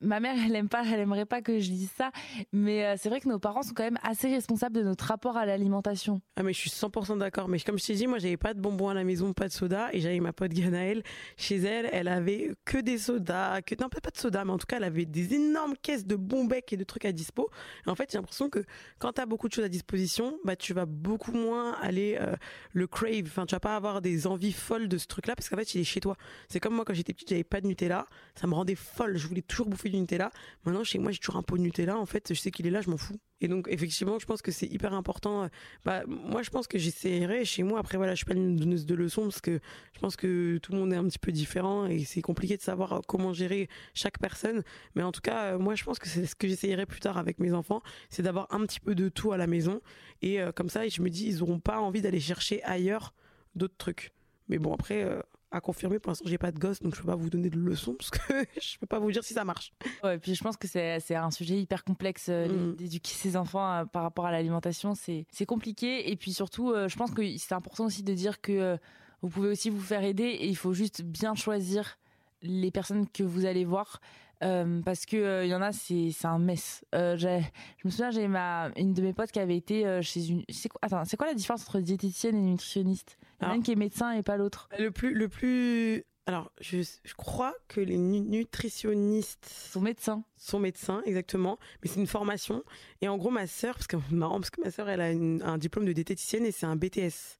ma 0.00 0.20
mère, 0.20 0.36
elle 0.44 0.54
aime 0.54 0.68
pas, 0.68 0.84
elle 0.86 1.00
aimerait 1.00 1.26
pas 1.26 1.42
que 1.42 1.58
je 1.58 1.70
dise 1.70 1.90
ça, 1.96 2.10
mais 2.52 2.84
euh, 2.84 2.94
c'est 2.98 3.08
vrai 3.08 3.20
que 3.20 3.28
nos 3.28 3.38
parents 3.38 3.62
sont 3.62 3.74
quand 3.74 3.82
même 3.82 3.98
assez 4.02 4.28
responsables 4.28 4.76
de 4.76 4.82
notre 4.82 5.04
rapport 5.04 5.36
à 5.36 5.46
l'alimentation. 5.46 6.20
Ah 6.36 6.42
mais 6.42 6.52
je 6.52 6.60
suis 6.60 6.70
100% 6.70 7.18
d'accord. 7.18 7.48
Mais 7.48 7.58
comme 7.60 7.78
je 7.78 7.86
t'ai 7.86 7.94
dit, 7.94 8.06
moi 8.06 8.18
j'avais 8.18 8.36
pas 8.36 8.54
de 8.54 8.60
bonbons 8.60 8.88
à 8.88 8.94
la 8.94 9.04
maison, 9.04 9.32
pas 9.32 9.48
de 9.48 9.52
soda, 9.52 9.88
et 9.92 10.00
j'avais 10.00 10.20
ma 10.20 10.32
pote 10.32 10.52
Ganaëlle 10.52 11.02
chez 11.36 11.56
elle, 11.56 11.88
elle 11.92 12.08
avait 12.08 12.52
que 12.64 12.78
des 12.78 12.98
sodas, 12.98 13.62
que 13.62 13.74
non 13.80 13.88
pas 13.88 14.10
de 14.10 14.16
soda, 14.16 14.44
mais 14.44 14.52
en 14.52 14.58
tout 14.58 14.66
cas 14.66 14.76
elle 14.76 14.84
avait 14.84 15.04
des 15.04 15.34
énormes 15.34 15.74
caisses 15.80 16.06
de 16.06 16.16
bons 16.16 16.44
becs 16.44 16.72
et 16.72 16.76
de 16.76 16.84
trucs 16.84 17.04
à 17.04 17.12
dispo. 17.12 17.50
Et 17.86 17.90
en 17.90 17.94
fait 17.94 18.10
j'ai 18.12 18.18
l'impression 18.18 18.48
que 18.48 18.64
quand 18.98 19.12
t'as 19.12 19.26
beaucoup 19.26 19.48
de 19.48 19.52
choses 19.52 19.64
à 19.64 19.68
disposition, 19.68 20.38
bah 20.44 20.56
tu 20.56 20.74
vas 20.74 20.86
beaucoup 20.86 21.32
moins 21.32 21.72
aller 21.80 22.16
euh, 22.20 22.34
le 22.72 22.86
crave. 22.86 23.24
Enfin 23.26 23.46
tu 23.46 23.54
vas 23.54 23.60
pas 23.60 23.76
avoir 23.76 24.00
des 24.00 24.26
envies 24.26 24.52
folles 24.52 24.88
de 24.88 24.98
ce 24.98 25.06
truc-là 25.06 25.34
parce 25.34 25.48
qu'en 25.48 25.56
fait 25.56 25.74
il 25.74 25.80
est 25.80 25.84
chez 25.84 26.00
toi. 26.00 26.16
C'est 26.48 26.60
comme 26.60 26.74
moi 26.74 26.84
quand 26.84 26.94
j'étais 26.94 27.12
petite, 27.12 27.28
j'avais 27.28 27.44
pas 27.44 27.60
de 27.60 27.66
Nutella, 27.66 28.06
ça 28.34 28.46
me 28.46 28.54
rendait 28.54 28.74
folle. 28.74 29.16
Je 29.16 29.26
voulais 29.26 29.42
toujours 29.42 29.66
bouffer 29.66 29.87
du 29.88 29.98
Nutella. 29.98 30.30
Maintenant, 30.64 30.84
chez 30.84 30.98
moi, 30.98 31.10
j'ai 31.12 31.18
toujours 31.18 31.36
un 31.36 31.42
pot 31.42 31.56
de 31.56 31.62
Nutella. 31.62 31.96
En 31.98 32.06
fait, 32.06 32.32
je 32.34 32.38
sais 32.38 32.50
qu'il 32.50 32.66
est 32.66 32.70
là, 32.70 32.80
je 32.80 32.90
m'en 32.90 32.96
fous. 32.96 33.18
Et 33.40 33.46
donc, 33.46 33.68
effectivement, 33.70 34.18
je 34.18 34.26
pense 34.26 34.42
que 34.42 34.50
c'est 34.50 34.66
hyper 34.66 34.94
important. 34.94 35.48
Bah, 35.84 36.02
moi, 36.06 36.42
je 36.42 36.50
pense 36.50 36.66
que 36.66 36.78
j'essaierai 36.78 37.44
chez 37.44 37.62
moi. 37.62 37.78
Après, 37.78 37.96
voilà, 37.96 38.14
je 38.14 38.18
suis 38.18 38.26
pas 38.26 38.34
une 38.34 38.56
donneuse 38.56 38.84
de 38.84 38.94
leçons 38.94 39.22
parce 39.22 39.40
que 39.40 39.60
je 39.94 40.00
pense 40.00 40.16
que 40.16 40.58
tout 40.58 40.72
le 40.72 40.78
monde 40.78 40.92
est 40.92 40.96
un 40.96 41.04
petit 41.04 41.20
peu 41.20 41.30
différent 41.30 41.86
et 41.86 42.00
c'est 42.04 42.20
compliqué 42.20 42.56
de 42.56 42.62
savoir 42.62 43.00
comment 43.06 43.32
gérer 43.32 43.68
chaque 43.94 44.18
personne. 44.18 44.62
Mais 44.96 45.02
en 45.02 45.12
tout 45.12 45.20
cas, 45.20 45.56
moi, 45.56 45.74
je 45.74 45.84
pense 45.84 45.98
que 45.98 46.08
c'est 46.08 46.26
ce 46.26 46.34
que 46.34 46.48
j'essayerai 46.48 46.86
plus 46.86 47.00
tard 47.00 47.16
avec 47.16 47.38
mes 47.38 47.52
enfants, 47.52 47.82
c'est 48.10 48.22
d'avoir 48.22 48.48
un 48.50 48.60
petit 48.66 48.80
peu 48.80 48.94
de 48.94 49.08
tout 49.08 49.32
à 49.32 49.36
la 49.36 49.46
maison. 49.46 49.80
Et 50.22 50.40
euh, 50.40 50.52
comme 50.52 50.68
ça, 50.68 50.86
je 50.88 51.00
me 51.02 51.10
dis, 51.10 51.26
ils 51.28 51.42
auront 51.42 51.60
pas 51.60 51.80
envie 51.80 52.02
d'aller 52.02 52.20
chercher 52.20 52.62
ailleurs 52.64 53.14
d'autres 53.54 53.76
trucs. 53.76 54.12
Mais 54.48 54.58
bon, 54.58 54.74
après, 54.74 55.04
euh, 55.04 55.20
à 55.50 55.60
confirmer. 55.60 55.98
Pour 55.98 56.10
l'instant, 56.10 56.24
j'ai 56.28 56.38
pas 56.38 56.52
de 56.52 56.58
gosse, 56.58 56.80
donc 56.80 56.94
je 56.94 57.00
peux 57.00 57.06
pas 57.06 57.16
vous 57.16 57.30
donner 57.30 57.50
de 57.50 57.58
leçons 57.58 57.94
parce 57.94 58.10
que 58.10 58.18
je 58.60 58.78
peux 58.78 58.86
pas 58.86 58.98
vous 58.98 59.10
dire 59.10 59.24
si 59.24 59.34
ça 59.34 59.44
marche. 59.44 59.72
Ouais, 60.02 60.16
et 60.16 60.18
puis 60.18 60.34
je 60.34 60.42
pense 60.42 60.56
que 60.56 60.68
c'est 60.68 61.14
un 61.14 61.30
sujet 61.30 61.58
hyper 61.58 61.84
complexe 61.84 62.26
euh, 62.28 62.48
mm. 62.48 62.76
d'éduquer 62.76 63.12
ses 63.12 63.36
enfants 63.36 63.72
euh, 63.72 63.84
par 63.84 64.02
rapport 64.02 64.26
à 64.26 64.32
l'alimentation. 64.32 64.94
C'est 64.94 65.46
compliqué. 65.46 66.10
Et 66.10 66.16
puis 66.16 66.32
surtout, 66.32 66.70
euh, 66.70 66.88
je 66.88 66.96
pense 66.96 67.12
que 67.12 67.22
c'est 67.36 67.54
important 67.54 67.86
aussi 67.86 68.02
de 68.02 68.14
dire 68.14 68.40
que 68.40 68.78
vous 69.22 69.28
pouvez 69.28 69.48
aussi 69.48 69.70
vous 69.70 69.80
faire 69.80 70.04
aider 70.04 70.24
et 70.24 70.46
il 70.46 70.56
faut 70.56 70.72
juste 70.72 71.02
bien 71.02 71.34
choisir 71.34 71.98
les 72.42 72.70
personnes 72.70 73.08
que 73.08 73.22
vous 73.22 73.46
allez 73.46 73.64
voir. 73.64 74.00
Parce 74.40 75.06
que 75.06 75.44
il 75.44 75.48
y 75.48 75.54
en 75.54 75.62
a 75.62 75.72
c'est 75.72 76.10
c'est 76.12 76.26
un 76.26 76.38
mess. 76.38 76.84
je 76.92 77.40
me 77.84 77.90
souviens 77.90 78.10
j'ai 78.10 78.28
ma 78.28 78.70
une 78.76 78.94
de 78.94 79.02
mes 79.02 79.12
potes 79.12 79.32
qui 79.32 79.40
avait 79.40 79.56
été 79.56 80.00
chez 80.02 80.28
une 80.28 80.44
c'est 80.48 80.68
quoi 80.68 80.78
attends 80.82 81.04
c'est 81.04 81.16
quoi 81.16 81.26
la 81.26 81.34
différence 81.34 81.62
entre 81.62 81.80
diététicienne 81.80 82.36
et 82.36 82.40
nutritionniste? 82.40 83.18
Il 83.40 83.44
y 83.44 83.46
en 83.46 83.50
a 83.50 83.54
un 83.54 83.60
qui 83.60 83.72
est 83.72 83.76
médecin 83.76 84.12
et 84.12 84.22
pas 84.22 84.36
l'autre. 84.36 84.68
Le 84.78 84.90
plus, 84.90 85.14
le 85.14 85.28
plus. 85.28 86.04
Alors, 86.26 86.50
je, 86.60 86.82
je 87.04 87.14
crois 87.14 87.54
que 87.68 87.80
les 87.80 87.96
nutritionnistes 87.96 89.46
sont 89.46 89.80
médecins. 89.80 90.24
Sont 90.36 90.58
médecins, 90.58 91.02
exactement. 91.06 91.58
Mais 91.82 91.88
c'est 91.88 92.00
une 92.00 92.06
formation. 92.06 92.62
Et 93.00 93.08
en 93.08 93.16
gros, 93.16 93.30
ma 93.30 93.46
sœur, 93.46 93.74
parce 93.74 93.86
que 93.86 93.96
marrant, 94.10 94.38
parce 94.38 94.50
que 94.50 94.60
ma 94.60 94.70
sœur, 94.70 94.88
elle 94.90 95.00
a 95.00 95.06
un 95.50 95.56
diplôme 95.56 95.86
de 95.86 95.92
diététicienne 95.92 96.44
et 96.44 96.52
c'est 96.52 96.66
un 96.66 96.76
BTS. 96.76 97.38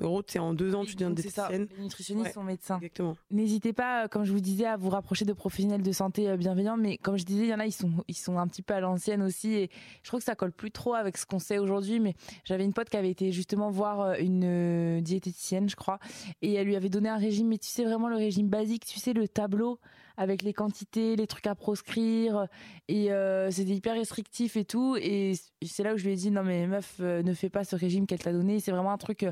En 0.00 0.06
gros, 0.06 0.22
c'est 0.26 0.38
en 0.38 0.54
deux 0.54 0.74
ans, 0.74 0.84
tu 0.84 0.94
deviens 0.94 1.10
diététicienne. 1.10 1.68
Les 1.76 1.82
nutritionnistes 1.82 2.32
sont 2.32 2.42
médecins. 2.42 2.76
Exactement. 2.76 3.16
N'hésitez 3.30 3.72
pas, 3.72 4.04
euh, 4.04 4.08
comme 4.08 4.24
je 4.24 4.32
vous 4.32 4.40
disais, 4.40 4.66
à 4.66 4.76
vous 4.76 4.88
rapprocher 4.88 5.24
de 5.24 5.32
professionnels 5.32 5.82
de 5.82 5.92
santé 5.92 6.28
euh, 6.28 6.36
bienveillants. 6.36 6.76
Mais 6.76 6.96
comme 6.96 7.18
je 7.18 7.24
disais, 7.24 7.44
il 7.44 7.48
y 7.48 7.54
en 7.54 7.60
a, 7.60 7.66
ils 7.66 7.72
sont, 7.72 7.92
ils 8.08 8.16
sont 8.16 8.38
un 8.38 8.46
petit 8.48 8.62
peu 8.62 8.74
à 8.74 8.80
l'ancienne 8.80 9.22
aussi. 9.22 9.52
Et 9.52 9.70
je 10.02 10.08
trouve 10.08 10.20
que 10.20 10.24
ça 10.24 10.34
colle 10.34 10.52
plus 10.52 10.70
trop 10.70 10.94
avec 10.94 11.18
ce 11.18 11.26
qu'on 11.26 11.38
sait 11.38 11.58
aujourd'hui. 11.58 12.00
Mais 12.00 12.14
j'avais 12.44 12.64
une 12.64 12.72
pote 12.72 12.88
qui 12.88 12.96
avait 12.96 13.10
été 13.10 13.30
justement 13.32 13.70
voir 13.70 14.00
euh, 14.00 14.14
une 14.18 15.00
diététicienne, 15.00 15.68
je 15.68 15.76
crois. 15.76 15.98
Et 16.40 16.54
elle 16.54 16.66
lui 16.66 16.76
avait 16.76 16.88
donné 16.88 17.08
un 17.08 17.18
régime, 17.18 17.48
mais 17.48 17.58
tu 17.58 17.68
sais, 17.68 17.84
vraiment 17.84 18.08
le 18.08 18.16
régime 18.16 18.48
basique. 18.48 18.86
Tu 18.86 18.98
sais, 18.98 19.12
le 19.12 19.28
tableau 19.28 19.78
avec 20.16 20.42
les 20.42 20.52
quantités, 20.52 21.16
les 21.16 21.26
trucs 21.26 21.46
à 21.46 21.54
proscrire. 21.54 22.46
Et 22.88 23.08
c'était 23.50 23.72
hyper 23.72 23.94
restrictif 23.94 24.56
et 24.56 24.66
tout. 24.66 24.96
Et 25.00 25.32
c'est 25.64 25.82
là 25.82 25.94
où 25.94 25.96
je 25.96 26.04
lui 26.04 26.12
ai 26.12 26.16
dit, 26.16 26.30
non 26.30 26.42
mais 26.42 26.66
meuf, 26.66 26.98
ne 26.98 27.32
fais 27.32 27.48
pas 27.48 27.64
ce 27.64 27.74
régime 27.74 28.06
qu'elle 28.06 28.18
t'a 28.18 28.32
donné. 28.32 28.60
C'est 28.60 28.70
vraiment 28.70 28.92
un 28.92 28.98
truc 28.98 29.24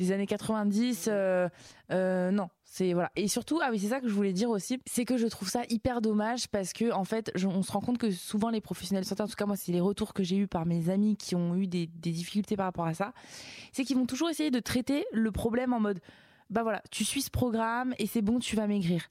des 0.00 0.12
années 0.12 0.26
90. 0.26 1.06
Euh, 1.08 1.48
euh, 1.92 2.30
non, 2.30 2.48
c'est 2.64 2.92
voilà. 2.94 3.12
Et 3.16 3.28
surtout, 3.28 3.60
ah 3.62 3.68
oui, 3.70 3.78
c'est 3.78 3.88
ça 3.88 4.00
que 4.00 4.08
je 4.08 4.14
voulais 4.14 4.32
dire 4.32 4.50
aussi, 4.50 4.80
c'est 4.86 5.04
que 5.04 5.16
je 5.16 5.26
trouve 5.26 5.48
ça 5.48 5.62
hyper 5.68 6.00
dommage 6.00 6.48
parce 6.48 6.72
que 6.72 6.92
en 6.92 7.04
fait, 7.04 7.30
on 7.44 7.62
se 7.62 7.70
rend 7.70 7.80
compte 7.80 7.98
que 7.98 8.10
souvent 8.10 8.48
les 8.48 8.60
professionnels 8.60 9.04
de 9.04 9.08
santé, 9.08 9.22
en 9.22 9.28
tout 9.28 9.36
cas 9.36 9.46
moi, 9.46 9.56
c'est 9.56 9.72
les 9.72 9.80
retours 9.80 10.14
que 10.14 10.22
j'ai 10.22 10.36
eu 10.36 10.48
par 10.48 10.66
mes 10.66 10.88
amis 10.88 11.16
qui 11.16 11.36
ont 11.36 11.54
eu 11.54 11.66
des, 11.66 11.86
des 11.86 12.10
difficultés 12.10 12.56
par 12.56 12.66
rapport 12.66 12.86
à 12.86 12.94
ça, 12.94 13.12
c'est 13.72 13.84
qu'ils 13.84 13.96
vont 13.96 14.06
toujours 14.06 14.30
essayer 14.30 14.50
de 14.50 14.60
traiter 14.60 15.04
le 15.12 15.30
problème 15.30 15.72
en 15.72 15.80
mode, 15.80 16.00
bah 16.48 16.62
voilà, 16.62 16.82
tu 16.90 17.04
suis 17.04 17.22
ce 17.22 17.30
programme 17.30 17.94
et 17.98 18.06
c'est 18.06 18.22
bon, 18.22 18.38
tu 18.38 18.56
vas 18.56 18.66
maigrir. 18.66 19.02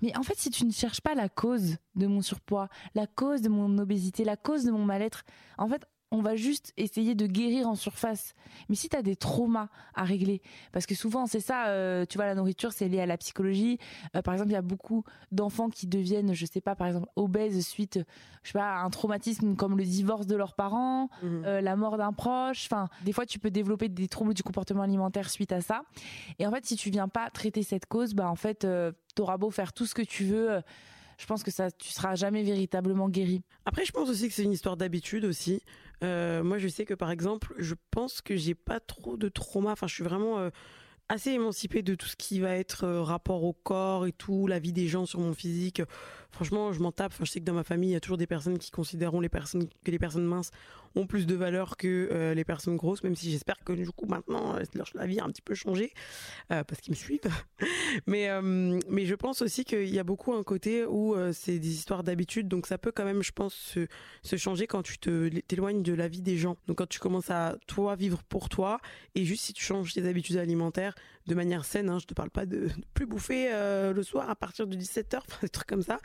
Mais 0.00 0.16
en 0.16 0.22
fait, 0.22 0.38
si 0.38 0.50
tu 0.50 0.64
ne 0.64 0.70
cherches 0.70 1.00
pas 1.00 1.14
la 1.14 1.28
cause 1.28 1.76
de 1.96 2.06
mon 2.06 2.22
surpoids, 2.22 2.68
la 2.94 3.06
cause 3.06 3.42
de 3.42 3.48
mon 3.48 3.78
obésité, 3.78 4.24
la 4.24 4.36
cause 4.36 4.64
de 4.64 4.70
mon 4.70 4.84
mal-être, 4.84 5.24
en 5.58 5.68
fait, 5.68 5.84
on 6.10 6.22
va 6.22 6.36
juste 6.36 6.72
essayer 6.76 7.14
de 7.14 7.26
guérir 7.26 7.68
en 7.68 7.74
surface. 7.74 8.34
Mais 8.68 8.74
si 8.74 8.88
tu 8.88 8.96
as 8.96 9.02
des 9.02 9.16
traumas 9.16 9.68
à 9.94 10.04
régler, 10.04 10.40
parce 10.72 10.86
que 10.86 10.94
souvent 10.94 11.26
c'est 11.26 11.40
ça, 11.40 11.68
euh, 11.68 12.04
tu 12.08 12.16
vois, 12.16 12.26
la 12.26 12.34
nourriture 12.34 12.72
c'est 12.72 12.88
lié 12.88 13.00
à 13.00 13.06
la 13.06 13.16
psychologie. 13.18 13.78
Euh, 14.16 14.22
par 14.22 14.34
exemple, 14.34 14.50
il 14.50 14.54
y 14.54 14.56
a 14.56 14.62
beaucoup 14.62 15.04
d'enfants 15.32 15.68
qui 15.68 15.86
deviennent, 15.86 16.32
je 16.34 16.46
sais 16.46 16.60
pas, 16.60 16.74
par 16.74 16.86
exemple, 16.86 17.08
obèses 17.16 17.66
suite, 17.66 18.00
je 18.42 18.48
sais 18.48 18.58
pas, 18.58 18.76
à 18.76 18.80
un 18.80 18.90
traumatisme 18.90 19.54
comme 19.54 19.76
le 19.76 19.84
divorce 19.84 20.26
de 20.26 20.36
leurs 20.36 20.54
parents, 20.54 21.10
mhm. 21.22 21.42
euh, 21.44 21.60
la 21.60 21.76
mort 21.76 21.98
d'un 21.98 22.12
proche. 22.12 22.66
Enfin, 22.70 22.88
des 23.04 23.12
fois 23.12 23.26
tu 23.26 23.38
peux 23.38 23.50
développer 23.50 23.88
des 23.88 24.08
troubles 24.08 24.34
du 24.34 24.42
comportement 24.42 24.82
alimentaire 24.82 25.28
suite 25.28 25.52
à 25.52 25.60
ça. 25.60 25.82
Et 26.38 26.46
en 26.46 26.50
fait, 26.50 26.64
si 26.64 26.76
tu 26.76 26.90
viens 26.90 27.08
pas 27.08 27.30
traiter 27.30 27.62
cette 27.62 27.86
cause, 27.86 28.14
bah 28.14 28.30
en 28.30 28.36
fait, 28.36 28.66
t'auras 29.14 29.36
beau 29.36 29.50
faire 29.50 29.72
tout 29.72 29.86
ce 29.86 29.94
que 29.94 30.02
tu 30.02 30.24
veux 30.24 30.62
je 31.18 31.26
pense 31.26 31.42
que 31.42 31.50
ça, 31.50 31.70
tu 31.70 31.90
seras 31.90 32.14
jamais 32.14 32.44
véritablement 32.44 33.08
guéri. 33.08 33.42
Après, 33.66 33.84
je 33.84 33.90
pense 33.92 34.08
aussi 34.08 34.28
que 34.28 34.34
c'est 34.34 34.44
une 34.44 34.52
histoire 34.52 34.76
d'habitude 34.76 35.24
aussi. 35.24 35.62
Euh, 36.04 36.42
moi, 36.42 36.58
je 36.58 36.68
sais 36.68 36.84
que 36.84 36.94
par 36.94 37.10
exemple, 37.10 37.54
je 37.58 37.74
pense 37.90 38.20
que 38.20 38.36
j'ai 38.36 38.54
pas 38.54 38.80
trop 38.80 39.16
de 39.16 39.28
trauma. 39.28 39.72
Enfin, 39.72 39.86
je 39.86 39.94
suis 39.94 40.04
vraiment 40.04 40.38
euh, 40.38 40.50
assez 41.08 41.30
émancipée 41.30 41.82
de 41.82 41.94
tout 41.94 42.06
ce 42.06 42.16
qui 42.16 42.40
va 42.40 42.54
être 42.56 42.84
euh, 42.84 43.02
rapport 43.02 43.44
au 43.44 43.52
corps 43.52 44.06
et 44.06 44.12
tout, 44.12 44.46
la 44.46 44.58
vie 44.58 44.72
des 44.72 44.88
gens 44.88 45.06
sur 45.06 45.20
mon 45.20 45.34
physique. 45.34 45.82
Franchement, 46.30 46.72
je 46.72 46.80
m'en 46.80 46.92
tape. 46.92 47.12
Je 47.20 47.24
sais 47.24 47.40
que 47.40 47.44
dans 47.44 47.54
ma 47.54 47.64
famille, 47.64 47.90
il 47.90 47.94
y 47.94 47.96
a 47.96 48.00
toujours 48.00 48.18
des 48.18 48.26
personnes 48.26 48.58
qui 48.58 48.70
considéreront 48.70 49.20
que 49.20 49.90
les 49.90 49.98
personnes 49.98 50.24
minces 50.24 50.50
ont 50.96 51.06
plus 51.06 51.26
de 51.26 51.34
valeur 51.34 51.76
que 51.76 52.08
euh, 52.10 52.34
les 52.34 52.44
personnes 52.44 52.76
grosses, 52.76 53.02
même 53.02 53.16
si 53.16 53.30
j'espère 53.30 53.56
que 53.64 53.72
du 53.72 53.90
coup 53.90 54.06
maintenant 54.06 54.56
euh, 54.56 54.62
leur 54.74 55.06
vie 55.06 55.20
a 55.20 55.24
un 55.24 55.28
petit 55.28 55.42
peu 55.42 55.54
changé 55.54 55.92
euh, 56.50 56.64
parce 56.64 56.80
qu'ils 56.80 56.92
me 56.92 56.96
suivent. 56.96 57.20
mais 58.06 58.28
je 58.28 59.14
pense 59.14 59.42
aussi 59.42 59.64
qu'il 59.64 59.88
y 59.88 59.98
a 59.98 60.04
beaucoup 60.04 60.32
un 60.34 60.42
côté 60.42 60.84
où 60.84 61.14
c'est 61.32 61.58
des 61.58 61.70
histoires 61.70 62.02
d'habitude, 62.02 62.48
donc 62.48 62.66
ça 62.66 62.78
peut 62.78 62.92
quand 62.92 63.04
même, 63.04 63.22
je 63.22 63.32
pense, 63.32 63.54
se, 64.22 64.36
changer 64.36 64.66
quand 64.66 64.82
tu 64.82 64.98
t'éloignes 64.98 65.82
de 65.82 65.92
la 65.92 66.08
vie 66.08 66.22
des 66.22 66.36
gens. 66.36 66.56
Donc 66.66 66.78
quand 66.78 66.88
tu 66.88 66.98
commences 66.98 67.30
à 67.30 67.56
toi 67.66 67.96
vivre 67.96 68.22
pour 68.22 68.48
toi 68.48 68.80
et 69.14 69.24
juste 69.24 69.44
si 69.44 69.52
tu 69.52 69.64
changes 69.64 69.92
tes 69.92 70.06
habitudes 70.06 70.36
alimentaires 70.36 70.94
de 71.28 71.34
manière 71.34 71.64
saine, 71.64 71.88
hein, 71.88 71.98
je 72.00 72.06
te 72.06 72.14
parle 72.14 72.30
pas 72.30 72.46
de, 72.46 72.68
plus 72.94 73.06
bouffer 73.06 73.50
le 73.50 74.02
soir 74.02 74.28
à 74.28 74.34
partir 74.34 74.66
de 74.66 74.76
17h, 74.76 75.20
des 75.42 75.48
trucs 75.48 75.68
comme 75.68 75.82
ça, 75.82 76.00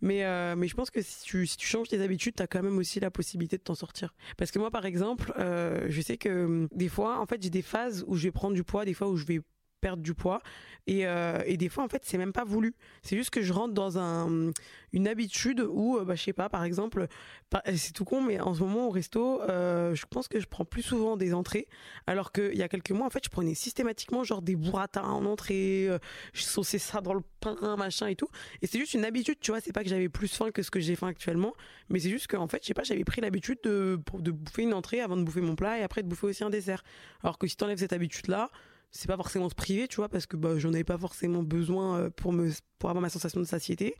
mais 0.00 0.24
mais 0.56 0.68
je 0.68 0.74
pense 0.74 0.90
que 0.90 1.02
si 1.02 1.22
tu 1.22 1.46
si 1.46 1.56
tu 1.56 1.66
changes 1.66 1.88
tes 1.88 2.00
habitudes, 2.00 2.34
tu 2.36 2.42
as 2.42 2.46
quand 2.46 2.62
même 2.62 2.78
aussi 2.78 3.00
la 3.00 3.10
possibilité 3.10 3.58
de 3.58 3.62
t'en 3.62 3.74
sortir. 3.74 4.14
Parce 4.36 4.50
que 4.50 4.58
moi, 4.58 4.70
par 4.70 4.86
exemple, 4.86 5.32
euh, 5.38 5.86
je 5.88 6.00
sais 6.00 6.16
que 6.16 6.44
hum, 6.44 6.68
des 6.72 6.88
fois, 6.88 7.20
en 7.20 7.26
fait, 7.26 7.42
j'ai 7.42 7.50
des 7.50 7.62
phases 7.62 8.04
où 8.06 8.16
je 8.16 8.24
vais 8.24 8.32
prendre 8.32 8.54
du 8.54 8.64
poids, 8.64 8.84
des 8.84 8.94
fois 8.94 9.08
où 9.08 9.16
je 9.16 9.24
vais 9.24 9.40
perdre 9.80 10.02
du 10.02 10.14
poids. 10.14 10.40
Et, 10.86 11.06
euh, 11.06 11.42
et 11.44 11.56
des 11.58 11.68
fois 11.68 11.84
en 11.84 11.88
fait 11.88 12.02
c'est 12.04 12.18
même 12.18 12.32
pas 12.32 12.44
voulu. 12.44 12.74
C'est 13.02 13.16
juste 13.16 13.30
que 13.30 13.42
je 13.42 13.52
rentre 13.52 13.74
dans 13.74 13.98
un 13.98 14.52
une 14.92 15.06
habitude 15.06 15.60
où 15.60 15.98
euh, 15.98 16.04
bah 16.04 16.14
je 16.14 16.22
sais 16.22 16.32
pas 16.32 16.48
par 16.48 16.64
exemple 16.64 17.08
c'est 17.74 17.92
tout 17.92 18.06
con 18.06 18.22
mais 18.22 18.40
en 18.40 18.54
ce 18.54 18.60
moment 18.60 18.86
au 18.86 18.90
resto 18.90 19.42
euh, 19.42 19.94
je 19.94 20.06
pense 20.06 20.28
que 20.28 20.40
je 20.40 20.46
prends 20.46 20.64
plus 20.64 20.82
souvent 20.82 21.18
des 21.18 21.34
entrées. 21.34 21.68
Alors 22.06 22.32
qu'il 22.32 22.56
y 22.56 22.62
a 22.62 22.68
quelques 22.68 22.92
mois 22.92 23.06
en 23.06 23.10
fait 23.10 23.22
je 23.22 23.28
prenais 23.28 23.54
systématiquement 23.54 24.24
genre 24.24 24.40
des 24.40 24.56
burrata 24.56 25.04
en 25.04 25.26
entrée 25.26 25.88
je 26.32 26.42
sauçais 26.42 26.78
ça 26.78 27.02
dans 27.02 27.14
le 27.14 27.22
pain 27.40 27.76
machin 27.76 28.06
et 28.06 28.16
tout. 28.16 28.28
Et 28.62 28.66
c'est 28.66 28.78
juste 28.78 28.94
une 28.94 29.04
habitude 29.04 29.38
tu 29.40 29.50
vois. 29.50 29.60
C'est 29.60 29.72
pas 29.72 29.82
que 29.82 29.90
j'avais 29.90 30.08
plus 30.08 30.34
faim 30.34 30.50
que 30.50 30.62
ce 30.62 30.70
que 30.70 30.80
j'ai 30.80 30.96
faim 30.96 31.08
actuellement. 31.08 31.52
Mais 31.90 32.00
c'est 32.00 32.10
juste 32.10 32.28
qu'en 32.28 32.48
fait 32.48 32.62
je 32.62 32.68
sais 32.68 32.74
pas 32.74 32.82
j'avais 32.82 33.04
pris 33.04 33.20
l'habitude 33.20 33.58
de 33.62 34.00
de 34.14 34.30
bouffer 34.30 34.62
une 34.62 34.72
entrée 34.72 35.02
avant 35.02 35.18
de 35.18 35.22
bouffer 35.22 35.42
mon 35.42 35.54
plat 35.54 35.78
et 35.78 35.82
après 35.82 36.02
de 36.02 36.08
bouffer 36.08 36.28
aussi 36.28 36.44
un 36.44 36.50
dessert. 36.50 36.82
Alors 37.22 37.36
que 37.36 37.46
si 37.46 37.56
t'enlèves 37.56 37.78
cette 37.78 37.92
habitude 37.92 38.28
là 38.28 38.50
c'est 38.90 39.08
pas 39.08 39.16
forcément 39.16 39.48
se 39.48 39.54
priver, 39.54 39.88
tu 39.88 39.96
vois, 39.96 40.08
parce 40.08 40.26
que 40.26 40.36
bah, 40.36 40.58
j'en 40.58 40.72
avais 40.72 40.84
pas 40.84 40.98
forcément 40.98 41.42
besoin 41.42 41.98
euh, 41.98 42.10
pour 42.10 42.32
me 42.32 42.50
pour 42.78 42.90
avoir 42.90 43.02
ma 43.02 43.08
sensation 43.10 43.40
de 43.40 43.44
satiété. 43.44 43.96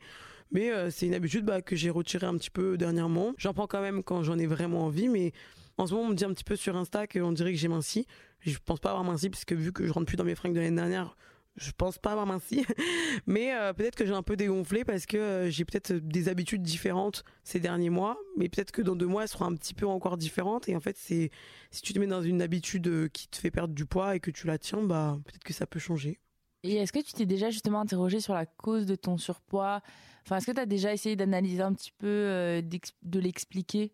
Mais 0.51 0.71
euh, 0.71 0.89
c'est 0.89 1.05
une 1.05 1.13
habitude 1.13 1.45
bah, 1.45 1.61
que 1.61 1.75
j'ai 1.75 1.89
retirée 1.89 2.25
un 2.25 2.37
petit 2.37 2.49
peu 2.49 2.77
dernièrement. 2.77 3.33
J'en 3.37 3.53
prends 3.53 3.67
quand 3.67 3.81
même 3.81 4.03
quand 4.03 4.23
j'en 4.23 4.37
ai 4.37 4.47
vraiment 4.47 4.85
envie, 4.85 5.07
mais 5.07 5.31
en 5.77 5.87
ce 5.87 5.93
moment, 5.93 6.07
on 6.07 6.09
me 6.09 6.15
dit 6.15 6.25
un 6.25 6.33
petit 6.33 6.43
peu 6.43 6.55
sur 6.55 6.75
Insta 6.75 7.07
qu'on 7.07 7.31
dirait 7.31 7.51
que 7.51 7.57
j'ai 7.57 7.67
minci. 7.67 8.05
Je 8.41 8.57
pense 8.63 8.79
pas 8.79 8.89
avoir 8.89 9.03
minci, 9.03 9.29
parce 9.29 9.45
que 9.45 9.55
vu 9.55 9.71
que 9.71 9.85
je 9.85 9.91
rentre 9.91 10.07
plus 10.07 10.17
dans 10.17 10.23
mes 10.23 10.35
fringues 10.35 10.53
de 10.53 10.59
l'année 10.59 10.75
dernière, 10.75 11.15
je 11.55 11.71
pense 11.71 11.97
pas 11.97 12.11
avoir 12.11 12.25
minci, 12.25 12.65
mais 13.27 13.53
euh, 13.53 13.73
peut-être 13.73 13.95
que 13.95 14.05
j'ai 14.05 14.13
un 14.13 14.23
peu 14.23 14.35
dégonflé 14.35 14.85
parce 14.85 15.05
que 15.05 15.17
euh, 15.17 15.49
j'ai 15.49 15.65
peut-être 15.65 15.93
des 15.93 16.29
habitudes 16.29 16.61
différentes 16.61 17.23
ces 17.43 17.59
derniers 17.59 17.89
mois, 17.89 18.17
mais 18.37 18.49
peut-être 18.49 18.71
que 18.71 18.81
dans 18.81 18.95
deux 18.95 19.07
mois 19.07 19.23
elles 19.23 19.29
seront 19.29 19.45
un 19.45 19.55
petit 19.55 19.73
peu 19.73 19.85
encore 19.85 20.17
différentes. 20.17 20.69
Et 20.69 20.75
en 20.75 20.79
fait, 20.79 20.97
c'est 20.97 21.31
si 21.71 21.81
tu 21.81 21.93
te 21.93 21.99
mets 21.99 22.07
dans 22.07 22.21
une 22.21 22.41
habitude 22.41 22.87
euh, 22.87 23.07
qui 23.09 23.27
te 23.27 23.37
fait 23.37 23.51
perdre 23.51 23.73
du 23.73 23.85
poids 23.85 24.15
et 24.15 24.19
que 24.19 24.31
tu 24.31 24.47
la 24.47 24.57
tiens, 24.57 24.81
bah 24.81 25.19
peut-être 25.25 25.43
que 25.43 25.53
ça 25.53 25.67
peut 25.67 25.79
changer. 25.79 26.19
Et 26.63 26.75
est-ce 26.75 26.91
que 26.91 26.99
tu 26.99 27.13
t'es 27.13 27.25
déjà 27.25 27.49
justement 27.49 27.81
interrogé 27.81 28.19
sur 28.19 28.33
la 28.33 28.45
cause 28.45 28.85
de 28.85 28.95
ton 28.95 29.17
surpoids? 29.17 29.81
Enfin, 30.25 30.37
est-ce 30.37 30.45
que 30.45 30.51
tu 30.51 30.59
as 30.59 30.65
déjà 30.65 30.93
essayé 30.93 31.15
d'analyser 31.15 31.61
un 31.61 31.73
petit 31.73 31.93
peu, 31.97 32.61
de 32.61 33.19
l'expliquer? 33.19 33.93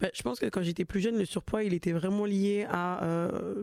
Bah, 0.00 0.08
je 0.12 0.22
pense 0.22 0.40
que 0.40 0.46
quand 0.46 0.62
j'étais 0.62 0.84
plus 0.84 0.98
jeune, 1.00 1.16
le 1.16 1.24
surpoids, 1.24 1.62
il 1.62 1.72
était 1.72 1.92
vraiment 1.92 2.24
lié 2.24 2.66
à 2.68 3.00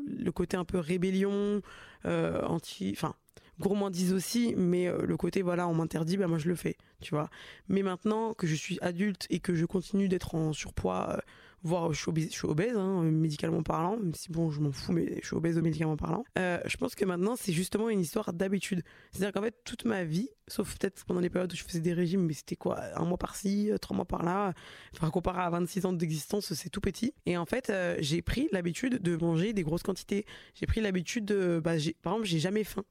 le 0.06 0.32
côté 0.32 0.56
un 0.56 0.64
peu 0.64 0.80
rébellion, 0.80 1.62
anti, 2.06 2.92
enfin 2.96 3.16
gourmandise 3.62 4.12
aussi, 4.12 4.54
mais 4.58 4.88
euh, 4.88 5.06
le 5.06 5.16
côté 5.16 5.42
voilà, 5.42 5.68
on 5.70 5.74
m'interdit, 5.74 6.18
bah 6.18 6.28
moi 6.28 6.38
je 6.38 6.50
le 6.50 6.56
fais, 6.56 6.76
tu 7.00 7.12
vois. 7.12 7.30
Mais 7.70 7.84
maintenant 7.84 8.34
que 8.34 8.48
je 8.48 8.56
suis 8.56 8.78
adulte 8.82 9.28
et 9.30 9.40
que 9.40 9.56
je 9.56 9.66
continue 9.66 10.10
d'être 10.10 10.36
en 10.36 10.52
surpoids, 10.52 11.16
euh, 11.16 11.18
voire 11.63 11.93
je 11.93 12.00
suis 12.30 12.47
obèse, 12.47 12.76
hein, 12.76 13.04
médicalement 13.04 13.63
parlant, 13.63 13.97
même 13.97 14.13
si 14.13 14.32
bon, 14.32 14.50
je 14.50 14.62
m'en 14.62 14.71
fous, 14.71 14.91
mais 14.91 15.19
je 15.21 15.28
suis 15.28 15.36
obèse 15.36 15.58
médicalement 15.58 15.97
parlant. 15.97 16.24
Euh, 16.38 16.60
je 16.65 16.78
pense 16.78 16.95
que 16.95 17.06
maintenant 17.06 17.36
c'est 17.36 17.54
justement 17.54 17.89
une 17.89 18.00
histoire 18.00 18.34
d'habitude. 18.34 18.84
C'est-à-dire 19.12 19.34
qu'en 19.34 19.41
fait 19.41 19.56
toute 19.63 19.86
ma 19.86 20.04
vie, 20.04 20.30
sauf 20.47 20.78
peut-être 20.78 21.06
pendant 21.06 21.19
les 21.19 21.30
périodes 21.30 21.52
où 21.52 21.56
je 21.56 21.63
faisais 21.63 21.80
des 21.80 21.93
régimes, 21.93 22.26
mais 22.26 22.34
c'était 22.34 22.56
quoi, 22.56 22.80
un 22.95 23.06
mois 23.06 23.17
par-ci, 23.17 23.71
trois 23.82 23.95
mois 23.95 24.06
par-là. 24.06 24.54
Enfin 24.95 25.10
comparé 25.10 25.41
à 25.41 25.50
26 25.50 25.86
ans 25.86 25.93
d'existence, 25.93 26.54
c'est 26.54 26.69
tout 26.69 26.82
petit. 26.82 27.13
Et 27.26 27.38
en 27.38 27.45
fait, 27.45 27.71
j'ai 28.00 28.21
pris 28.21 28.50
l'habitude 28.52 29.02
de 29.02 29.15
manger 29.15 29.54
des 29.54 29.63
grosses 29.63 29.84
quantités. 29.84 30.26
J'ai 30.56 30.65
pris 30.65 30.82
l'habitude 30.82 31.26
de, 31.26 31.62
bah, 31.63 31.74
par 32.02 32.13
exemple, 32.13 32.26
j'ai 32.26 32.39
jamais 32.39 32.63
faim. 32.63 32.84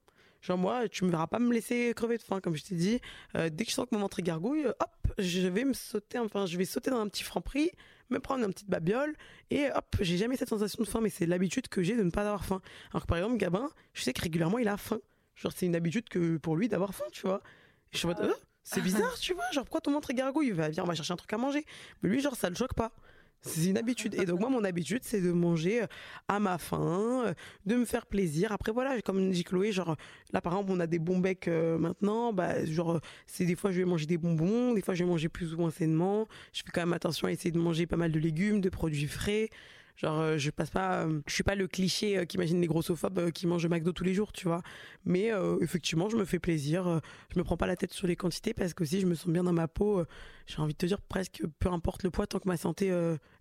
Genre 0.43 0.57
moi, 0.57 0.89
tu 0.89 1.05
me 1.05 1.11
verras 1.11 1.27
pas 1.27 1.39
me 1.39 1.53
laisser 1.53 1.93
crever 1.95 2.17
de 2.17 2.23
faim, 2.23 2.41
comme 2.41 2.57
je 2.57 2.65
t'ai 2.65 2.75
dit. 2.75 3.01
Euh, 3.37 3.51
dès 3.51 3.65
que 3.65 3.71
je 3.71 3.75
sens 3.75 3.87
que 3.87 3.95
mon 3.95 4.01
ventre 4.01 4.23
gargouille, 4.23 4.67
hop, 4.67 5.13
je 5.19 5.47
vais 5.47 5.65
me 5.65 5.75
sauter, 5.75 6.19
enfin, 6.19 6.47
je 6.47 6.57
vais 6.57 6.65
sauter 6.65 6.91
dans 6.91 7.01
un 7.01 7.09
petit 7.09 7.25
franc 7.25 7.43
prix, 7.43 7.71
me 8.11 8.21
prendre 8.21 8.45
une 8.45 8.53
petite 8.53 8.69
babiole, 8.69 9.15
et 9.51 9.71
hop, 9.73 9.97
j'ai 10.01 10.17
jamais 10.17 10.37
cette 10.37 10.49
sensation 10.49 10.83
de 10.83 10.89
faim, 10.89 11.01
mais 11.01 11.11
c'est 11.11 11.27
l'habitude 11.27 11.69
que 11.69 11.83
j'ai 11.83 11.97
de 11.97 12.03
ne 12.03 12.11
pas 12.11 12.23
avoir 12.23 12.45
faim. 12.45 12.61
Alors 12.93 13.03
que 13.03 13.07
par 13.07 13.19
exemple, 13.19 13.37
Gabin, 13.37 13.71
je 13.95 14.03
sais 14.03 14.13
que 14.13 14.23
régulièrement 14.23 14.59
il 14.59 14.69
a 14.69 14.77
faim. 14.77 15.01
Genre 15.37 15.53
c'est 15.55 15.67
une 15.67 15.77
habitude 15.77 16.09
que 16.09 16.37
pour 16.37 16.57
lui 16.57 16.69
d'avoir 16.69 16.95
faim, 16.95 17.05
tu 17.13 17.23
vois. 17.23 17.43
je 17.93 17.99
suis 17.99 18.07
en 18.07 18.11
mode, 18.11 18.21
euh, 18.21 18.35
c'est 18.63 18.83
bizarre, 18.83 19.19
tu 19.19 19.35
vois. 19.35 19.51
Genre 19.53 19.65
pourquoi 19.65 19.81
ton 19.81 19.93
ventre 19.93 20.13
gargouille? 20.13 20.51
Va, 20.51 20.69
viens, 20.69 20.85
on 20.85 20.87
va 20.87 20.95
chercher 20.95 21.13
un 21.13 21.17
truc 21.17 21.33
à 21.33 21.39
manger. 21.39 21.65
Mais 22.03 22.11
lui, 22.11 22.21
genre 22.21 22.37
ça 22.37 22.51
le 22.51 22.57
choque 22.57 22.75
pas. 22.75 22.93
C'est 23.43 23.71
une 23.71 23.79
habitude. 23.79 24.15
Et 24.15 24.27
donc 24.27 24.41
moi, 24.41 24.51
mon 24.51 24.65
habitude, 24.65 25.01
c'est 25.03 25.21
de 25.21 25.33
manger 25.33 25.83
euh, 25.83 25.87
à 26.29 26.41
ma 26.41 26.59
faim, 26.59 27.25
euh, 27.27 27.35
de 27.65 27.77
me 27.77 27.85
faire 27.85 28.07
plaisir. 28.07 28.53
Après 28.53 28.71
voilà, 28.71 29.01
comme 29.01 29.31
dit 29.31 29.45
Chloé, 29.45 29.73
genre 29.73 29.97
là 30.33 30.41
par 30.41 30.53
exemple, 30.53 30.73
on 30.73 30.81
a 30.81 30.87
des 30.87 30.99
bons 30.99 31.19
becs 31.19 31.49
euh, 31.49 31.79
maintenant. 31.79 32.33
Bah 32.33 32.65
genre 32.67 33.01
c'est 33.27 33.47
des 33.47 33.57
fois 33.57 33.73
je 33.73 33.79
vais 33.79 33.87
manger 33.87 34.07
des 34.07 34.19
bonbons, 34.19 34.75
des 34.75 34.83
fois 34.83 34.95
je 34.95 35.05
vais 35.05 35.11
manger 35.11 35.29
plus 35.29 35.55
ou 35.55 35.59
moins 35.59 35.71
sainement. 35.71 36.29
Je 36.53 36.63
fais 36.63 36.71
quand 36.73 36.83
même 36.83 36.93
attention 36.93 37.29
à 37.29 37.33
essayer 37.33 37.51
de 37.51 37.59
manger 37.59 37.87
pas 37.87 37.97
mal 37.97 38.13
de 38.13 38.19
légumes, 38.19 38.61
de 38.61 38.69
produits 38.69 39.07
frais. 39.07 39.49
Genre, 40.01 40.19
euh, 40.19 40.39
je 40.39 40.51
passe 40.51 40.71
pas, 40.71 41.05
euh, 41.05 41.21
je 41.27 41.35
suis 41.35 41.43
pas 41.43 41.55
le 41.55 41.69
cliché 41.69 42.17
euh, 42.17 42.25
qui 42.25 42.39
imagine 42.39 42.59
les 42.59 42.67
grossophobes 42.67 43.31
qui 43.33 43.47
mangent 43.47 43.67
McDo 43.67 43.93
tous 43.93 44.05
les 44.05 44.15
jours, 44.15 44.33
tu 44.33 44.49
vois. 44.49 44.63
Mais 45.05 45.31
effectivement, 45.61 46.09
je 46.09 46.17
me 46.17 46.25
fais 46.25 46.39
plaisir. 46.39 47.01
je 47.33 47.39
me 47.39 47.45
prends 47.45 47.57
pas 47.57 47.67
la 47.67 47.77
tête 47.77 47.93
sur 47.93 48.07
les 48.07 48.17
quantités 48.17 48.55
parce 48.55 48.75
que 48.75 48.85
si 48.85 49.01
je 49.01 49.07
me 49.07 49.15
sens 49.15 49.29
bien 49.29 49.45
dans 49.45 49.53
ma 49.53 49.69
peau, 49.69 50.05
j'ai 50.47 50.59
envie 50.59 50.75
de 50.75 50.79
te 50.79 50.87
dire 50.87 51.01
presque 51.01 51.43
peu 51.59 51.71
importe 51.71 52.03
le 52.03 52.11
poids 52.11 52.27
tant 52.27 52.39
que 52.39 52.49
ma 52.49 52.59
santé 52.59 52.93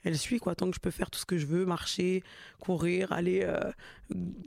elle 0.05 0.17
suit 0.17 0.39
quoi, 0.39 0.55
tant 0.55 0.69
que 0.69 0.75
je 0.75 0.79
peux 0.79 0.89
faire 0.89 1.09
tout 1.09 1.19
ce 1.19 1.25
que 1.25 1.37
je 1.37 1.45
veux, 1.45 1.65
marcher, 1.65 2.23
courir, 2.59 3.11
aller 3.11 3.45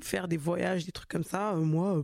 faire 0.00 0.26
des 0.26 0.38
voyages, 0.38 0.86
des 0.86 0.92
trucs 0.92 1.10
comme 1.10 1.24
ça, 1.24 1.54
moi 1.54 2.02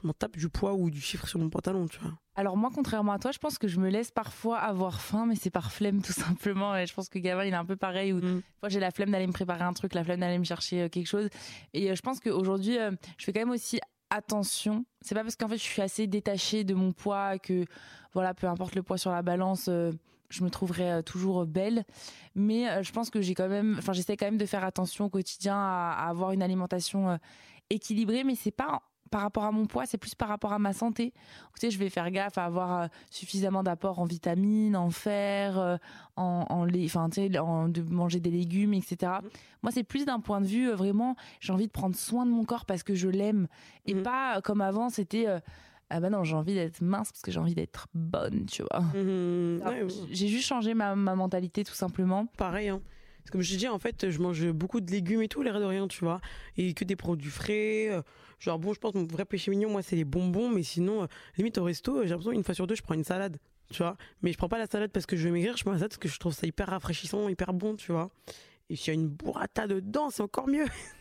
je 0.00 0.06
m'en 0.06 0.12
tape 0.12 0.36
du 0.36 0.48
poids 0.48 0.74
ou 0.74 0.90
du 0.90 1.00
chiffre 1.00 1.26
sur 1.26 1.38
mon 1.38 1.50
pantalon, 1.50 1.86
tu 1.86 1.98
vois. 2.00 2.12
Alors 2.36 2.56
moi, 2.56 2.70
contrairement 2.72 3.12
à 3.12 3.18
toi, 3.18 3.32
je 3.32 3.38
pense 3.38 3.58
que 3.58 3.66
je 3.66 3.80
me 3.80 3.88
laisse 3.88 4.12
parfois 4.12 4.58
avoir 4.58 5.00
faim, 5.00 5.26
mais 5.26 5.34
c'est 5.34 5.50
par 5.50 5.72
flemme 5.72 6.02
tout 6.02 6.12
simplement. 6.12 6.76
Et 6.76 6.86
je 6.86 6.94
pense 6.94 7.08
que 7.08 7.18
Gavin, 7.18 7.44
il 7.44 7.52
est 7.52 7.56
un 7.56 7.64
peu 7.64 7.76
pareil. 7.76 8.12
Où 8.12 8.18
mm. 8.18 8.42
j'ai 8.68 8.80
la 8.80 8.90
flemme 8.90 9.10
d'aller 9.10 9.26
me 9.26 9.32
préparer 9.32 9.64
un 9.64 9.72
truc, 9.72 9.94
la 9.94 10.04
flemme 10.04 10.20
d'aller 10.20 10.38
me 10.38 10.44
chercher 10.44 10.82
euh, 10.82 10.88
quelque 10.88 11.08
chose. 11.08 11.28
Et 11.74 11.90
euh, 11.90 11.96
je 11.96 12.02
pense 12.02 12.20
qu'aujourd'hui, 12.20 12.78
euh, 12.78 12.92
je 13.18 13.24
fais 13.24 13.32
quand 13.32 13.40
même 13.40 13.50
aussi 13.50 13.80
attention. 14.10 14.84
C'est 15.00 15.16
pas 15.16 15.22
parce 15.22 15.34
qu'en 15.34 15.48
fait, 15.48 15.56
je 15.56 15.62
suis 15.62 15.82
assez 15.82 16.06
détachée 16.06 16.62
de 16.62 16.74
mon 16.74 16.92
poids 16.92 17.38
que, 17.38 17.64
voilà, 18.14 18.34
peu 18.34 18.46
importe 18.46 18.76
le 18.76 18.84
poids 18.84 18.98
sur 18.98 19.10
la 19.10 19.22
balance. 19.22 19.68
je 19.68 20.44
me 20.44 20.48
trouverai 20.48 21.02
toujours 21.02 21.44
belle, 21.44 21.84
mais 22.34 22.82
je 22.82 22.92
pense 22.92 23.10
que 23.10 23.20
j'ai 23.20 23.34
quand 23.34 23.48
même, 23.48 23.76
enfin 23.78 23.92
j'essaie 23.92 24.16
quand 24.16 24.26
même 24.26 24.38
de 24.38 24.46
faire 24.46 24.64
attention 24.64 25.06
au 25.06 25.08
quotidien 25.10 25.56
à, 25.56 25.94
à 25.98 26.08
avoir 26.08 26.32
une 26.32 26.42
alimentation 26.42 27.18
équilibrée, 27.68 28.24
mais 28.24 28.34
c'est 28.34 28.50
pas 28.50 28.80
par 29.10 29.22
rapport 29.22 29.44
à 29.44 29.52
mon 29.52 29.66
poids, 29.66 29.86
c'est 29.86 29.98
plus 29.98 30.14
par 30.14 30.28
rapport 30.28 30.52
à 30.52 30.58
ma 30.58 30.72
santé. 30.72 31.12
Tu 31.54 31.60
sais, 31.60 31.70
je 31.70 31.78
vais 31.78 31.90
faire 31.90 32.10
gaffe 32.10 32.38
à 32.38 32.44
avoir 32.44 32.82
euh, 32.82 32.86
suffisamment 33.10 33.62
d'apports 33.62 33.98
en 33.98 34.04
vitamines, 34.04 34.76
en 34.76 34.90
fer, 34.90 35.58
euh, 35.58 35.76
en, 36.16 36.46
en 36.48 36.66
enfin, 36.84 37.08
tu 37.10 37.22
sais, 37.22 37.28
de 37.28 37.82
manger 37.82 38.20
des 38.20 38.30
légumes, 38.30 38.74
etc. 38.74 38.96
Mm-hmm. 39.00 39.30
Moi, 39.62 39.72
c'est 39.72 39.84
plus 39.84 40.04
d'un 40.04 40.20
point 40.20 40.40
de 40.40 40.46
vue 40.46 40.70
euh, 40.70 40.76
vraiment, 40.76 41.16
j'ai 41.40 41.52
envie 41.52 41.66
de 41.66 41.72
prendre 41.72 41.96
soin 41.96 42.26
de 42.26 42.30
mon 42.30 42.44
corps 42.44 42.64
parce 42.64 42.82
que 42.82 42.94
je 42.94 43.08
l'aime 43.08 43.48
et 43.86 43.94
mm-hmm. 43.94 44.02
pas 44.02 44.40
comme 44.42 44.60
avant, 44.60 44.88
c'était 44.88 45.26
ah 45.90 46.00
bah 46.00 46.10
non, 46.10 46.22
j'ai 46.22 46.36
envie 46.36 46.54
d'être 46.54 46.82
mince 46.82 47.10
parce 47.10 47.22
que 47.22 47.30
j'ai 47.30 47.40
envie 47.40 47.54
d'être 47.54 47.88
bonne, 47.94 48.44
tu 48.46 48.62
vois. 48.62 48.82
Mm-hmm. 48.94 50.06
J'ai 50.10 50.28
juste 50.28 50.46
changé 50.46 50.74
ma, 50.74 50.94
ma 50.94 51.14
mentalité 51.14 51.64
tout 51.64 51.74
simplement. 51.74 52.26
Pareil, 52.36 52.68
hein 52.68 52.80
comme 53.30 53.42
je 53.42 53.52
te 53.52 53.58
dis, 53.58 53.68
en 53.68 53.78
fait, 53.78 54.10
je 54.10 54.18
mange 54.20 54.50
beaucoup 54.52 54.80
de 54.80 54.90
légumes 54.90 55.22
et 55.22 55.28
tout, 55.28 55.42
l'air 55.42 55.60
de 55.60 55.64
rien, 55.64 55.88
tu 55.88 56.04
vois. 56.04 56.20
Et 56.56 56.74
que 56.74 56.84
des 56.84 56.96
produits 56.96 57.30
frais. 57.30 57.90
Genre, 58.38 58.58
bon, 58.58 58.72
je 58.72 58.78
pense 58.78 58.92
que 58.92 58.98
mon 58.98 59.06
vrai 59.06 59.24
péché 59.24 59.50
mignon, 59.50 59.70
moi, 59.70 59.82
c'est 59.82 59.96
les 59.96 60.04
bonbons, 60.04 60.48
mais 60.48 60.62
sinon, 60.62 61.02
euh, 61.02 61.06
limite 61.36 61.58
au 61.58 61.64
resto, 61.64 62.02
j'ai 62.02 62.10
l'impression 62.10 62.32
une 62.32 62.44
fois 62.44 62.54
sur 62.54 62.66
deux, 62.66 62.76
je 62.76 62.82
prends 62.82 62.94
une 62.94 63.04
salade, 63.04 63.38
tu 63.70 63.78
vois. 63.78 63.96
Mais 64.22 64.32
je 64.32 64.38
prends 64.38 64.48
pas 64.48 64.58
la 64.58 64.66
salade 64.66 64.92
parce 64.92 65.06
que 65.06 65.16
je 65.16 65.26
veux 65.26 65.32
maigrir, 65.32 65.56
je 65.56 65.62
prends 65.62 65.72
la 65.72 65.78
salade 65.78 65.90
parce 65.90 65.98
que 65.98 66.08
je 66.08 66.18
trouve 66.18 66.32
ça 66.32 66.46
hyper 66.46 66.68
rafraîchissant, 66.68 67.28
hyper 67.28 67.52
bon, 67.52 67.74
tu 67.74 67.90
vois. 67.90 68.10
Et 68.70 68.76
s'il 68.76 68.88
y 68.88 68.90
a 68.96 69.00
une 69.00 69.08
burrata 69.08 69.66
dedans, 69.66 70.10
c'est 70.10 70.22
encore 70.22 70.46
mieux. 70.46 70.66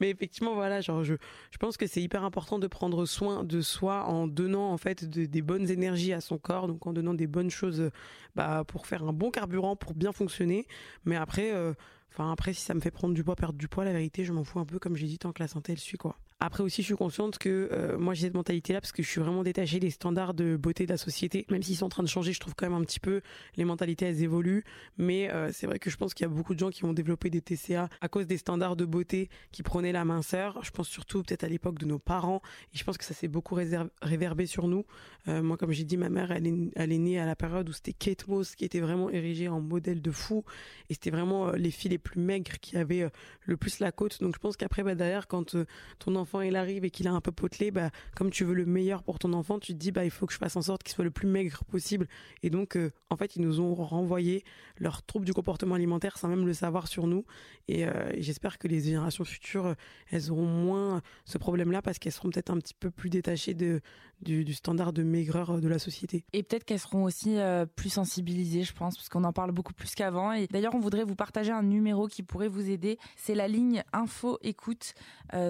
Mais 0.00 0.10
effectivement, 0.10 0.54
voilà, 0.54 0.80
genre, 0.80 1.04
je, 1.04 1.14
pense 1.58 1.76
que 1.76 1.86
c'est 1.86 2.02
hyper 2.02 2.24
important 2.24 2.58
de 2.58 2.66
prendre 2.66 3.06
soin 3.06 3.44
de 3.44 3.60
soi 3.60 4.04
en 4.04 4.26
donnant 4.26 4.72
en 4.72 4.78
fait 4.78 5.04
des 5.04 5.42
bonnes 5.42 5.70
énergies 5.70 6.12
à 6.12 6.20
son 6.20 6.38
corps, 6.38 6.66
donc 6.68 6.86
en 6.86 6.92
donnant 6.92 7.14
des 7.14 7.26
bonnes 7.26 7.50
choses 7.50 7.90
bah, 8.34 8.64
pour 8.66 8.86
faire 8.86 9.04
un 9.04 9.12
bon 9.12 9.30
carburant, 9.30 9.76
pour 9.76 9.94
bien 9.94 10.12
fonctionner. 10.12 10.66
Mais 11.04 11.16
après, 11.16 11.52
euh, 11.52 11.74
après, 12.18 12.52
si 12.52 12.62
ça 12.62 12.74
me 12.74 12.80
fait 12.80 12.90
prendre 12.90 13.14
du 13.14 13.24
poids, 13.24 13.36
perdre 13.36 13.58
du 13.58 13.68
poids, 13.68 13.84
la 13.84 13.92
vérité, 13.92 14.24
je 14.24 14.32
m'en 14.32 14.44
fous 14.44 14.58
un 14.58 14.64
peu, 14.64 14.78
comme 14.78 14.96
j'ai 14.96 15.06
dit, 15.06 15.18
tant 15.18 15.32
que 15.32 15.42
la 15.42 15.48
santé 15.48 15.72
elle 15.72 15.78
suit 15.78 15.98
quoi. 15.98 16.18
Après 16.38 16.62
aussi, 16.62 16.82
je 16.82 16.86
suis 16.88 16.96
consciente 16.96 17.38
que 17.38 17.70
euh, 17.72 17.96
moi 17.96 18.12
j'ai 18.12 18.26
cette 18.26 18.34
mentalité-là 18.34 18.82
parce 18.82 18.92
que 18.92 19.02
je 19.02 19.08
suis 19.08 19.22
vraiment 19.22 19.42
détachée 19.42 19.80
des 19.80 19.88
standards 19.88 20.34
de 20.34 20.56
beauté 20.56 20.84
de 20.84 20.90
la 20.90 20.98
société. 20.98 21.46
Même 21.50 21.62
s'ils 21.62 21.76
sont 21.76 21.86
en 21.86 21.88
train 21.88 22.02
de 22.02 22.08
changer, 22.08 22.34
je 22.34 22.40
trouve 22.40 22.54
quand 22.54 22.68
même 22.68 22.78
un 22.78 22.84
petit 22.84 23.00
peu 23.00 23.22
les 23.56 23.64
mentalités 23.64 24.04
elles 24.04 24.22
évoluent. 24.22 24.62
Mais 24.98 25.30
euh, 25.32 25.50
c'est 25.50 25.66
vrai 25.66 25.78
que 25.78 25.88
je 25.88 25.96
pense 25.96 26.12
qu'il 26.12 26.24
y 26.24 26.26
a 26.26 26.28
beaucoup 26.28 26.52
de 26.52 26.58
gens 26.58 26.68
qui 26.68 26.82
vont 26.82 26.92
développer 26.92 27.30
des 27.30 27.40
TCA 27.40 27.88
à 28.02 28.08
cause 28.08 28.26
des 28.26 28.36
standards 28.36 28.76
de 28.76 28.84
beauté 28.84 29.30
qui 29.50 29.62
prenaient 29.62 29.92
la 29.92 30.04
minceur. 30.04 30.62
Je 30.62 30.70
pense 30.72 30.88
surtout 30.88 31.22
peut-être 31.22 31.42
à 31.42 31.48
l'époque 31.48 31.78
de 31.78 31.86
nos 31.86 31.98
parents 31.98 32.42
et 32.74 32.76
je 32.76 32.84
pense 32.84 32.98
que 32.98 33.04
ça 33.04 33.14
s'est 33.14 33.28
beaucoup 33.28 33.56
réverbé 34.02 34.44
sur 34.44 34.68
nous. 34.68 34.84
Euh, 35.28 35.42
moi, 35.42 35.56
comme 35.56 35.72
j'ai 35.72 35.84
dit, 35.84 35.96
ma 35.96 36.10
mère 36.10 36.32
elle 36.32 36.46
est, 36.46 36.54
elle 36.76 36.92
est 36.92 36.98
née 36.98 37.18
à 37.18 37.24
la 37.24 37.34
période 37.34 37.66
où 37.66 37.72
c'était 37.72 37.94
Kate 37.94 38.28
Moss 38.28 38.56
qui 38.56 38.66
était 38.66 38.80
vraiment 38.80 39.08
érigée 39.08 39.48
en 39.48 39.60
modèle 39.60 40.02
de 40.02 40.10
fou 40.10 40.44
et 40.90 40.94
c'était 40.94 41.10
vraiment 41.10 41.52
les 41.52 41.70
filles 41.70 41.92
les 41.92 41.98
plus 41.98 42.20
maigres 42.20 42.58
qui 42.60 42.76
avaient 42.76 43.08
le 43.46 43.56
plus 43.56 43.78
la 43.78 43.90
côte. 43.90 44.20
Donc 44.20 44.34
je 44.34 44.38
pense 44.38 44.58
qu'après 44.58 44.82
bah, 44.82 44.94
derrière 44.94 45.28
quand 45.28 45.56
ton 45.98 46.14
enfant 46.14 46.25
enfant 46.26 46.40
il 46.40 46.56
arrive 46.56 46.84
et 46.84 46.90
qu'il 46.90 47.06
a 47.06 47.12
un 47.12 47.20
peu 47.20 47.30
potelé, 47.30 47.70
bah, 47.70 47.90
comme 48.16 48.30
tu 48.30 48.44
veux 48.44 48.54
le 48.54 48.66
meilleur 48.66 49.04
pour 49.04 49.20
ton 49.20 49.32
enfant, 49.32 49.60
tu 49.60 49.72
te 49.72 49.78
dis 49.78 49.92
bah 49.92 50.04
il 50.04 50.10
faut 50.10 50.26
que 50.26 50.32
je 50.32 50.38
fasse 50.38 50.56
en 50.56 50.62
sorte 50.62 50.82
qu'il 50.82 50.92
soit 50.92 51.04
le 51.04 51.12
plus 51.12 51.28
maigre 51.28 51.62
possible. 51.64 52.08
Et 52.42 52.50
donc 52.50 52.76
euh, 52.76 52.90
en 53.10 53.16
fait 53.16 53.36
ils 53.36 53.42
nous 53.42 53.60
ont 53.60 53.74
renvoyé 53.74 54.42
leurs 54.78 55.04
troubles 55.04 55.24
du 55.24 55.32
comportement 55.32 55.76
alimentaire 55.76 56.18
sans 56.18 56.26
même 56.26 56.44
le 56.44 56.52
savoir 56.52 56.88
sur 56.88 57.06
nous. 57.06 57.24
Et, 57.68 57.86
euh, 57.86 58.10
j'espère 58.18 58.58
que 58.58 58.66
les 58.66 58.80
générations 58.80 59.24
futures 59.24 59.76
elles 60.10 60.32
auront 60.32 60.46
moins 60.46 61.00
ce 61.24 61.38
problème-là 61.38 61.80
parce 61.80 62.00
qu'elles 62.00 62.12
seront 62.12 62.30
peut-être 62.30 62.50
un 62.50 62.58
petit 62.58 62.74
peu 62.74 62.90
plus 62.90 63.08
détachées 63.08 63.54
de 63.54 63.80
du, 64.22 64.54
standard 64.54 64.94
de 64.94 65.02
maigreur 65.02 65.60
de 65.60 65.68
la 65.68 65.78
société. 65.78 66.24
Et 66.32 66.42
peut-être 66.42 66.64
qu'elles 66.64 66.80
seront 66.80 67.04
aussi 67.04 67.36
euh, 67.36 67.66
plus 67.66 67.90
sensibilisées, 67.90 68.62
je 68.62 68.72
pense, 68.72 68.96
parce 68.96 69.10
qu'on 69.10 69.24
en 69.24 69.32
parle 69.34 69.52
beaucoup 69.52 69.74
plus 69.74 69.94
qu'avant. 69.94 70.32
Et 70.32 70.46
d'ailleurs, 70.46 70.74
on 70.74 70.80
voudrait 70.80 71.04
vous 71.04 71.14
partager 71.14 71.52
un 71.52 71.62
numéro 71.62 72.06
qui 72.08 72.22
pourrait 72.22 72.48
vous 72.48 72.70
aider. 72.70 72.98
C'est 73.16 73.34
la 73.34 73.46
ligne 73.46 73.84
Info 73.92 74.38
Écoute. 74.40 74.94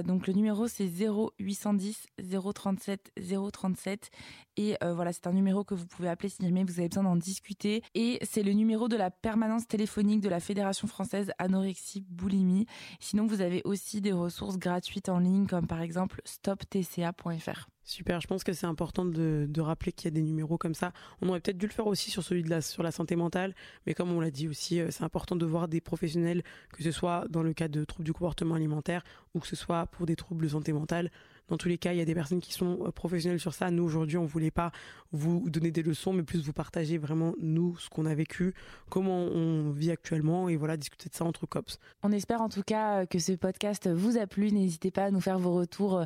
donc 0.04 0.26
le 0.26 0.32
numéro 0.32 0.65
c'est 0.68 0.86
0810 0.86 2.06
037 2.54 3.12
037 3.52 4.10
et 4.56 4.76
euh, 4.82 4.94
voilà 4.94 5.12
c'est 5.12 5.26
un 5.26 5.32
numéro 5.32 5.64
que 5.64 5.74
vous 5.74 5.86
pouvez 5.86 6.08
appeler 6.08 6.28
si 6.28 6.42
jamais 6.42 6.64
vous 6.64 6.78
avez 6.78 6.88
besoin 6.88 7.04
d'en 7.04 7.16
discuter 7.16 7.82
et 7.94 8.18
c'est 8.22 8.42
le 8.42 8.52
numéro 8.52 8.88
de 8.88 8.96
la 8.96 9.10
permanence 9.10 9.66
téléphonique 9.66 10.20
de 10.20 10.28
la 10.28 10.40
Fédération 10.40 10.88
française 10.88 11.32
anorexie 11.38 12.04
boulimie. 12.08 12.66
Sinon 13.00 13.26
vous 13.26 13.40
avez 13.40 13.62
aussi 13.64 14.00
des 14.00 14.12
ressources 14.12 14.58
gratuites 14.58 15.08
en 15.08 15.18
ligne 15.18 15.46
comme 15.46 15.66
par 15.66 15.80
exemple 15.80 16.20
stoptca.fr. 16.24 17.66
Super, 17.88 18.20
je 18.20 18.26
pense 18.26 18.42
que 18.42 18.52
c'est 18.52 18.66
important 18.66 19.04
de, 19.04 19.60
rappeler 19.60 19.92
qu'il 19.92 20.06
y 20.06 20.08
a 20.08 20.10
des 20.10 20.22
numéros 20.22 20.58
comme 20.58 20.74
ça. 20.74 20.92
On 21.22 21.28
aurait 21.28 21.38
peut-être 21.38 21.56
dû 21.56 21.68
le 21.68 21.72
faire 21.72 21.86
aussi 21.86 22.10
sur 22.10 22.24
celui 22.24 22.42
de 22.42 22.50
la, 22.50 22.60
sur 22.60 22.82
la 22.82 22.90
santé 22.90 23.14
mentale, 23.14 23.54
mais 23.86 23.94
comme 23.94 24.10
on 24.10 24.18
l'a 24.18 24.32
dit 24.32 24.48
aussi, 24.48 24.80
euh, 24.80 24.88
c'est 24.90 25.04
important 25.04 25.36
de 25.36 25.46
voir 25.46 25.68
des 25.68 25.80
professionnels, 25.80 26.42
que 26.72 26.82
ce 26.82 26.90
soit 26.90 27.26
dans 27.30 27.44
le 27.44 27.52
cas 27.52 27.68
de 27.68 27.84
troubles 27.84 28.04
du 28.04 28.12
comportement 28.12 28.56
alimentaire 28.56 29.04
ou 29.34 29.38
que 29.38 29.46
ce 29.46 29.54
soit 29.54 29.86
pour 29.86 30.04
des 30.04 30.16
troubles 30.16 30.46
de 30.46 30.50
santé 30.50 30.72
mentale. 30.72 31.12
Dans 31.48 31.56
tous 31.56 31.68
les 31.68 31.78
cas, 31.78 31.92
il 31.92 31.98
y 31.98 32.00
a 32.00 32.04
des 32.04 32.14
personnes 32.14 32.40
qui 32.40 32.52
sont 32.52 32.78
euh, 32.82 32.90
professionnelles 32.90 33.40
sur 33.40 33.54
ça. 33.54 33.70
Nous, 33.70 33.82
aujourd'hui, 33.82 34.16
on 34.16 34.24
voulait 34.24 34.50
pas 34.50 34.72
vous 35.12 35.48
donner 35.48 35.70
des 35.70 35.82
leçons, 35.82 36.12
mais 36.12 36.22
plus 36.22 36.44
vous 36.44 36.52
partager 36.52 36.98
vraiment, 36.98 37.34
nous, 37.40 37.76
ce 37.78 37.88
qu'on 37.88 38.06
a 38.06 38.14
vécu, 38.14 38.54
comment 38.90 39.24
on 39.24 39.70
vit 39.70 39.90
actuellement, 39.90 40.48
et 40.48 40.56
voilà, 40.56 40.76
discuter 40.76 41.08
de 41.08 41.14
ça 41.14 41.24
entre 41.24 41.46
cops. 41.46 41.78
On 42.02 42.12
espère 42.12 42.40
en 42.40 42.48
tout 42.48 42.62
cas 42.62 43.02
euh, 43.02 43.06
que 43.06 43.18
ce 43.18 43.32
podcast 43.32 43.88
vous 43.88 44.18
a 44.18 44.26
plu. 44.26 44.50
N'hésitez 44.50 44.90
pas 44.90 45.04
à 45.04 45.10
nous 45.10 45.20
faire 45.20 45.38
vos 45.38 45.54
retours 45.54 45.98
euh, 45.98 46.04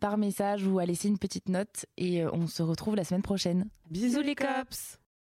par 0.00 0.18
message 0.18 0.66
ou 0.66 0.78
à 0.78 0.86
laisser 0.86 1.08
une 1.08 1.18
petite 1.18 1.48
note, 1.48 1.86
et 1.96 2.24
on 2.26 2.46
se 2.46 2.62
retrouve 2.62 2.96
la 2.96 3.04
semaine 3.04 3.22
prochaine. 3.22 3.68
Bisous 3.90 4.22
les 4.22 4.34
cops 4.34 5.01